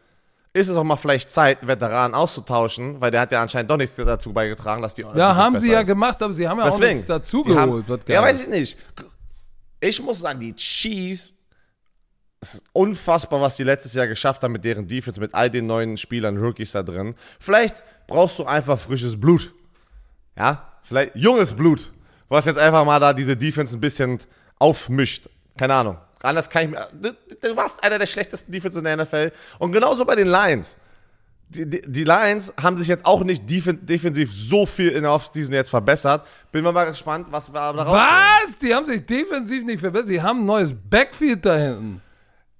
[0.54, 3.94] ist es auch mal vielleicht Zeit, Veteranen auszutauschen, weil der hat ja anscheinend doch nichts
[3.96, 5.86] dazu beigetragen, dass die Ja, haben sie ja ist.
[5.86, 7.84] gemacht, aber sie haben ja Deswegen, auch nichts dazu geholt.
[8.08, 8.78] ja, weiß ich nicht.
[9.80, 11.34] Ich muss sagen, die Chiefs,
[12.40, 15.66] es ist unfassbar, was die letztes Jahr geschafft haben mit deren Defense, mit all den
[15.66, 17.14] neuen Spielern, Rookies da drin.
[17.40, 19.52] Vielleicht brauchst du einfach frisches Blut.
[20.36, 21.92] Ja, vielleicht junges Blut,
[22.28, 24.20] was jetzt einfach mal da diese Defense ein bisschen
[24.58, 25.28] aufmischt.
[25.56, 25.98] Keine Ahnung.
[26.22, 26.88] Anders kann ich mir.
[26.92, 29.32] Du, du warst einer der schlechtesten Defenses in der NFL.
[29.58, 30.76] Und genauso bei den Lions.
[31.48, 35.54] Die, die, die Lions haben sich jetzt auch nicht defensiv so viel in der Offseason
[35.54, 36.26] jetzt verbessert.
[36.52, 38.58] Bin mal gespannt, was wir da Was?
[38.58, 40.10] Die haben sich defensiv nicht verbessert.
[40.10, 42.02] Die haben ein neues Backfield da hinten.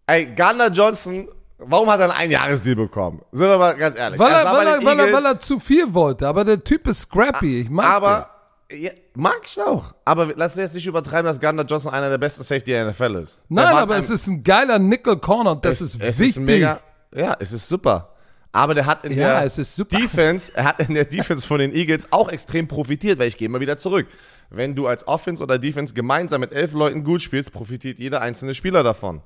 [0.08, 1.28] Ey, Gardner Johnson,
[1.58, 3.20] warum hat er einen Einjahresdeal bekommen?
[3.30, 4.18] Sind wir mal ganz ehrlich.
[4.18, 6.26] Weil er, weil, er, weil, er, weil er zu viel wollte.
[6.26, 7.60] Aber der Typ ist scrappy.
[7.60, 8.30] Ich mag Aber
[8.72, 9.94] ja, mag ich auch.
[10.06, 13.16] Aber lass uns jetzt nicht übertreiben, dass Gardner Johnson einer der besten Safety der NFL
[13.16, 13.44] ist.
[13.50, 16.36] Nein, aber es ist ein geiler Nickel Corner und das es, ist es wichtig.
[16.36, 16.80] Ist mega,
[17.14, 18.14] ja, es ist super.
[18.50, 22.08] Aber der hat in ja, der Defense, er hat in der Defense von den Eagles
[22.10, 24.06] auch extrem profitiert, weil ich gehe mal wieder zurück.
[24.48, 28.54] Wenn du als Offense oder Defense gemeinsam mit elf Leuten gut spielst, profitiert jeder einzelne
[28.54, 29.20] Spieler davon.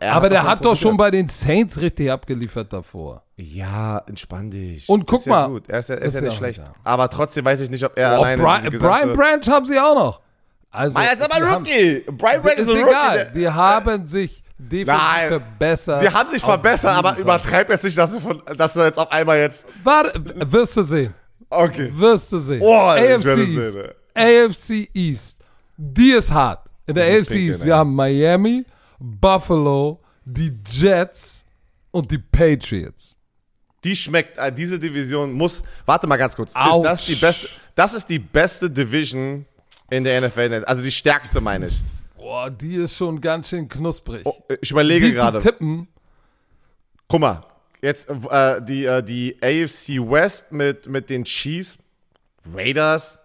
[0.00, 3.22] Aber der hat doch schon bei den Saints richtig abgeliefert davor.
[3.36, 4.88] Ja, entspann dich.
[4.88, 5.48] Und guck mal.
[5.48, 5.68] Gut.
[5.68, 6.62] Er ist ja, ist ja nicht schlecht.
[6.84, 8.70] Aber trotzdem weiß ich nicht, ob er oh, alleine.
[8.70, 10.20] Bri Brian Branch haben sie auch noch.
[10.70, 12.04] Also, er ist aber ein Rookie.
[12.06, 13.18] Haben, Brian Branch ist, ist ein egal.
[13.18, 13.38] Rookie.
[13.38, 16.00] Die haben sich definitiv Nein, verbessert.
[16.00, 19.10] Sie haben sich verbessert, aber übertreib jetzt nicht, dass du, von, dass du jetzt auf
[19.10, 19.66] einmal jetzt.
[19.82, 20.20] Warte,
[20.50, 21.14] wirst du sehen.
[21.50, 21.90] Okay.
[21.94, 22.60] Wirst du sehen.
[22.62, 23.78] Oh, AFC East.
[24.14, 25.38] AFC East.
[25.76, 26.66] Die ist hart.
[26.86, 27.64] In der AFC East.
[27.64, 28.64] Wir haben Miami,
[28.98, 31.44] Buffalo, die Jets
[31.90, 33.16] und die Patriots.
[33.82, 37.94] Die schmeckt, äh, diese Division muss, warte mal ganz kurz, ist das die beste, das
[37.94, 39.44] ist die beste Division
[39.90, 41.82] in der NFL, also die stärkste meine ich.
[42.16, 44.22] Boah, die ist schon ganz schön knusprig.
[44.24, 45.38] Oh, ich überlege die gerade.
[45.38, 45.88] Zu tippen.
[47.06, 47.44] Guck mal,
[47.82, 51.76] jetzt äh, die, äh, die AFC West mit, mit den Chiefs,
[52.54, 53.18] Raiders,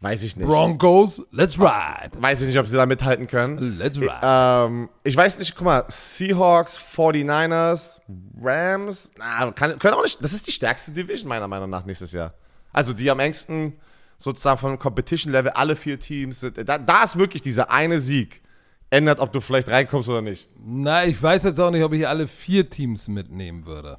[0.00, 0.46] Weiß ich nicht.
[0.46, 2.12] Broncos, let's ride.
[2.20, 3.78] Weiß ich nicht, ob sie da mithalten können.
[3.78, 4.12] Let's ride.
[4.12, 8.00] Ich, ähm, ich weiß nicht, guck mal, Seahawks, 49ers,
[8.40, 10.22] Rams, na, kann, können auch nicht.
[10.22, 12.34] Das ist die stärkste Division meiner Meinung nach nächstes Jahr.
[12.72, 13.72] Also die am engsten
[14.18, 16.58] sozusagen vom Competition-Level, alle vier Teams sind.
[16.68, 18.42] Da, da ist wirklich dieser eine Sieg
[18.90, 20.48] ändert, ob du vielleicht reinkommst oder nicht.
[20.64, 23.98] Na, ich weiß jetzt auch nicht, ob ich alle vier Teams mitnehmen würde.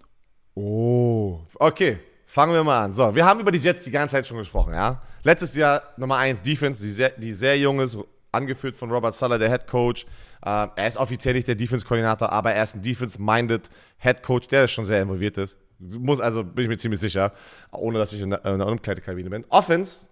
[0.55, 1.99] Oh, okay.
[2.31, 2.93] Fangen wir mal an.
[2.93, 5.01] So, wir haben über die Jets die ganze Zeit schon gesprochen, ja.
[5.23, 7.97] Letztes Jahr Nummer 1 Defense, die sehr, die sehr jung ist,
[8.31, 10.05] angeführt von Robert Suller, der Head Coach.
[10.45, 14.67] Äh, er ist offiziell nicht der Defense-Koordinator, aber er ist ein Defense-minded Head Coach, der
[14.67, 15.57] schon sehr involviert ist.
[15.79, 17.33] Muss, also bin ich mir ziemlich sicher,
[17.71, 19.43] ohne dass ich in der, in der Umkleidekabine bin.
[19.49, 20.07] Offense,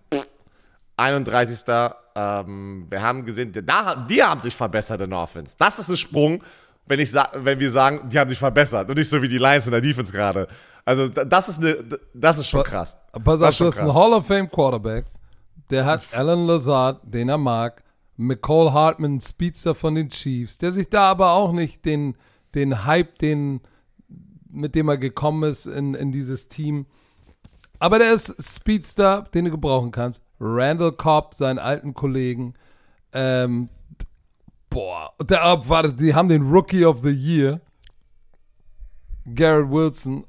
[0.95, 1.59] 31.
[2.15, 5.55] Ähm, wir haben gesehen, die haben sich verbessert in der Offense.
[5.59, 6.43] Das ist ein Sprung,
[6.87, 9.67] wenn, ich wenn wir sagen, die haben sich verbessert und nicht so wie die Lions
[9.67, 10.47] in der Defense gerade.
[10.87, 12.95] Also das ist, eine, das ist schon krass.
[13.11, 15.03] Pass auf, du hast einen Hall of Fame Quarterback,
[15.69, 17.83] der hat Alan Lazard, den er mag,
[18.15, 22.15] McCall Hartman, Speedster von den Chiefs, der sich da aber auch nicht den,
[22.55, 23.59] den Hype, den,
[24.49, 26.85] mit dem er gekommen ist in, in dieses Team.
[27.79, 30.21] Aber der ist Speedster, den du gebrauchen kannst.
[30.39, 32.53] Randall Cobb, seinen alten Kollegen.
[33.11, 33.67] Ähm,
[34.69, 37.59] boah, der, warte, die haben den Rookie of the Year.
[39.25, 40.25] Garrett Wilson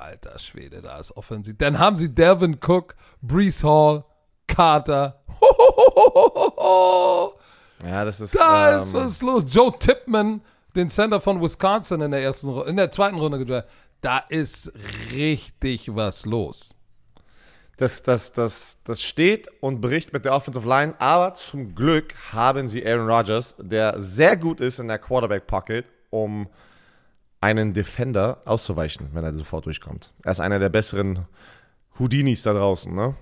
[0.00, 1.56] alter Schwede, da ist offensiv.
[1.58, 4.04] Dann haben sie Delvin Cook, Brees Hall,
[4.46, 5.22] Carter.
[7.82, 8.34] Ja, das ist.
[8.34, 9.44] Da ähm, ist was los.
[9.48, 10.42] Joe Tipman,
[10.76, 13.70] den Center von Wisconsin in der ersten, in der zweiten Runde gedraftet.
[14.00, 14.72] Da ist
[15.12, 16.74] richtig was los.
[17.76, 22.68] Das, das, das, das steht und bricht mit der Offensive Line, aber zum Glück haben
[22.68, 26.46] sie Aaron Rodgers, der sehr gut ist in der Quarterback Pocket, um
[27.40, 30.12] einen Defender auszuweichen, wenn er sofort durchkommt.
[30.22, 31.26] Er ist einer der besseren
[31.98, 33.14] Houdinis da draußen, ne?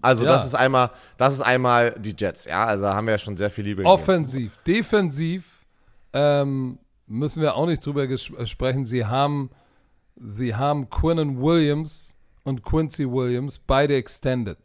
[0.00, 0.30] Also ja.
[0.32, 2.64] das ist einmal, das ist einmal die Jets, ja.
[2.64, 3.84] Also haben wir ja schon sehr viel Liebe.
[3.84, 4.78] Offensiv, gegeben.
[4.78, 5.66] defensiv
[6.12, 8.86] ähm, müssen wir auch nicht drüber äh, sprechen.
[8.86, 9.50] Sie haben,
[10.16, 14.58] sie haben Quinnen Williams und Quincy Williams beide extended.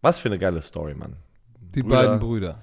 [0.00, 1.16] Was für eine geile Story, Mann.
[1.74, 2.62] Die Brüder, beiden Brüder.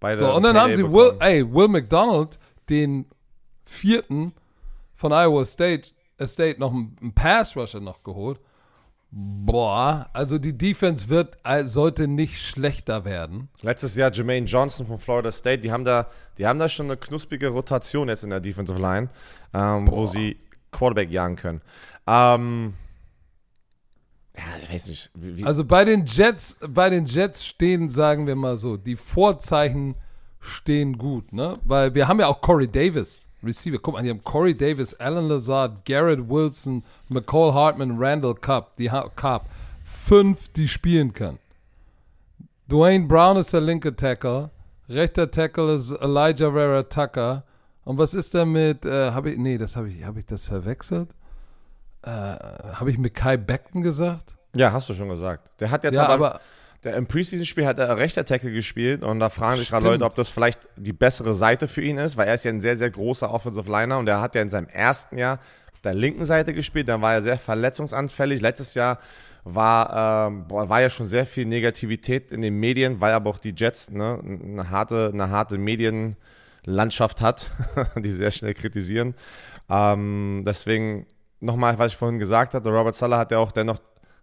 [0.00, 2.38] Beide so, und dann haben sie Will, ey, Will McDonald,
[2.70, 3.06] den
[3.68, 4.32] vierten
[4.94, 8.40] von Iowa State, äh, State noch einen Pass-Rusher noch geholt.
[9.10, 13.48] Boah, also die Defense wird, äh, sollte nicht schlechter werden.
[13.62, 16.96] Letztes Jahr Jermaine Johnson von Florida State, die haben da, die haben da schon eine
[16.96, 19.08] knusprige Rotation jetzt in der Defensive Line,
[19.54, 20.36] ähm, wo sie
[20.72, 21.62] Quarterback jagen können.
[22.06, 22.74] Ähm,
[24.36, 25.10] ja, ich weiß nicht.
[25.14, 28.96] Wie, wie Also bei den Jets, bei den Jets stehen, sagen wir mal so, die
[28.96, 29.94] Vorzeichen
[30.38, 31.58] stehen gut, ne?
[31.64, 33.78] Weil wir haben ja auch Corey Davis, Receiver.
[33.78, 38.90] Guck mal, die haben Corey Davis, Alan Lazard, Garrett Wilson, McCall Hartman, Randall Cobb, die
[38.90, 39.48] ha Cobb.
[39.84, 41.38] Fünf, die spielen können.
[42.68, 44.50] Dwayne Brown ist der linke Tackle.
[44.88, 47.44] Rechter Tackle ist Elijah Vera Tucker.
[47.84, 50.46] Und was ist da mit, äh, habe ich, nee, das habe ich, habe ich das
[50.46, 51.10] verwechselt?
[52.02, 54.34] Äh, habe ich mit Kai Beckton gesagt?
[54.54, 55.50] ja, hast du schon gesagt.
[55.60, 56.40] Der hat jetzt Ja, aber, aber
[56.84, 59.86] der, im Preseason-Spiel hat er rechter Tackle gespielt und da fragen sich gerade.
[59.86, 62.60] Leute, ob das vielleicht die bessere Seite für ihn ist, weil er ist ja ein
[62.60, 65.40] sehr, sehr großer Offensive Liner und er hat ja in seinem ersten Jahr
[65.72, 68.40] auf der linken Seite gespielt, dann war er sehr verletzungsanfällig.
[68.40, 68.98] Letztes Jahr
[69.44, 73.54] war, ähm, war ja schon sehr viel Negativität in den Medien, weil aber auch die
[73.56, 77.50] Jets ne, eine harte, eine harte Medienlandschaft hat,
[77.96, 79.14] die sehr schnell kritisieren.
[79.70, 81.06] Ähm, deswegen
[81.40, 83.78] nochmal, was ich vorhin gesagt hatte, Robert Sala hat ja auch dennoch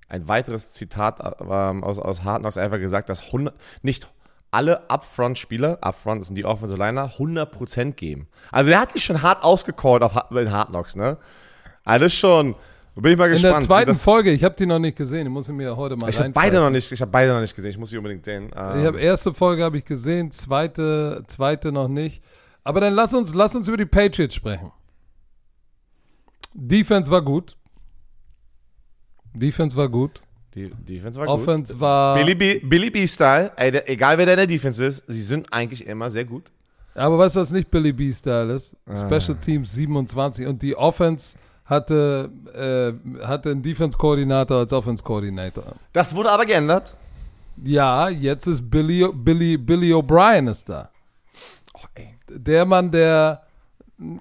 [0.08, 4.08] ein weiteres Zitat ähm, aus, aus Hard Knocks einfach gesagt, dass 100, nicht
[4.52, 8.28] alle Upfront-Spieler, Upfront sind die Offensive Liner, 100% geben.
[8.52, 11.18] Also der hat sich schon hart ausgecallt auf, in Hard Knocks, ne?
[11.84, 12.56] Also das ist schon,
[12.96, 13.56] bin ich mal in gespannt.
[13.56, 15.76] der wie zweiten das, Folge, ich habe die noch nicht gesehen, die muss ich mir
[15.76, 17.90] heute mal ich habe beide noch nicht, ich habe beide noch nicht gesehen, ich muss
[17.90, 18.52] sie unbedingt sehen.
[18.56, 22.24] Ähm, Ich habe erste Folge habe ich gesehen, zweite, zweite noch nicht.
[22.64, 24.72] Aber dann lass uns, lass uns über die Patriots sprechen.
[26.54, 27.58] Defense war gut.
[29.36, 30.22] Defense war gut.
[30.54, 31.36] die Defense war gut.
[31.36, 32.16] Offense war.
[32.16, 35.52] Billy B, Billy B-Style, ey, der, egal wer der in der Defense ist, sie sind
[35.52, 36.52] eigentlich immer sehr gut.
[36.94, 38.76] Aber weißt du, was nicht Billy B-Style ist?
[38.86, 38.96] Ah.
[38.96, 45.76] Special Teams 27 und die Offense hatte, äh, hatte einen Defense-Koordinator als Offense-Koordinator.
[45.92, 46.96] Das wurde aber geändert.
[47.64, 50.90] Ja, jetzt ist Billy, Billy, Billy O'Brien ist da.
[51.74, 52.16] Oh, ey.
[52.30, 53.45] Der Mann, der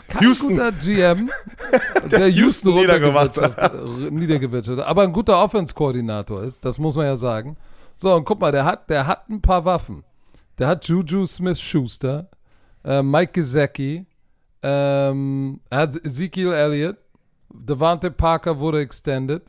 [0.07, 0.49] kein Houston.
[0.51, 1.31] guter GM,
[2.11, 7.17] der, Houston Houston niedergemacht runtergewirtschaftet- niedergewirtschaftet, aber ein guter Offense-Koordinator ist, das muss man ja
[7.17, 7.57] sagen.
[7.97, 10.05] So, und guck mal, der hat, der hat ein paar Waffen.
[10.59, 12.29] Der hat Juju Smith-Schuster,
[12.85, 14.07] äh, Mike Gesicki,
[14.63, 16.97] ähm, er hat Ezekiel Elliott,
[17.53, 19.43] Devante Parker wurde extended.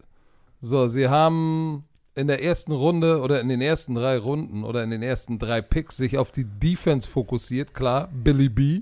[0.62, 4.90] So, sie haben in der ersten Runde oder in den ersten drei Runden oder in
[4.90, 8.82] den ersten drei Picks sich auf die Defense fokussiert, klar, Billy B.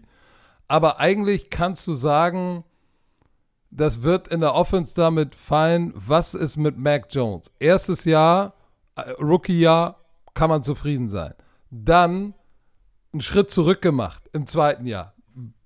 [0.73, 2.63] Aber eigentlich kannst du sagen,
[3.69, 7.51] das wird in der Offense damit fallen, was ist mit Mac Jones?
[7.59, 8.55] Erstes Jahr,
[8.95, 9.99] äh, Rookie-Jahr,
[10.33, 11.35] kann man zufrieden sein.
[11.69, 12.33] Dann
[13.11, 15.13] einen Schritt zurück gemacht im zweiten Jahr.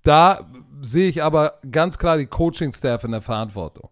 [0.01, 0.51] Da
[0.81, 3.89] sehe ich aber ganz klar die Coaching-Staff in der Verantwortung.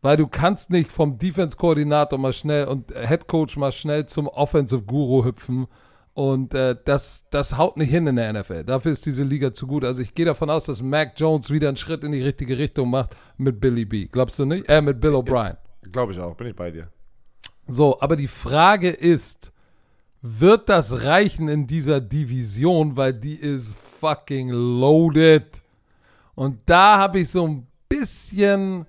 [0.00, 5.66] Weil du kannst nicht vom Defense-Koordinator mal schnell und Head-Coach mal schnell zum Offensive-Guru hüpfen.
[6.14, 8.64] Und äh, das, das haut nicht hin in der NFL.
[8.64, 9.84] Dafür ist diese Liga zu gut.
[9.84, 12.90] Also ich gehe davon aus, dass Mac Jones wieder einen Schritt in die richtige Richtung
[12.90, 14.06] macht mit Billy B.
[14.06, 14.68] Glaubst du nicht?
[14.68, 15.56] Äh, mit Bill O'Brien.
[15.90, 16.88] Glaube ich auch, bin ich bei dir.
[17.66, 19.52] So, aber die Frage ist,
[20.22, 25.62] wird das reichen in dieser Division, weil die ist fucking loaded.
[26.36, 28.86] Und da habe ich so ein bisschen.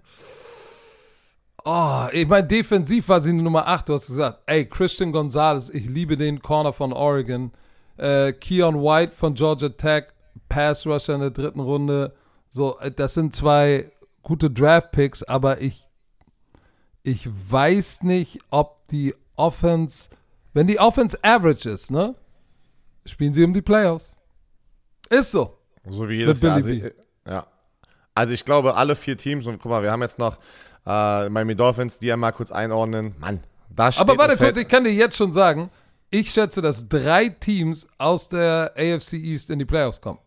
[1.68, 3.89] Oh, ich meine, defensiv war sie die Nummer 8.
[3.89, 7.51] Du hast gesagt, ey, Christian Gonzalez, ich liebe den Corner von Oregon.
[7.97, 10.05] Äh, Keon White von Georgia Tech,
[10.47, 12.13] Pass Rusher in der dritten Runde.
[12.49, 13.91] So, äh, das sind zwei
[14.22, 15.89] gute Draft Picks, aber ich
[17.03, 20.09] ich weiß nicht, ob die Offense,
[20.53, 22.16] wenn die Offense average ist, ne,
[23.05, 24.16] spielen sie um die Playoffs.
[25.09, 25.57] Ist so.
[25.88, 26.55] So wie jedes Jahr.
[26.55, 26.93] Also, ich-
[27.28, 27.47] ja.
[28.16, 30.38] Also ich glaube, alle vier Teams, und guck mal, wir haben jetzt noch
[30.86, 33.15] äh, Miami Dolphins, die ja mal kurz einordnen.
[33.19, 35.69] Mann, da steht Aber warte kurz, ich kann dir jetzt schon sagen,
[36.09, 40.19] ich schätze, dass drei Teams aus der AFC East in die Playoffs kommen.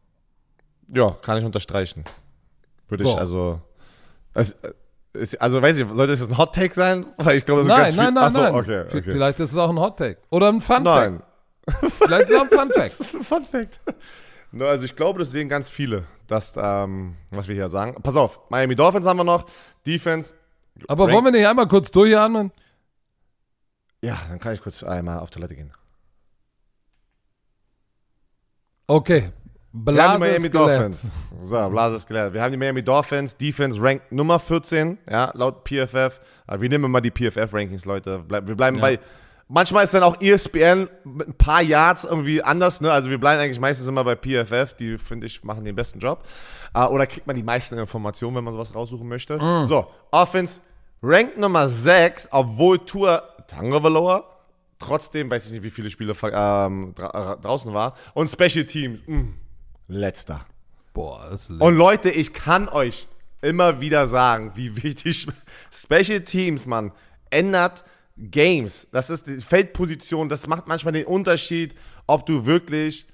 [0.93, 2.05] Ja, kann ich unterstreichen.
[2.89, 3.11] Würde So.
[3.11, 3.61] ich also.
[4.35, 4.73] Es, äh,
[5.15, 7.07] ist, also weiß ich, sollte es jetzt ein Hot Take sein?
[7.17, 8.55] Weil ich glaube, das ist Nein, ganz nein, viel, nein, Achso, nein.
[8.55, 9.03] okay, okay.
[9.03, 10.19] Vielleicht ist es auch ein Hot Take.
[10.31, 10.85] Oder ein Fun Fact.
[10.85, 11.23] Nein,
[11.99, 12.79] Vielleicht ist es auch ein Fun Fact.
[12.79, 13.81] das ist ein Fun Fact.
[14.53, 18.01] No, also ich glaube, das sehen ganz viele, das, ähm, was wir hier sagen.
[18.03, 19.45] Pass auf, Miami Dolphins haben wir noch,
[19.87, 20.35] Defense.
[20.87, 22.53] Aber Rank- wollen wir nicht einmal kurz durchatmen?
[24.03, 25.73] Ja, dann kann ich kurz einmal auf Toilette gehen.
[28.87, 29.33] Okay.
[29.73, 30.51] Wir haben die Blase Miami.
[30.51, 31.13] Dolphins.
[31.43, 32.33] So, Blase ist gelernt.
[32.35, 36.21] Wir haben die Miami Dolphins, Defense Rank Nummer 14, ja, laut PFF.
[36.47, 38.25] Aber wir nehmen mal die PFF-Rankings, Leute.
[38.29, 38.83] Wir bleiben Ja.
[38.83, 38.99] bei.
[39.51, 42.93] Manchmal ist dann auch ESPN mit ein paar Yards irgendwie anders, ne?
[42.93, 46.23] Also wir bleiben eigentlich meistens immer bei PFF, die, finde ich, machen den besten Job.
[46.75, 49.39] Äh, oder kriegt man die meisten Informationen, wenn man sowas raussuchen möchte.
[49.39, 49.65] Mm.
[49.65, 50.61] So, Offense,
[51.03, 54.25] Rank Nummer 6, obwohl Tour Tagovailoa
[54.79, 57.95] trotzdem, weiß ich nicht, wie viele Spiele ähm, dra äh, draußen war.
[58.15, 59.29] Und Special Teams, mh,
[59.89, 60.45] letzter.
[60.93, 63.09] Boah, das ist Und Leute, ich kann euch
[63.41, 65.27] immer wieder sagen, wie wichtig
[65.73, 66.93] Special Teams, Mann,
[67.31, 67.85] ändert
[68.19, 68.89] Games.
[68.93, 71.75] Das ist die Feldposition, das macht manchmal den Unterschied,
[72.07, 73.07] ob du wirklich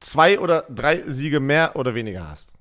[0.00, 2.52] zwei oder drei Siege mehr oder weniger hast.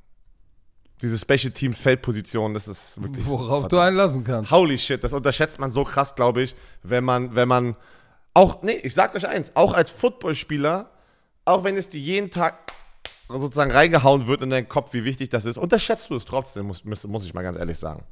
[1.01, 3.25] Diese Special Teams Feldposition, das ist wirklich.
[3.27, 4.51] Worauf du einlassen kannst.
[4.51, 7.75] Holy shit, das unterschätzt man so krass, glaube ich, wenn man, wenn man
[8.33, 10.89] auch, nee, ich sag euch eins, auch als Footballspieler,
[11.45, 12.71] auch wenn es dir jeden Tag
[13.27, 16.83] sozusagen reingehauen wird in deinen Kopf, wie wichtig das ist, unterschätzt du es trotzdem, muss,
[16.85, 18.03] muss, muss ich mal ganz ehrlich sagen.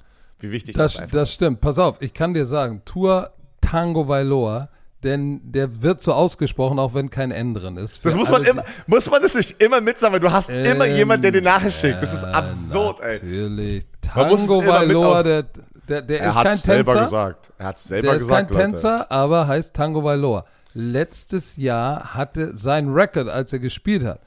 [0.42, 1.62] Wie wichtig das, Das, einfach das stimmt.
[1.62, 3.32] Pass auf, ich kann dir sagen, Tour
[3.62, 4.70] Tango Vailoa,
[5.04, 7.98] denn der wird so ausgesprochen, auch wenn kein N drin ist.
[7.98, 10.50] Für Das muss man alle, immer, muss man das nicht immer mitsagen, weil du hast
[10.50, 12.02] Ähm, immer jemand, der dir Nachricht schickt.
[12.04, 13.14] Das ist absurd, ey.
[13.16, 13.86] Natürlich.
[14.16, 15.44] Muss es Tango auf- der,
[15.90, 17.04] der, der Er ist hat kein es selber Tänzer.
[17.06, 17.52] gesagt.
[17.58, 18.64] Er hat es selber Der ist kein gesagt, Leute.
[18.72, 20.46] Tänzer, aber heißt Tango Vailoa.
[20.74, 24.20] Letztes Jahr hatte sein Rekord, als er gespielt hat,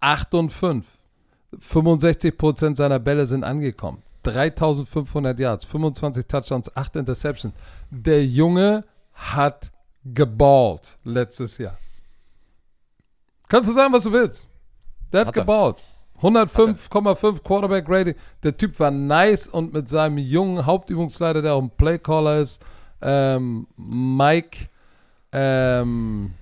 [0.00, 0.84] 8 und 5.
[1.60, 4.02] 65% seiner Bälle sind angekommen.
[4.26, 7.54] 3500 Yards, 25 Touchdowns, 8 Interceptions.
[7.90, 9.70] Der Junge hat
[10.04, 11.78] geballt letztes Jahr.
[13.48, 14.46] Kannst du sagen, was du willst?
[15.12, 15.76] Der hat, Hat geballt.
[16.20, 18.14] 105,5 Quarterback Rating.
[18.42, 22.64] Der Typ war nice und mit seinem jungen Hauptübungsleiter, der auch ein Playcaller ist,
[23.02, 24.68] ähm, Mike,
[25.32, 26.32] ähm,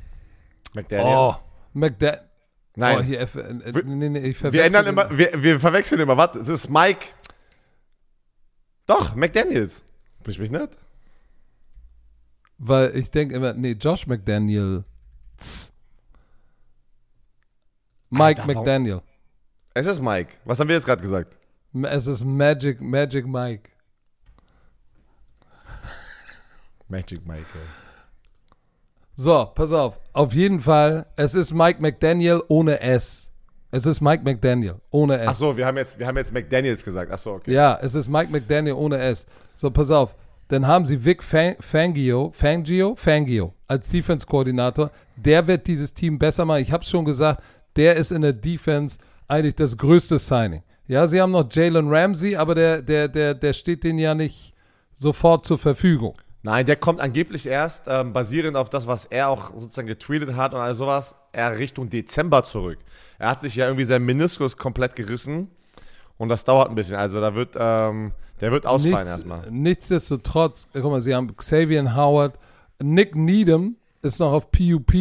[0.75, 1.17] McDaniels.
[1.17, 1.35] oh,
[1.73, 2.19] McDa
[2.77, 2.99] Nein.
[2.99, 3.29] Oh, hier, äh,
[3.85, 6.17] nee, nee, wir ändern immer, wir, wir verwechseln immer.
[6.17, 6.33] Was?
[6.33, 7.07] Das ist Mike.
[8.87, 9.83] Doch, McDaniels.
[10.23, 10.69] Bist mich nicht?
[12.59, 14.85] Weil ich denke immer, nee, Josh McDaniel.
[18.11, 19.03] Mike Alter, warum- McDaniel.
[19.75, 20.35] Es ist Mike.
[20.45, 21.37] Was haben wir jetzt gerade gesagt?
[21.83, 23.71] Es ist Magic, Magic Mike.
[26.89, 27.47] Magic Mike.
[27.55, 28.55] ey.
[29.17, 29.99] So, pass auf.
[30.13, 33.31] Auf jeden Fall, es ist Mike McDaniel ohne S.
[33.75, 35.27] Es ist Mike McDaniel ohne S.
[35.31, 37.11] Ach so, wir haben jetzt, wir haben jetzt McDaniels gesagt.
[37.13, 37.53] Ach so, okay.
[37.53, 39.27] Ja, es ist Mike McDaniel ohne S.
[39.53, 40.15] So, pass auf.
[40.47, 44.93] Dann haben sie Vic Fang- Fangio, Fangio, Fangio als Defense-Koordinator.
[45.17, 46.63] Der wird dieses Team besser machen.
[46.63, 47.43] Ich habe es schon gesagt,
[47.75, 50.63] der ist in der Defense eigentlich das größte Signing.
[50.87, 54.55] Ja, sie haben noch Jalen Ramsey, aber der, der, der, der steht denen ja nicht
[54.95, 56.15] sofort zur Verfügung.
[56.43, 60.55] Nein, der kommt angeblich erst, ähm, basierend auf das, was er auch sozusagen getweetet hat
[60.55, 62.79] und all sowas, er Richtung Dezember zurück.
[63.19, 65.49] Er hat sich ja irgendwie sein Meniskus komplett gerissen
[66.19, 66.97] und das dauert ein bisschen.
[66.97, 69.51] Also da wird, ähm, der wird ausfallen Nichts, erstmal.
[69.51, 72.39] Nichtsdestotrotz, guck mal, sie haben Xavier Howard,
[72.83, 74.93] Nick Needham ist noch auf PUP.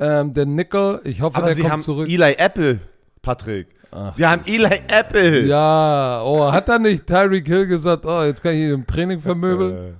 [0.00, 2.08] Ähm, der Nickel, ich hoffe, Aber der sie kommt haben zurück.
[2.08, 2.80] Eli Apple,
[3.22, 3.68] Patrick.
[4.14, 5.46] sie haben Eli Apple.
[5.46, 9.20] Ja, oh, hat da nicht Tyreek Hill gesagt, oh, jetzt kann ich ihn im Training
[9.20, 9.76] vermöbeln?
[9.76, 9.92] Äh,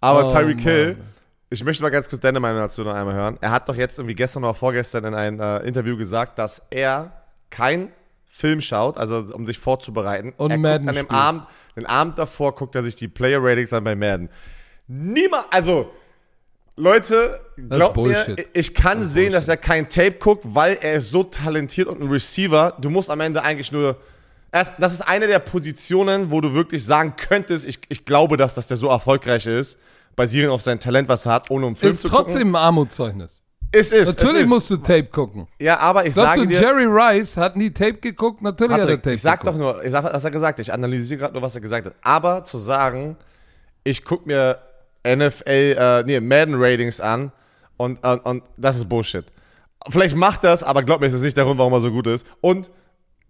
[0.00, 1.06] aber Oh, Tyreek Hill, Mann.
[1.50, 3.36] Ich möchte mal ganz kurz deine Meinung dazu noch einmal hören.
[3.40, 7.12] Er hat doch jetzt irgendwie gestern oder vorgestern in einem äh, Interview gesagt, dass er
[7.50, 7.92] kein
[8.30, 10.32] Film schaut, also um sich vorzubereiten.
[10.36, 11.10] Und er Madden an dem.
[11.10, 14.30] Abend, den Abend davor guckt er sich die Player Ratings an bei Madden.
[14.86, 15.90] Niemand, also
[16.76, 18.48] Leute, glaubt mir, Bullshit.
[18.52, 22.08] ich kann sehen, dass er kein Tape guckt, weil er ist so talentiert und ein
[22.08, 22.76] Receiver.
[22.80, 23.96] Du musst am Ende eigentlich nur.
[24.52, 28.54] Erst, das ist eine der Positionen, wo du wirklich sagen könntest, ich, ich glaube, dass,
[28.54, 29.78] dass der so erfolgreich ist,
[30.16, 32.56] basierend auf sein Talent, was er hat, ohne um Film Ist zu trotzdem gucken.
[32.56, 33.42] ein Armutszeugnis.
[33.72, 34.08] Es ist.
[34.08, 34.48] Natürlich es ist.
[34.48, 35.46] musst du Tape gucken.
[35.60, 36.60] Ja, aber ich Glaubst sage du, dir.
[36.60, 38.42] Jerry Rice hat nie Tape geguckt?
[38.42, 39.54] Natürlich hat er Patrick, Tape ich sag geguckt.
[39.54, 40.66] doch nur, ich sag, was er gesagt hat.
[40.66, 41.94] Ich analysiere gerade nur, was er gesagt hat.
[42.02, 43.16] Aber zu sagen,
[43.84, 44.58] ich gucke mir
[45.06, 47.32] NFL, äh, nee, Madden-Ratings an
[47.76, 49.24] und, und, und das ist Bullshit.
[49.88, 52.06] Vielleicht macht das, aber glaub mir, es ist nicht der Grund, warum er so gut
[52.06, 52.26] ist.
[52.42, 52.70] Und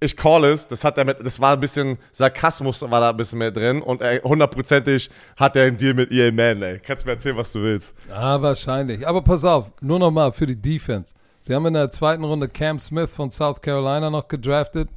[0.01, 3.16] ich call es, das hat er mit, das war ein bisschen Sarkasmus war da ein
[3.16, 6.78] bisschen mehr drin und er, hundertprozentig hat er einen Deal mit EA Madden, ey.
[6.80, 7.94] Kannst mir erzählen, was du willst.
[8.11, 9.07] Ah, wahrscheinlich.
[9.07, 11.14] Aber pass auf, nur noch mal für die Defense.
[11.42, 14.88] Sie haben in der zweiten Runde Cam Smith von South Carolina noch gedraftet,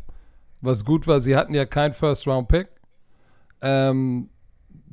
[0.61, 1.19] was gut war.
[1.19, 2.67] Sie hatten ja keinen First-Round-Pick.
[3.61, 4.29] Ähm,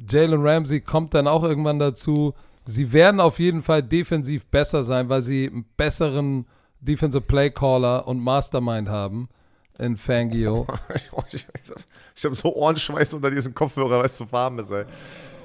[0.08, 2.34] Jalen Ramsey kommt dann auch irgendwann dazu.
[2.64, 6.46] Sie werden auf jeden Fall defensiv besser sein, weil sie einen besseren
[6.80, 9.28] Defensive Play Caller und Mastermind haben
[9.80, 10.66] in Fangio.
[12.14, 14.84] ich habe so Ohrenschweiß unter diesen Kopfhörern, weil es zu warm ist, ey.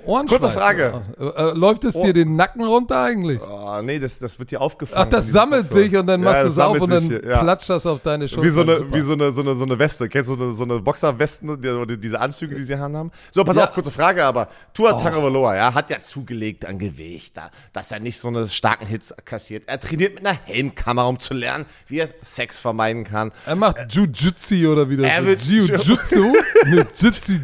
[0.06, 0.39] Ohrenschweiß.
[0.39, 1.01] Kurze Frage.
[1.20, 2.14] Äh, äh, läuft es dir Oh.
[2.14, 3.41] den Nacken runter eigentlich?
[3.41, 5.06] Oh, nee, das, das wird hier aufgefangen.
[5.08, 5.89] Ach, das sammelt Kopfhörern.
[5.89, 7.39] sich und dann Ja, machst du das es auf und dann hier, ja.
[7.43, 8.43] platscht das auf deine Schulter.
[8.43, 10.08] Wie so eine, wie so eine, so eine, so eine Weste.
[10.10, 13.12] Kennst du so eine, so eine Boxerwesten, die, oder diese Anzüge, die sie haben?
[13.32, 13.66] So, pass Ja.
[13.66, 14.99] auf, kurze Frage, aber Tua Oh.
[14.99, 19.14] Tagovailoa, ja, hat ja zugelegt an Gewicht, da, dass er nicht so eine starken Hits
[19.26, 19.64] kassiert.
[19.68, 23.32] Er trainiert mit einer Helmkamera, um zu lernen, wie er Sex vermeiden kann.
[23.45, 26.34] Er macht Jiu-Jitsu oder wie das Er wird- Jiu-Jitsu?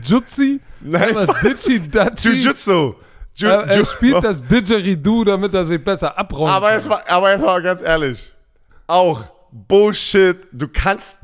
[0.03, 0.59] Jutsi?
[0.83, 2.29] Nein, Ditchi Dachi.
[2.29, 2.95] Jiu-Jitsu.
[3.37, 6.51] Jiu- Er, er spielt das Didgeridoo, damit er sich besser abräumt.
[6.51, 8.33] Aber jetzt mal, aber jetzt mal ganz ehrlich.
[8.87, 10.37] Auch Bullshit.
[10.51, 11.17] Du kannst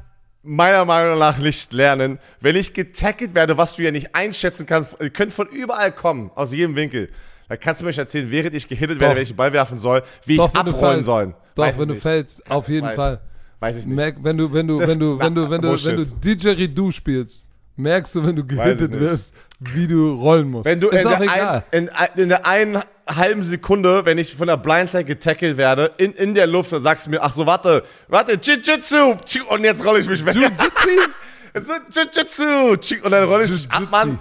[0.44, 2.20] meiner Meinung nach nicht lernen.
[2.40, 6.32] Wenn ich getackelt werde, was du ja nicht einschätzen kannst, ihr könnt von überall kommen,
[6.36, 7.10] aus jedem Winkel.
[7.50, 9.78] Da kannst du mir nicht erzählen, während ich gehittet werde, wenn ich den Ball werfen
[9.78, 11.06] soll, wie Doch, ich wenn du abrollen fällst.
[11.06, 11.36] soll.
[11.56, 12.04] Doch, Weiß wenn du nicht.
[12.04, 13.22] fällst, auf jeden Weiß- Fall.
[13.60, 13.96] Weiß ich nicht.
[13.96, 16.24] Merk, wenn du, wenn du, Das- wenn du, wenn du, wenn du, wenn du Bullshit.
[16.24, 17.47] Didgeridoo spielst,
[17.78, 20.66] merkst du, wenn du gehittet wirst, wie du rollen musst.
[20.66, 21.64] Wenn du ist in auch der, egal.
[21.72, 26.14] ein, in, in der einen halben Sekunde, wenn ich von der Blindside getackelt werde, in,
[26.14, 29.16] in der Luft, dann sagst du mir, ach so, warte, warte, Jiu-Jitsu,
[29.50, 30.36] und jetzt rolle ich mich weg.
[30.36, 31.10] Jiu-Jitsu?
[31.92, 33.84] Jiu-Jitsu, und dann rolle ich mich ab.
[33.90, 34.20] Mann.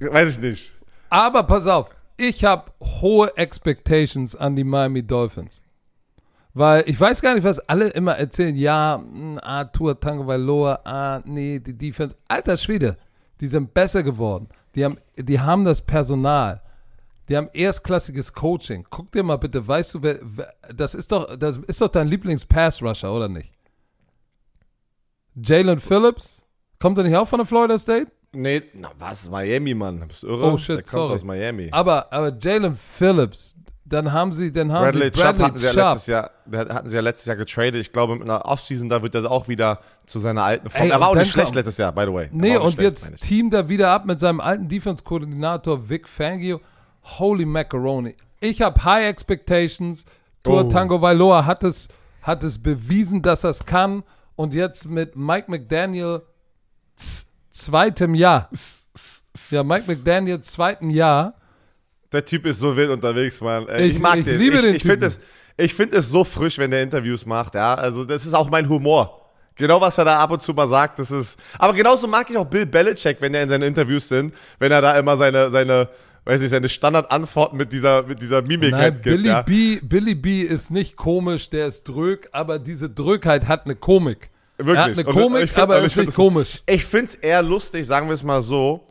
[0.00, 0.72] Weiß ich nicht.
[1.08, 5.62] Aber pass auf, ich habe hohe Expectations an die Miami Dolphins.
[6.56, 8.56] Weil ich weiß gar nicht, was alle immer erzählen.
[8.56, 12.16] Ja, mh, ah, Tour Tango Valoa, ah, nee, die Defense.
[12.28, 12.96] Alter Schwede,
[13.42, 14.48] die sind besser geworden.
[14.74, 16.62] Die haben, die haben das Personal.
[17.28, 18.86] Die haben erstklassiges Coaching.
[18.88, 22.08] Guck dir mal bitte, weißt du, wer, wer das ist doch, das ist doch dein
[22.08, 23.52] Lieblings-Pass-Rusher, oder nicht?
[25.34, 26.46] Jalen Phillips?
[26.78, 28.10] Kommt er nicht auch von der Florida State?
[28.32, 30.08] Nee, na was, Miami, Mann.
[30.08, 30.52] Bist du irre?
[30.52, 31.12] Oh, shit, Der kommt sorry.
[31.12, 31.68] aus Miami.
[31.70, 35.66] Aber, aber Jalen Phillips, dann haben sie, dann haben Bradley, sie Chubb Bradley hatten sie,
[35.66, 35.82] ja Chubb.
[35.92, 36.30] letztes Jahr,
[36.74, 37.76] hatten sie ja letztes Jahr getradet.
[37.76, 40.82] Ich glaube, mit einer Offseason, da wird er auch wieder zu seiner alten Form.
[40.82, 42.28] Ey, er war auch nicht schlecht kommt- letztes Jahr, by the way.
[42.32, 46.60] Nee, und schlecht, jetzt teamt er wieder ab mit seinem alten Defense-Koordinator Vic Fangio.
[47.18, 48.16] Holy Macaroni.
[48.40, 50.04] Ich habe High Expectations.
[50.42, 50.68] Tour Oh.
[50.68, 51.88] Tango Vailoa hat es,
[52.22, 54.02] hat es bewiesen, dass er es kann.
[54.34, 56.22] Und jetzt mit Mike McDaniel
[57.50, 58.48] zweitem Jahr.
[59.50, 61.34] Ja, Mike McDaniel zweitem Jahr.
[62.16, 63.68] Der Typ ist so wild unterwegs, Mann.
[63.68, 64.38] Äh, Ich- Ich, mag ich den.
[64.38, 65.20] liebe ich, den ich finde es,
[65.58, 67.74] ich find es so frisch, wenn der Interviews macht, ja.
[67.74, 69.20] Also, das ist auch mein Humor.
[69.54, 71.38] Genau, was er da ab und zu mal sagt, das ist.
[71.58, 74.80] Aber genauso mag ich auch Bill Belichick, wenn er in seinen Interviews sind, wenn er
[74.80, 75.88] da immer seine, seine,
[76.24, 79.42] weiß nicht, seine Standardantworten mit dieser, mit dieser Mimik Nein, halt gibt, Billy, ja.
[79.42, 84.30] B, Billy B ist nicht komisch, der ist drög, aber diese Drögheit hat eine Komik.
[84.58, 84.76] Wirklich.
[84.76, 86.62] Er hat eine Und- Komik, und ich find- aber und ist nicht komisch.
[86.64, 88.85] Ich find's eher lustig, sagen wir es mal so.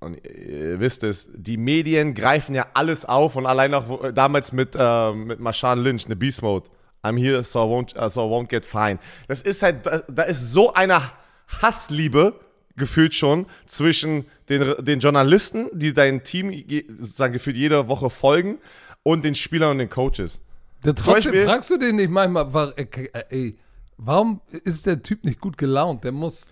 [0.00, 4.50] Und ihr wisst es, die Medien greifen ja alles auf und allein auch wo- damals
[4.52, 6.68] mit, äh, mit Marshawn Lynch, eine Beast Mode.
[7.02, 8.98] I'm here, so I won't, uh, so I won't get fine.
[9.28, 11.00] Das ist halt, da, ist so eine
[11.62, 12.34] Hassliebe
[12.76, 16.50] gefühlt schon zwischen den, den Journalisten, die dein Team
[16.88, 18.58] sozusagen gefühlt jede Woche folgen,
[19.02, 20.42] und den Spielern und den Coaches.
[20.84, 23.58] Der, trotzdem Beispiel- fragst du den nicht manchmal, war, äh, äh, ey,
[23.96, 26.04] warum ist der Typ nicht gut gelaunt?
[26.04, 26.46] Der muss,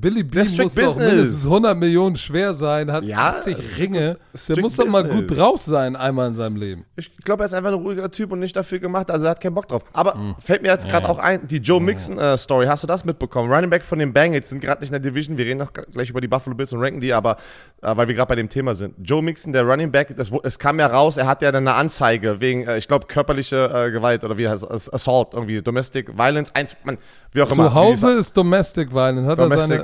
[0.00, 1.08] Billy B ist muss doch business.
[1.10, 4.18] mindestens 100 Millionen schwer sein, hat Ja, 80 Ringe.
[4.48, 6.84] Der muss doch mal gut drauf sein einmal in seinem Leben.
[6.96, 9.40] Ich glaube, er ist einfach ein ruhiger Typ und nicht dafür gemacht, also er hat
[9.40, 9.84] keinen Bock drauf.
[9.92, 10.34] Aber Hm.
[10.44, 13.52] fällt mir jetzt gerade auch ein, die Joe Mixon-Story, hast du das mitbekommen?
[13.52, 16.10] Running Back von den Bengals sind gerade nicht in der Division, wir reden noch gleich
[16.10, 17.36] über die Buffalo Bills und ranken die, aber
[17.82, 18.94] äh, weil wir gerade bei dem Thema sind.
[19.00, 21.76] Joe Mixon, der Running Back, das, es kam ja raus, er hat ja dann eine
[21.76, 26.16] Anzeige wegen, äh, ich glaube, körperliche äh, Gewalt oder wie heißt es, Assault, irgendwie Domestic
[26.18, 26.98] Violence, eins, man,
[27.32, 27.68] wie auch immer.
[27.68, 29.26] Zu Hause ist Domestic Violence.
[29.28, 29.83] Hat er seine, Domestic,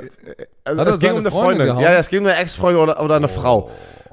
[0.63, 1.83] also Hat er es ging um eine Freundin Freundin.
[1.83, 3.69] Ja, es ging um eine Ex-Freundin oder, oder eine Frau.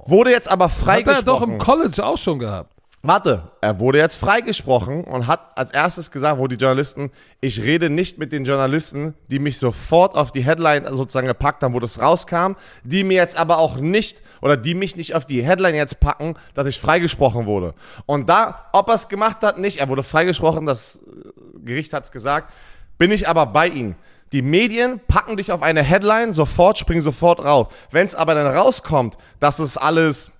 [0.07, 1.27] Wurde jetzt aber hat er freigesprochen.
[1.27, 2.73] doch im College auch schon gehabt.
[3.03, 7.91] Warte, er wurde jetzt freigesprochen und hat als erstes gesagt, wo die Journalisten, ich rede
[7.91, 12.01] nicht mit den Journalisten, die mich sofort auf die Headline sozusagen gepackt haben, wo das
[12.01, 16.01] rauskam, die mir jetzt aber auch nicht oder die mich nicht auf die Headline jetzt
[16.01, 17.75] packen, dass ich freigesprochen wurde.
[18.05, 22.03] Und da, ob er es gemacht hat, nicht, er wurde freigesprochen, das äh, Gericht hat
[22.03, 22.53] es gesagt,
[22.99, 23.95] bin ich aber bei ihm.
[24.33, 27.69] Die Medien packen dich auf eine Headline, sofort, springen sofort raus.
[27.91, 30.33] Wenn es aber dann rauskommt, dass es alles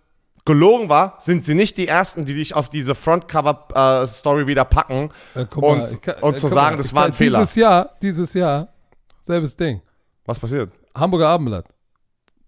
[0.45, 5.41] gelogen war, sind sie nicht die Ersten, die dich auf diese Frontcover-Story wieder packen Äh,
[5.57, 7.39] und, mal, kann- und äh, zu sagen, mal, das war kann- ein Fehler.
[7.41, 8.69] Dieses Jahr, dieses Jahr,
[9.23, 9.81] selbes Ding.
[10.25, 10.71] Was passiert?
[10.95, 11.67] Hamburger Abendblatt.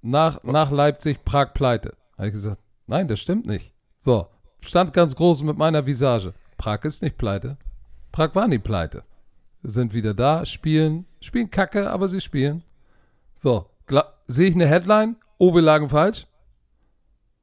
[0.03, 1.93] Nach, nach Leipzig, Prag pleite.
[2.17, 3.73] Habe ich gesagt, nein, das stimmt nicht.
[3.99, 4.27] So,
[4.61, 6.33] stand ganz groß mit meiner Visage.
[6.57, 7.57] Prag ist nicht pleite.
[8.13, 9.05] Prag war nie pleite.
[9.63, 12.63] Sind wieder da, spielen, spielen Kacke, aber sie spielen.
[13.37, 13.67] So,
[14.27, 15.17] sehe ich eine Headline?
[15.39, 16.27] Oh, wir lagen falsch.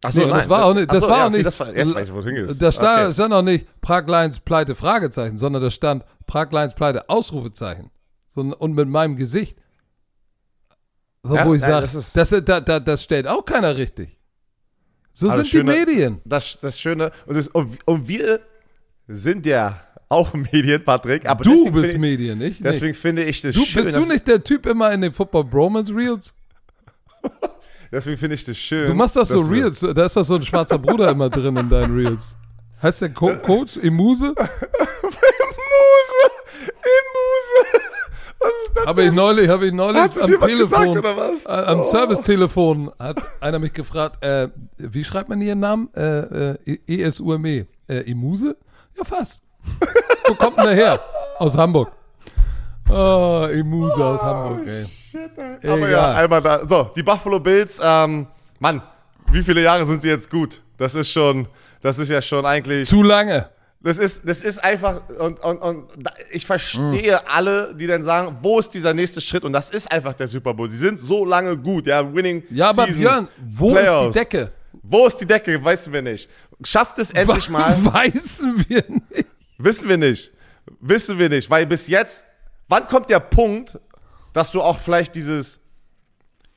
[0.03, 1.45] Achso, Nee, das war auch nicht, das Achso, war ja, auch okay, nicht.
[1.47, 2.61] Das war, jetzt weiß ich, wo es hingeht.
[2.61, 3.13] Da stand, Okay.
[3.13, 7.89] stand auch nicht Prag Lions pleite, Fragezeichen, sondern da stand Prag Lions pleite, Ausrufezeichen.
[8.27, 9.57] So, und mit meinem Gesicht.
[11.23, 14.17] So, Ja, wo ich sage, das das, ist- da, da, das stellt auch keiner richtig.
[15.13, 16.21] So sind das Schöne- die Medien.
[16.25, 18.39] Das, das Schöne, und, das, und, und wir
[19.07, 19.79] sind ja
[20.09, 21.27] auch Medien, Patrick.
[21.29, 22.65] Aber Du bist ich, Medien, ich nicht.
[22.65, 23.83] Deswegen finde ich das Du, schön.
[23.83, 26.33] bist du nicht der Typ immer in den Football Bromance Reels?
[27.91, 28.85] Deswegen finde ich das schön.
[28.87, 31.69] Du machst doch so Reels, da ist doch so ein schwarzer Bruder immer drin in
[31.69, 32.35] deinen Reels.
[32.81, 34.25] Heißt der Co Coach Imuse?
[34.27, 34.35] Muse!
[36.67, 37.81] Im Muse!
[38.39, 38.85] Was ist das?
[38.85, 40.57] Habe ich neulich, habe ich neulich Hat das am Telefon,
[40.93, 41.45] gesagt, oder was?
[41.45, 41.83] äh, am Oh.
[41.83, 45.89] Servicetelefon hat einer mich gefragt, äh, wie schreibt man ihren Namen?
[45.95, 47.65] Äh, äh, ESUME.
[47.87, 48.55] Äh, Imuse?
[48.97, 49.41] Ja, fast.
[50.27, 50.99] Wo kommt denn der her?
[51.39, 51.91] Aus Hamburg.
[52.89, 54.85] Oh, Emusa aus Hamburg, ey.
[54.85, 55.69] Shit, ey.
[55.69, 55.91] Aber Egal.
[55.91, 56.61] ja, einmal da.
[56.67, 58.27] So, die Buffalo Bills, ähm,
[58.59, 58.81] Mann,
[59.31, 60.61] wie viele Jahre sind sie jetzt gut?
[60.77, 61.47] Das ist schon,
[61.81, 62.87] das ist ja schon eigentlich.
[62.87, 63.49] Zu lange.
[63.81, 65.85] Das ist, das ist einfach, und, und, und
[66.31, 69.43] ich verstehe alle, die dann sagen, wo ist dieser nächste Schritt?
[69.43, 70.69] Und das ist einfach der Super Bowl.
[70.69, 74.07] Sie sind so lange gut, ja, winning Ja, aber Seasons, Björn, wo Playoffs.
[74.07, 74.51] ist die Decke?
[74.81, 75.63] Wo ist die Decke?
[75.63, 76.29] Wissen wir nicht.
[76.63, 77.75] Schafft es endlich mal.
[77.85, 79.27] Weißen wir nicht.
[79.57, 80.33] Wissen wir nicht.
[80.79, 82.25] Wissen wir nicht, weil bis jetzt,
[82.67, 83.79] wann kommt der Punkt,
[84.33, 85.59] dass du auch vielleicht dieses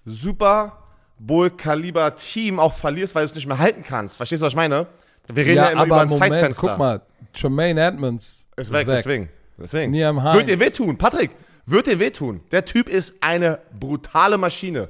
[0.04, 0.78] Super
[1.18, 4.16] Bowl-Kaliber Team auch verlierst, weil du es nicht mehr halten kannst?
[4.16, 4.86] Verstehst du, was ich meine?
[5.32, 6.68] Wir reden ja, immer über ein Moment, Zeitfenster.
[6.68, 9.28] guck mal, Tremaine Edmonds Ist weg, deswegen.
[9.56, 9.92] deswegen.
[9.92, 11.30] Niam Wird dir wehtun, Patrick.
[11.66, 12.40] Wird dir wehtun.
[12.50, 14.88] Der Typ ist eine brutale Maschine.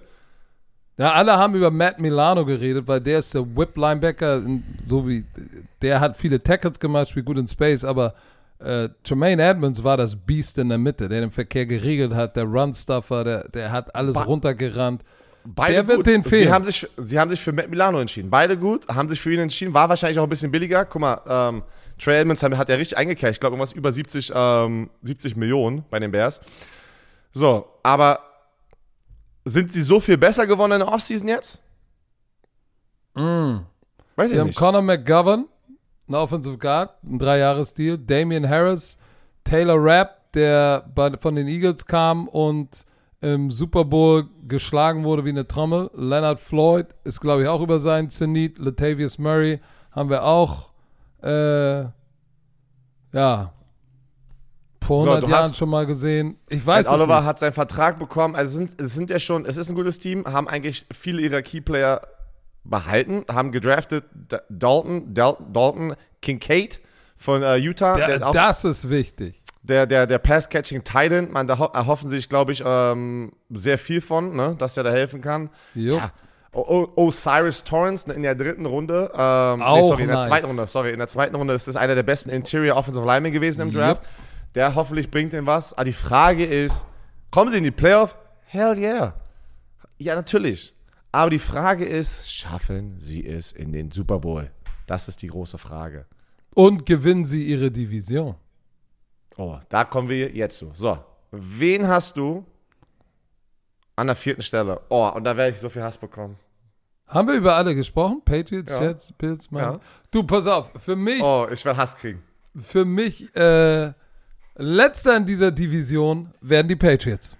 [1.01, 4.42] Ja, alle haben über Matt Milano geredet, weil der ist der Whip-Linebacker,
[4.86, 5.24] so wie,
[5.80, 8.14] der hat viele Tackles gemacht, spielt gut in Space, aber
[8.59, 12.44] äh, Tremaine Edmonds war das Beast in der Mitte, der den Verkehr geregelt hat, der
[12.44, 15.03] Run-Stuffer, der, der hat alles Ba- runtergerannt.
[15.42, 16.07] Beide Der wird gut.
[16.07, 16.42] denen fehlen.
[16.48, 18.28] Sie haben, sich, sie haben sich für Matt Milano entschieden.
[18.28, 19.72] Beide gut, haben sich für ihn entschieden.
[19.72, 20.84] War wahrscheinlich auch ein bisschen billiger.
[20.84, 21.62] Guck mal, ähm,
[21.98, 23.32] Trey Edmonds hat, hat ja richtig eingekehrt.
[23.32, 26.42] Ich glaube, irgendwas über 70, ähm, 70 Millionen bei den Bears.
[27.32, 28.18] So, aber
[29.51, 31.62] sind sie so viel besser geworden in der Offseason jetzt?
[34.16, 34.59] Weiß Sie ich haben nicht.
[34.59, 35.46] Conor McGovern,
[36.09, 38.98] ein Offensive Guard, ein Dreijahres-Deal, Damian Harris,
[39.44, 42.84] Taylor Rapp, der bei, von den Eagles kam und
[43.20, 45.90] im Super Bowl geschlagen wurde wie eine Trommel.
[45.94, 48.59] Leonard Floyd ist, glaube ich, auch über seinen Zenit.
[48.59, 49.61] Latavius Murray
[49.92, 50.70] haben wir auch,
[51.22, 51.82] äh,
[53.12, 53.53] ja,
[54.82, 56.36] vor So, 100 du Jahren hast- schon mal gesehen.
[56.48, 57.26] Ich weiß es Oliver nicht.
[57.26, 58.34] hat seinen Vertrag bekommen.
[58.34, 61.20] Also es sind, es sind ja schon, es ist ein gutes Team, haben eigentlich viele
[61.22, 62.00] ihrer Keyplayer
[62.64, 64.04] behalten, haben gedraftet
[64.48, 66.80] Dalton, Dal Dalton Kincaid
[67.16, 69.40] von äh, Utah, der, auch, das ist wichtig.
[69.62, 74.00] der, der, der Pass-Catching Titan, man, da ho- erhoffen sich, glaube ich, ähm, sehr viel
[74.00, 75.50] von, ne, dass er da helfen kann.
[75.74, 75.96] Jo.
[75.96, 76.12] Ja.
[76.52, 80.26] O- Osiris Torrance in der dritten Runde, ähm, Auch sorry, in der nice.
[80.26, 83.32] zweiten Runde, sorry, in der zweiten Runde ist das einer der besten Interior Offensive Linemen
[83.32, 84.02] gewesen im Draft.
[84.55, 85.72] Der hoffentlich bringt ihm was.
[85.74, 86.84] Aber die Frage ist,
[87.30, 88.16] kommen sie in die Playoff?
[88.46, 89.14] Hell yeah.
[89.98, 90.74] Ja, natürlich.
[91.12, 94.51] Aber die Frage ist, schaffen sie es in den Super Bowl?
[94.86, 96.07] Das ist die große Frage.
[96.55, 98.34] Und gewinnen sie ihre Division.
[99.36, 100.70] Oh, da kommen wir jetzt zu.
[100.74, 100.98] So,
[101.30, 102.44] wen hast du
[103.96, 104.80] an der vierten Stelle?
[104.88, 106.36] Oh, und da werde ich so viel Hass bekommen.
[107.07, 108.22] Haben wir über alle gesprochen?
[108.24, 108.82] Patriots, Ja.
[108.82, 109.62] Jets, Bills, Mann.
[109.74, 109.80] Ja.
[110.11, 112.22] Du, pass auf, für mich, Oh, ich werde Hass kriegen.
[112.61, 113.92] für mich, äh,
[114.57, 117.36] letzter in dieser Division werden die Patriots.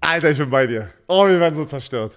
[0.00, 0.90] Alter, ich bin bei dir.
[1.06, 2.12] Oh, wir werden so zerstört.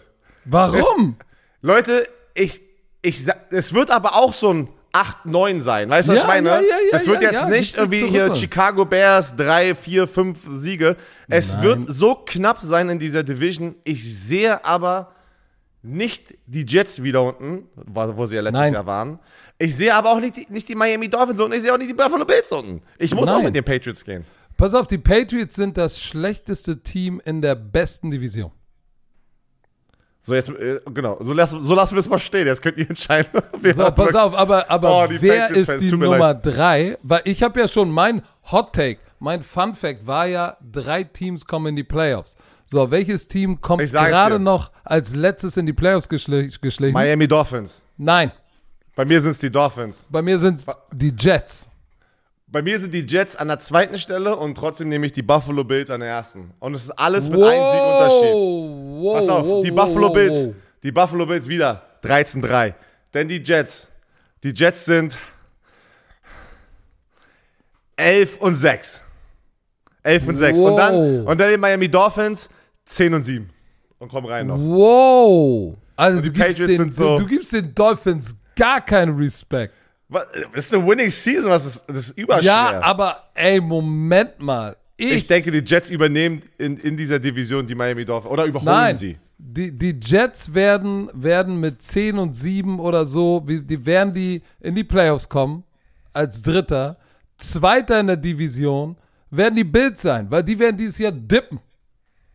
[0.45, 1.15] Warum?
[1.61, 2.61] Leute, ich,
[3.01, 5.89] ich, es wird aber auch so ein 8-9 sein.
[5.89, 6.49] Weißt du, was Ja, ich meine?
[6.49, 8.33] ja, ja, es wird jetzt nicht irgendwie hier.
[8.35, 10.97] Chicago Bears 3, 4, 5 Siege.
[11.29, 11.63] Es Nein.
[11.63, 13.75] wird so knapp sein in dieser Division.
[13.83, 15.11] Ich sehe aber
[15.83, 18.73] nicht die Jets wieder unten, wo sie ja letztes Nein.
[18.73, 19.19] Jahr waren.
[19.57, 21.53] Ich sehe aber auch nicht die, nicht die Miami Dolphins unten.
[21.53, 22.81] Ich sehe auch nicht die Buffalo Bills unten.
[22.97, 23.45] Ich muss auch Nein.
[23.45, 24.25] mit den Patriots gehen.
[24.57, 28.51] Pass auf, die Patriots sind das schlechteste Team in der besten Division.
[30.23, 31.17] So, jetzt, äh, genau.
[31.19, 32.45] So, lass, so lassen wir es mal stehen.
[32.45, 33.41] Jetzt könnt ihr entscheiden.
[33.59, 36.97] wer So, pass auf, aber, aber Oh, wer Patriots-Fans, ist die Nummer drei?
[37.01, 38.21] Weil ich habe ja schon mein
[38.51, 42.37] Hot Take, mein Fun Fact war ja, drei Teams kommen in die Playoffs.
[42.71, 46.93] So, welches Team kommt gerade noch als letztes in die Playoffs geschle geschlichen?
[46.93, 47.83] Miami Dolphins.
[47.97, 48.31] Nein,
[48.95, 50.07] Bei mir sind es die Dolphins.
[50.09, 51.69] bei mir sind es die Jets.
[52.47, 55.65] Bei mir sind die Jets an der zweiten Stelle und trotzdem nehme ich die Buffalo
[55.65, 56.51] Bills an der ersten.
[56.59, 58.33] Und es ist alles mit einem Sieg Unterschied.
[59.03, 60.49] wow, Pass auf, wow, die Buffalo Bills,
[60.81, 62.73] die Buffalo Bills wieder 13-3.
[63.13, 63.89] Denn die Jets,
[64.43, 65.17] die Jets sind
[67.97, 69.01] 11 und 6.
[70.03, 70.59] 11 und 6.
[70.59, 72.49] Und dann, und dann die Miami Dolphins
[72.85, 73.49] 10 und 7.
[73.99, 74.57] Und kommen rein noch.
[74.57, 75.77] Wow.
[75.95, 79.15] Also die du gibst, Patriots den, sind so- du, du gibst den Dolphins gar keinen
[79.17, 79.73] Respekt.
[80.09, 82.43] Was, das ist eine Winning Season, was ist, das ist überschwer.
[82.51, 84.75] Ja, aber ey, Moment mal.
[84.97, 88.65] Ich, ich denke, die Jets übernehmen in, in dieser Division die Miami Dolphins oder überholen
[88.73, 89.17] Nein, sie.
[89.37, 94.75] die, die Jets werden, werden mit 10 und 7 oder so, die werden die in
[94.75, 95.63] die Playoffs kommen,
[96.13, 96.97] als Dritter.
[97.37, 98.95] Zweiter in der Division
[99.31, 101.59] werden die Bills sein, weil die werden dieses Jahr dippen.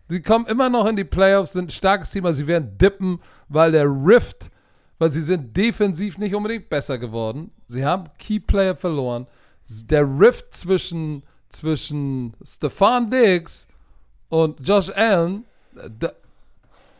[0.08, 3.20] Sie kommen immer noch in die Playoffs, sind ein starkes Team, aber sie werden dippen,
[3.48, 4.50] weil der Rift,
[4.98, 7.50] weil sie sind defensiv nicht unbedingt besser geworden.
[7.66, 9.26] Sie haben Keyplayer verloren.
[9.68, 13.66] Der Rift zwischen, zwischen Stefan Diggs
[14.28, 15.44] und Josh Allen,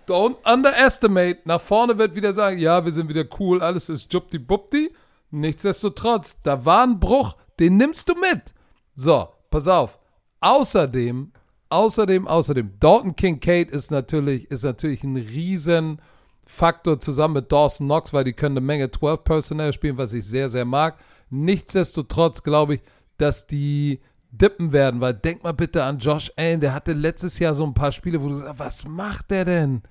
[0.09, 1.39] don't underestimate.
[1.45, 4.93] Nach vorne wird wieder sagen, ja, wir sind wieder cool, alles ist jupti-bupti.
[5.31, 8.55] Nichtsdestotrotz, da war ein Bruch, den nimmst du mit.
[8.95, 9.99] So, pass auf.
[10.41, 11.33] Außerdem
[11.69, 18.25] außerdem, außerdem, Dalton Kincaid ist natürlich, ist natürlich ein Riesenfaktor zusammen mit Dawson Knox, weil
[18.25, 20.99] die können eine Menge 12 Personnel spielen, was ich sehr, sehr mag.
[21.31, 22.81] Nichtsdestotrotz glaube ich,
[23.19, 27.55] dass die dippen werden, weil denk mal bitte an Josh Allen, der hatte letztes Jahr
[27.55, 29.83] so ein paar Spiele, wo du sagst, was macht der denn?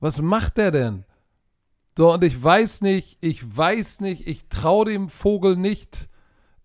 [0.00, 1.04] Was macht der denn?
[1.96, 6.08] So, und ich weiß nicht, ich weiß nicht, ich traue dem Vogel nicht,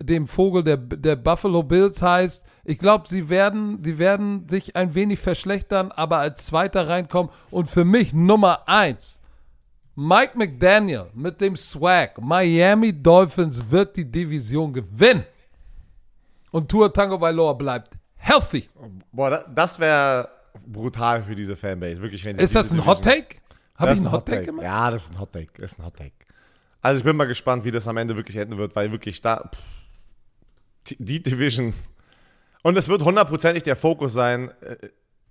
[0.02, 2.46] dem Vogel, der, der Buffalo Bills heißt.
[2.66, 7.32] Ich glaube, sie werden, sie werden sich ein wenig verschlechtern, aber als Zweiter reinkommen.
[7.52, 9.20] Und für mich Nummer eins,
[9.96, 12.20] Mike McDaniel mit dem Swag.
[12.20, 15.26] Miami Dolphins wird die Division gewinnen.
[16.52, 18.68] Und Tua Tango Bailoa bleibt healthy.
[19.12, 20.28] Boah, das wäre
[20.66, 22.02] brutal für diese Fanbase.
[22.02, 23.38] Wirklich, wenn Ist das ein Hot Take?
[23.76, 24.64] Habe ich einen Hot Take gemacht?
[24.64, 25.54] Ja, das ist ein Hot Take.
[25.60, 26.14] Das ist ein Hot Take.
[26.82, 29.50] Also ich bin mal gespannt, wie das am Ende wirklich enden wird, weil wirklich da
[29.54, 31.74] pff, die Division
[32.66, 34.76] und es wird hundertprozentig der Fokus sein äh,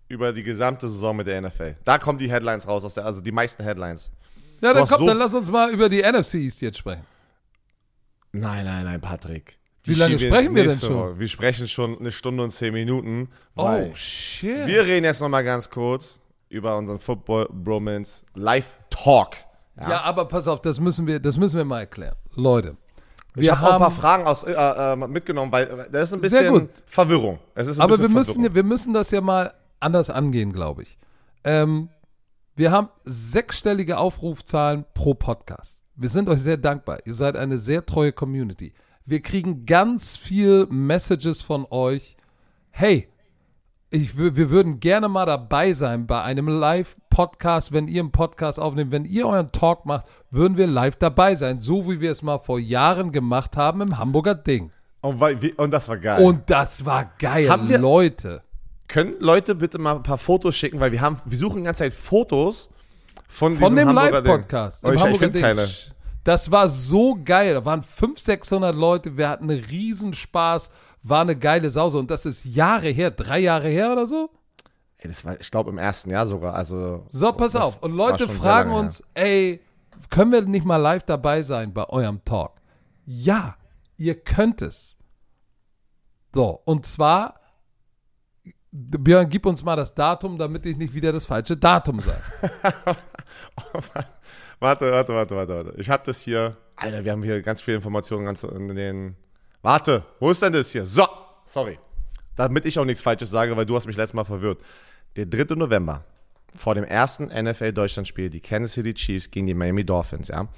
[0.07, 1.75] über die gesamte Saison mit der NFL.
[1.83, 4.13] Da kommen die Headlines raus, aus der, also die meisten Headlines.
[4.61, 7.05] Ja, dann komm, so dann lass uns mal über die NFC East jetzt sprechen.
[8.31, 9.59] Nein, nein, nein, Patrick.
[9.83, 10.95] Wie lange sprechen wir denn schon?
[10.95, 11.19] Woche.
[11.19, 13.29] Wir sprechen schon eine Stunde und zehn Minuten.
[13.57, 14.69] Oh, shit.
[14.69, 16.21] Wir reden jetzt nochmal ganz kurz
[16.51, 19.39] über unseren Football Bromance Live Talk.
[19.77, 19.91] Ja?
[19.91, 20.01] ja?
[20.03, 22.15] aber pass auf, das müssen wir, das müssen wir mal erklären.
[22.37, 22.77] Leute.
[23.37, 26.21] Ich habe auch ein paar Fragen aus, äh, äh, mitgenommen, weil äh, da ist ein
[26.21, 27.39] bisschen Verwirrung.
[27.57, 30.99] aber bisschen wir, müssen, wir müssen das ja mal anders angehen, glaube ich.
[31.43, 31.89] Ähm,
[32.57, 35.83] wir haben sechsstellige Aufrufzahlen pro Podcast.
[35.97, 36.99] Wir sind euch sehr dankbar.
[37.05, 38.73] Ihr seid eine sehr treue Community.
[39.05, 42.17] Wir kriegen ganz viel Messages von euch.
[42.71, 43.09] Hey,
[43.95, 48.91] ich, wir würden gerne mal dabei sein bei einem Live-Podcast, wenn ihr einen Podcast aufnehmt.
[48.91, 51.61] Wenn ihr euren Talk macht, würden wir live dabei sein.
[51.61, 54.73] So wie wir es mal vor Jahren gemacht haben im Hamburger Ding.
[55.01, 55.23] Und,
[55.59, 56.25] und das war geil.
[56.25, 58.43] Und das war geil, haben wir, Leute.
[58.89, 61.85] Können Leute bitte mal ein paar Fotos schicken, weil wir haben, wir suchen die ganze
[61.85, 62.69] Zeit Fotos
[63.29, 64.85] von, von dem Live-Podcast.
[64.85, 65.69] Oh, ich, ich finde keine.
[66.25, 67.55] Das war so geil.
[67.55, 69.17] Da waren 500, 600 Leute.
[69.17, 70.71] Wir hatten einen Riesenspaß.
[71.05, 71.99] War eine geile Sause.
[71.99, 74.31] Und das ist Jahre her, drei Jahre her oder so?
[74.97, 76.55] Ey, das war, ich glaube, im ersten Jahr sogar.
[76.55, 77.83] Also, so, pass auf.
[77.83, 79.61] Und Leute fragen uns, ey,
[80.11, 82.53] können wir nicht mal live dabei sein bei eurem Talk?
[83.05, 83.57] Ja,
[83.99, 84.97] ihr könnt es.
[86.35, 87.39] So, und zwar,
[88.73, 92.23] Björn, gib uns mal das Datum, damit ich nicht wieder das falsche Datum sage.
[94.61, 95.75] Warte, warte, warte, warte, warte.
[95.79, 96.57] Ich habe das hier.
[96.77, 99.17] Alter, wir haben hier ganz viele Informationen ganz in den.
[99.65, 100.85] Warte, wo ist denn das hier?
[100.85, 101.07] So,
[101.47, 101.79] sorry.
[102.37, 104.61] Damit ich auch nichts Falsches sage, weil du hast mich letztes Mal verwirrt.
[105.17, 105.55] Der 3.
[105.55, 106.05] November,
[106.55, 110.49] vor dem ersten NFL-Deutschlandspiel, die Kansas City Chiefs gegen die Miami Dolphins, ja.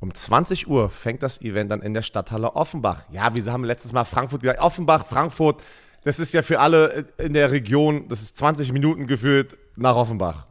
[0.00, 3.04] Um 20 Uhr fängt das Event dann in der Stadthalle Offenbach.
[3.12, 4.60] Ja, wir haben letztes Mal Frankfurt gesagt.
[4.60, 5.62] Offenbach, Frankfurt,
[6.02, 10.47] das ist ja für alle in der Region, das ist 20 Minuten geführt nach Offenbach.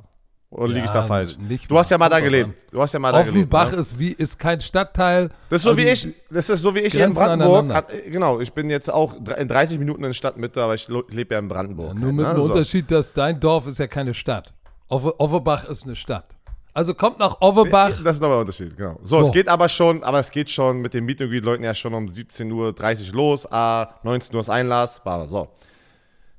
[0.49, 1.37] Oder ja, liege ich da falsch?
[1.67, 2.71] du hast ja mal da gelebt.
[2.71, 3.35] Du hast ja mal da gelebt.
[3.35, 3.77] Offenbach ne?
[3.79, 5.29] ist, wie, ist kein Stadtteil.
[5.49, 7.85] Das ist so also wie ich, das ist so wie ich in Brandenburg.
[8.05, 11.49] Genau, ich bin jetzt auch in 30 Minuten in Stadtmitte, aber ich lebe ja in
[11.49, 11.95] Brandenburg.
[11.95, 12.33] Ja, nur mit ne?
[12.33, 12.45] dem so.
[12.45, 14.53] Unterschied, dass dein Dorf ist ja keine Stadt.
[14.87, 16.37] Offenbach ist eine Stadt.
[16.73, 17.89] Also kommt nach Overbach.
[18.03, 18.99] Das ist nochmal ein Unterschied, genau.
[19.03, 21.73] So, so, es geht aber schon, aber es geht schon mit den Meet Leuten ja
[21.73, 25.49] schon um 17.30 Uhr los, ah, 19 Uhr ist Einlass, so.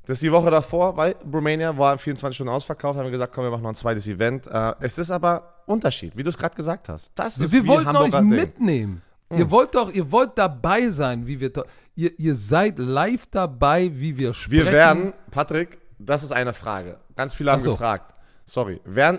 [0.09, 3.45] Das ist die Woche davor, weil Romania war 24 Stunden ausverkauft, haben wir gesagt, komm,
[3.45, 4.47] wir machen noch ein zweites Event.
[4.47, 7.13] Äh, es ist aber Unterschied, wie du es gerade gesagt hast.
[7.15, 9.03] Das ist wir wollten Hamburger euch mitnehmen.
[9.29, 9.39] Mhm.
[9.39, 11.53] Ihr wollt doch, ihr wollt dabei sein, wie wir,
[11.95, 14.65] ihr, ihr seid live dabei, wie wir sprechen.
[14.65, 16.97] Wir werden, Patrick, das ist eine Frage.
[17.15, 17.73] Ganz viele haben so.
[17.73, 18.15] gefragt.
[18.47, 19.19] Sorry, werden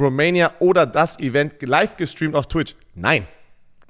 [0.00, 2.74] Romania oder das Event live gestreamt auf Twitch?
[2.94, 3.28] Nein.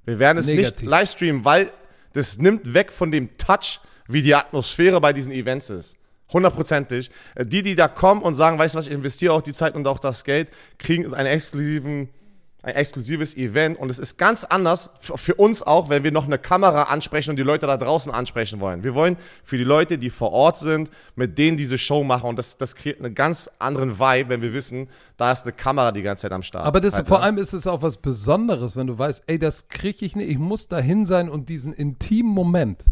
[0.05, 0.81] Wir werden es Negativ.
[0.81, 1.71] nicht live streamen, weil
[2.15, 3.79] das nimmt weg von dem Touch,
[4.09, 5.97] wie die Atmosphäre bei diesen Events ist.
[6.33, 7.11] Hundertprozentig.
[7.35, 9.75] Äh, die, die da kommen und sagen, weißt du was, ich investiere auch die Zeit
[9.75, 12.09] und auch das Geld, kriegen einen exklusiven,
[12.63, 16.37] ein exklusives Event und es ist ganz anders für uns auch, wenn wir noch eine
[16.37, 18.83] Kamera ansprechen und die Leute da draußen ansprechen wollen.
[18.83, 22.37] Wir wollen für die Leute, die vor Ort sind, mit denen diese Show machen und
[22.37, 26.03] das, das kreiert einen ganz anderen Vibe, wenn wir wissen, da ist eine Kamera die
[26.03, 26.67] ganze Zeit am Start.
[26.67, 27.25] Aber das, halt, vor ne?
[27.25, 30.39] allem ist es auch was Besonderes, wenn du weißt, ey, das kriege ich nicht, ich
[30.39, 32.83] muss dahin sein und diesen intimen Moment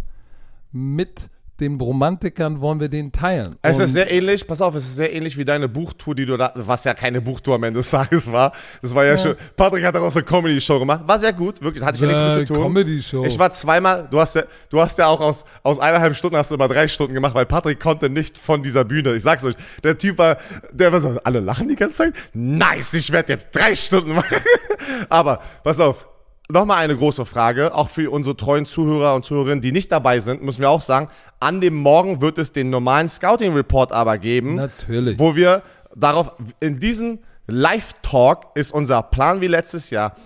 [0.71, 1.31] mit
[1.61, 3.57] den Romantikern wollen wir den teilen.
[3.63, 6.37] Es ist sehr ähnlich, pass auf, es ist sehr ähnlich wie deine Buchtour, die du
[6.37, 8.53] da, was ja keine Buchtour am Ende des Tages war.
[8.83, 9.19] Das war ja, ja.
[9.19, 11.03] schon, Patrick hat daraus eine Comedy-Show gemacht.
[11.07, 12.63] War sehr gut, wirklich, hatte ich ja nichts mit zu tun.
[12.65, 13.25] Comedy-Show.
[13.25, 16.51] Ich war zweimal, du hast ja, du hast ja auch aus, aus eineinhalb Stunden hast
[16.51, 19.15] du immer drei Stunden gemacht, weil Patrick konnte nicht von dieser Bühne.
[19.15, 19.55] Ich sag's euch,
[19.85, 20.39] der Typ war,
[20.73, 22.15] der war so, alle lachen die ganze Zeit?
[22.33, 24.39] Nice, ich werde jetzt drei Stunden machen.
[25.09, 26.09] Aber, pass auf,
[26.49, 30.43] nochmal eine große Frage, auch für unsere treuen Zuhörer und Zuhörerinnen, die nicht dabei sind,
[30.43, 31.09] müssen wir auch sagen,
[31.41, 34.57] an dem Morgen wird es den normalen Scouting Report aber geben.
[34.57, 35.19] Natürlich.
[35.19, 35.63] Wo wir
[35.95, 40.17] darauf, in diesem Live-Talk ist unser Plan wie letztes Jahr,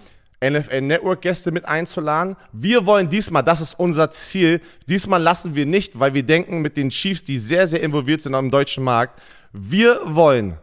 [0.43, 2.37] NFL Network Gäste mit einzuladen.
[2.53, 6.77] Wir wollen diesmal, das ist unser Ziel, diesmal lassen wir nicht, weil wir denken mit
[6.77, 9.21] den Chiefs, die sehr, sehr involviert sind am deutschen Markt,
[9.53, 10.57] wir wollen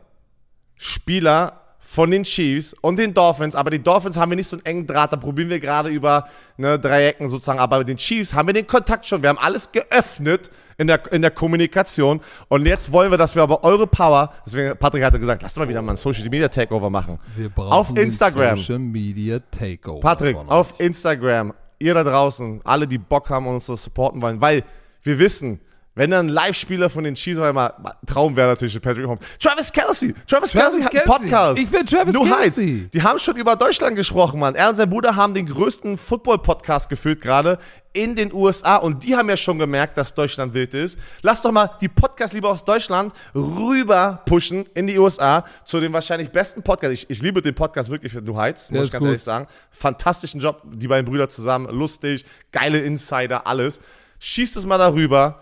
[0.77, 1.64] Spieler
[1.95, 4.85] von den Chiefs und den Dolphins, aber die Dolphins haben wir nicht so einen engen
[4.85, 6.27] Draht, da probieren wir gerade über
[6.57, 9.71] ne, Dreiecken sozusagen, aber mit den Chiefs haben wir den Kontakt schon, wir haben alles
[9.71, 12.19] geöffnet in der, in der Kommunikation
[12.49, 15.69] und jetzt wollen wir, dass wir aber eure Power, deswegen Patrick hatte gesagt, lass mal
[15.69, 17.17] wieder mal ein Social Media Takeover machen.
[17.33, 18.57] Wir brauchen auf Instagram.
[18.57, 20.01] Social Media Takeover.
[20.01, 20.77] Patrick, auf.
[20.77, 24.63] Instagram, ihr da draußen, alle, die Bock haben und uns so supporten wollen, weil
[25.01, 25.61] wir wissen,
[25.95, 27.73] wenn dann ein Live-Spieler von den Chiefs, weil mal
[28.05, 29.21] Traum wäre natürlich Patrick Holmes.
[29.39, 31.05] Travis Kelsey, Travis, Kelsey hat einen.
[31.05, 31.59] Podcast.
[31.59, 32.55] Ich will Travis New Heights.
[32.55, 32.89] Kelce.
[32.93, 34.55] Die haben schon über Deutschland gesprochen, Mann.
[34.55, 37.57] Er und sein Bruder haben den größten Football-Podcast geführt gerade
[37.93, 40.99] in den USA und die haben ja schon gemerkt, dass Deutschland wild ist.
[41.21, 46.29] Lass doch mal die Podcast-Liebe aus Deutschland rüber pushen in die USA zu dem wahrscheinlich
[46.29, 46.91] besten Podcast.
[46.91, 49.07] Ich, ich liebe den Podcast wirklich für New Heights, muss ich ganz gut.
[49.07, 49.47] ehrlich sagen.
[49.71, 53.79] Fantastischen Job, die beiden Brüder zusammen, lustig, geile Insider, alles.
[54.19, 55.41] Schießt es mal darüber.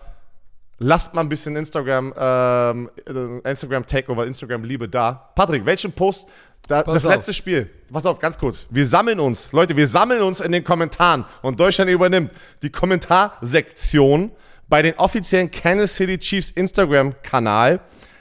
[0.78, 5.30] Lasst mal ein bisschen Instagram, ähm, äh, Instagram Takeover, Instagram Liebe da.
[5.34, 6.26] Patrick, welchen Post?
[6.66, 7.12] Da, das auf.
[7.12, 7.70] letzte Spiel.
[7.92, 8.66] Pass auf, ganz kurz.
[8.70, 12.32] Wir sammeln uns, Leute, wir sammeln uns in den Kommentaren und Deutschland übernimmt
[12.62, 14.32] die Kommentarsektion
[14.68, 17.80] bei den offiziellen Kansas City Chiefs Instagram-Kanal.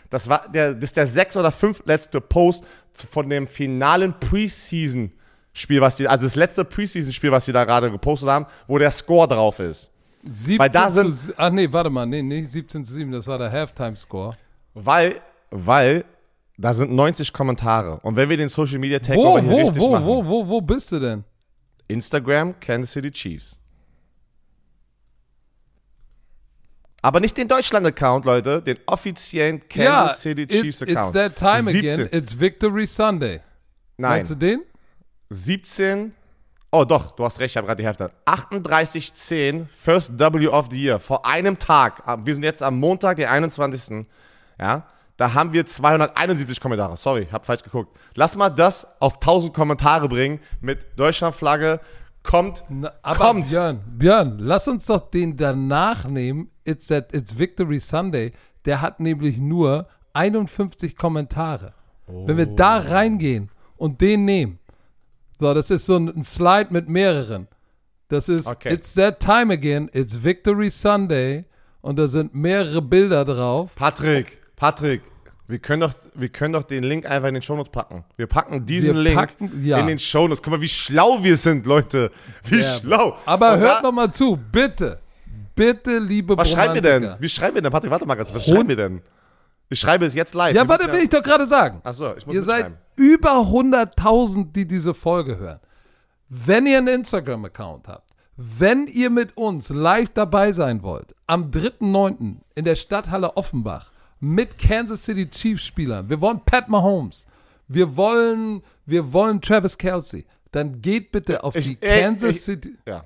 [0.10, 2.64] Das war der, das ist der sechs oder fünf letzte Post
[3.10, 8.30] von dem finalen Preseason-Spiel, was die, also das letzte Preseason-Spiel, was sie da gerade gepostet
[8.30, 9.90] haben, wo der Score drauf ist.
[10.24, 13.28] 17 Weil da sind- zu, ach nee, warte mal, nee, nicht 17 zu 7, das
[13.28, 14.38] war der Halftime-Score.
[14.74, 15.22] Weil,
[15.52, 16.06] weil
[16.58, 18.00] da sind 90 Kommentare.
[18.02, 20.48] Und wenn wir den Social Media Wo, Takeover hier wo, richtig wo, machen, wo, wo,
[20.50, 21.24] wo bist du denn?
[21.88, 23.60] Instagram Kansas City Chiefs.
[27.02, 31.92] Aber nicht den Deutschland-Account, Leute, den offiziellen Kansas City it- Chiefs it's that time 17.
[32.06, 33.42] again, it's Victory Sunday.
[33.98, 34.62] Nein, Meinst du den?
[35.30, 36.14] 17.
[36.76, 38.10] Oh doch, du hast recht, ich habe gerade die Hälfte.
[38.26, 41.00] 38-10, First W of the Year.
[41.00, 44.08] Vor einem Tag, wir sind jetzt am Montag, den 21.
[44.60, 46.98] Ja, da haben wir 271 Kommentare.
[46.98, 47.96] Sorry, hab falsch geguckt.
[48.16, 51.80] Lass mal das auf 1000 Kommentare bringen mit Deutschlandflagge.
[52.24, 53.50] Kommt, Na, aber kommt.
[53.52, 56.50] Björn, Björn, lass uns doch den danach nehmen.
[56.66, 58.32] It's, that, it's Victory Sunday.
[58.66, 61.74] Der hat nämlich nur 51 Kommentare.
[62.08, 62.90] Wenn wir da Oh.
[62.90, 64.58] reingehen und den nehmen,
[65.44, 67.48] so, das ist so ein, ein Slide mit mehreren.
[68.08, 68.74] Das ist Okay.
[68.74, 69.90] It's that time again.
[69.94, 71.46] It's Victory Sunday.
[71.82, 73.72] Und da sind mehrere Bilder drauf.
[73.76, 75.02] Patrick, Patrick,
[75.48, 78.06] wir können, doch, wir können doch den Link einfach in den Shownotes packen.
[78.16, 79.80] Wir packen diesen Wir Link packen- ja.
[79.80, 80.42] in den Shownotes.
[80.42, 82.10] Guck mal, wie schlau wir sind, Leute.
[82.46, 82.64] Wie Ja.
[82.64, 83.18] schlau.
[83.26, 85.00] Aber Und hört da- noch mal zu, bitte.
[85.56, 87.16] Bitte, liebe Was schreiben wir denn?
[87.20, 87.72] Wie schreiben wir denn?
[87.72, 88.34] Patrick, warte mal ganz.
[88.34, 89.02] Was Hund- schreiben wir denn?
[89.70, 90.56] Ich schreibe es jetzt live.
[90.56, 91.82] Ja, warte, müssen will ich doch gerade sagen.
[91.84, 92.72] Achso, ich muss Ihr seid.
[92.96, 95.60] Über 100.000, die diese Folge hören.
[96.30, 102.38] Wenn ihr einen Instagram-Account habt, wenn ihr mit uns live dabei sein wollt, am 3.9.
[102.56, 107.28] in der Stadthalle Offenbach mit Kansas City Chiefs Spielern, wir wollen Pat Mahomes,
[107.68, 112.42] wir wollen, wir wollen Travis Kelsey, dann geht bitte auf Ich- die ey, Kansas ich-
[112.42, 113.06] City Ja.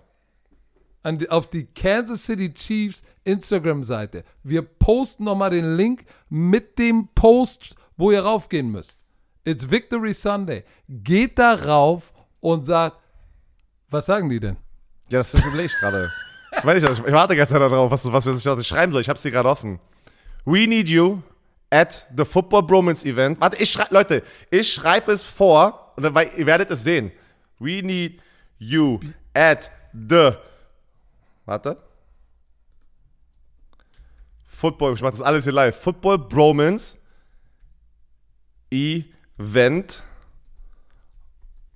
[1.11, 4.23] die, auf die Kansas City Chiefs Instagram-Seite.
[4.43, 8.99] Wir posten nochmal den Link mit dem Post, wo ihr raufgehen müsst.
[9.47, 10.65] It's Victory Sunday.
[10.89, 12.11] Geht da rauf
[12.41, 12.97] und sagt,
[13.89, 14.57] was sagen die denn?
[15.09, 16.11] Ja, das überlege ich gerade.
[16.51, 16.91] Das meine ich, ja.
[16.91, 18.99] ich warte die ganze Zeit darauf, was, was, was ich schreiben soll.
[18.99, 19.79] Ich habe sie gerade offen.
[20.43, 21.21] We need you
[21.69, 23.39] at the Football Bromance Event.
[23.39, 27.13] Warte, ich schreibe, Leute, ich schreibe es vor, weil ihr werdet es sehen.
[27.57, 28.21] We need
[28.59, 28.99] you
[29.33, 30.31] at the,
[31.45, 31.77] warte.
[34.45, 35.79] Football, ich mache das alles hier live.
[35.79, 36.97] Football Bromance
[38.69, 39.16] Event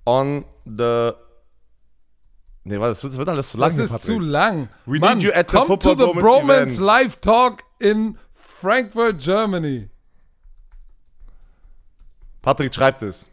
[0.04, 1.12] on the
[2.64, 3.70] Nee, warte, das wird, alles zu lang.
[3.70, 4.06] Das ist Patrick.
[4.06, 4.68] zu lang.
[4.86, 6.78] We Mann, need you at the come to the Bromance Bromance event.
[6.78, 9.88] Live Talk in Frankfurt, Germany.
[12.40, 13.28] Patrick schreibt es.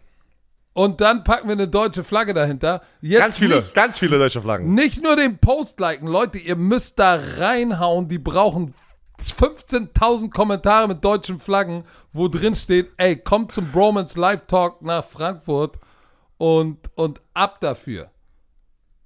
[0.74, 2.82] Und dann packen wir eine deutsche Flagge dahinter.
[3.02, 4.74] Jetzt Ganz viele, Nicht, ganz viele deutsche Flaggen.
[4.74, 6.08] nicht nur den Post liken.
[6.08, 8.08] Leute, ihr müsst da reinhauen.
[8.08, 8.74] Die brauchen
[9.22, 11.84] 15.000 Kommentare mit deutschen Flaggen,
[12.14, 15.78] wo drin steht, ey, kommt zum Bromance Live Talk nach Frankfurt
[16.38, 18.10] und, und ab dafür.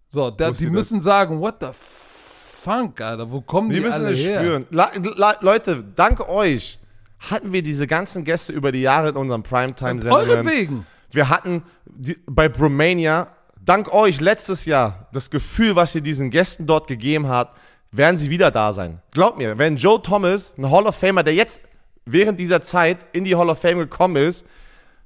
[0.08, 3.82] So, da, die sie das- müssen sagen, what the funk, Alter, wo kommen Wir die
[3.86, 4.40] müssen alle es her?
[4.40, 4.66] spüren.
[4.70, 6.80] La, la, Leute, dank euch
[7.20, 10.30] hatten wir diese ganzen Gäste über die Jahre in unserem Primetime-Sendungen.
[10.30, 10.86] Euretwegen.
[11.12, 13.28] Wir hatten die, bei Bromania
[13.60, 17.58] dank euch letztes Jahr, das Gefühl, was ihr diesen Gästen dort gegeben habt,
[17.94, 19.02] werden sie wieder da sein.
[19.12, 21.62] Glaubt mir, wenn Joe Thomas, ein Hall of Famer, der jetzt
[22.06, 24.46] während dieser Zeit in die Hall of Fame gekommen ist,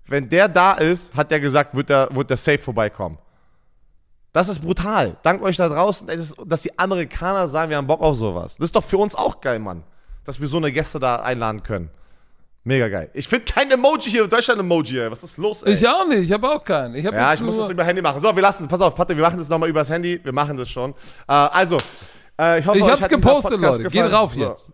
[0.08, 3.18] wenn der da ist, hat der gesagt, wird der, wird der safe vorbeikommen.
[4.32, 5.18] Das ist brutal.
[5.22, 6.08] Dank euch da draußen,
[6.46, 8.58] dass die Amerikaner sagen, wir haben Bock auf sowas.
[8.58, 9.84] Das ist doch für uns auch geil, Mann.
[10.24, 11.90] Dass wir so eine Gäste da einladen können.
[12.64, 13.10] Mega geil.
[13.14, 15.12] Ich finde kein Emoji hier, Deutschland-Emoji, ey.
[15.12, 15.74] Was ist los, ey?
[15.74, 16.96] Ich auch nicht, ich habe auch keinen.
[16.96, 18.20] Ich hab ja, ich muss das über Handy machen.
[18.20, 18.70] So, wir lassen es.
[18.70, 20.20] Pass auf, Patte, wir machen das nochmal übers Handy.
[20.22, 20.92] Wir machen das schon.
[21.28, 21.78] Äh, also,
[22.40, 23.84] äh, ich hoffe, Ich hab's gepostet, Leute.
[23.84, 24.06] gefallen.
[24.06, 24.72] Geht rauf jetzt.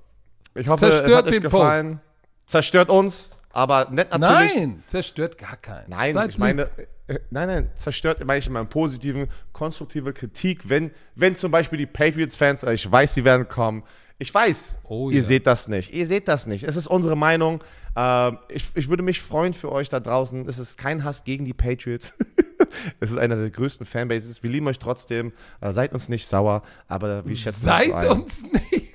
[0.56, 2.00] Ich hoffe, es Zerstört hat euch gefallen.
[2.46, 4.56] Zerstört uns, aber nett natürlich.
[4.56, 5.90] Nein, zerstört gar keinen.
[5.90, 6.64] Nein, Seid ich meine,
[7.08, 11.78] äh, nein, nein, zerstört meine ich immer im positiven, konstruktive Kritik, wenn, wenn zum Beispiel
[11.80, 13.84] die Patriots-Fans, äh, ich weiß, sie werden kommen,
[14.20, 15.24] ich weiß, Oh ihr ja.
[15.24, 17.64] seht das nicht, ihr seht das nicht, es ist unsere Meinung,
[17.96, 21.46] ähm, ich, ich würde mich freuen für euch da draußen, es ist kein Hass gegen
[21.46, 22.14] die Patriots,
[23.00, 26.64] es ist einer der größten Fanbases, wir lieben euch trotzdem, äh, seid uns nicht sauer,
[26.88, 28.94] aber wir schätzen Seid uns nicht.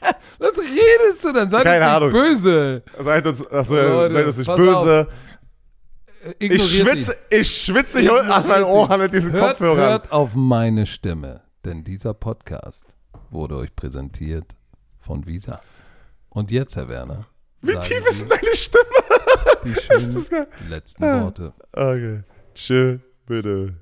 [0.38, 1.50] Was redest du denn?
[1.50, 2.12] Seid Keine uns Ahnung.
[2.12, 2.82] nicht böse.
[3.02, 5.08] Seid uns, achso, Leute, seid uns nicht böse.
[6.38, 9.32] Ignoriert Ich schwitze, ich schwitze hier unten an meinen Ohren mit diesen.
[9.32, 9.78] Hört, Kopfhörern.
[9.78, 12.86] hört auf meine Stimme, denn dieser Podcast
[13.30, 14.54] wurde euch präsentiert
[15.00, 15.60] von Visa.
[16.28, 17.26] Und jetzt, Herr Werner,
[17.60, 18.84] Wie tief ist denn deine Stimme?
[19.64, 21.52] die schönen letzten Worte.
[21.72, 22.22] Okay.
[22.54, 23.74] Tschö, bitte.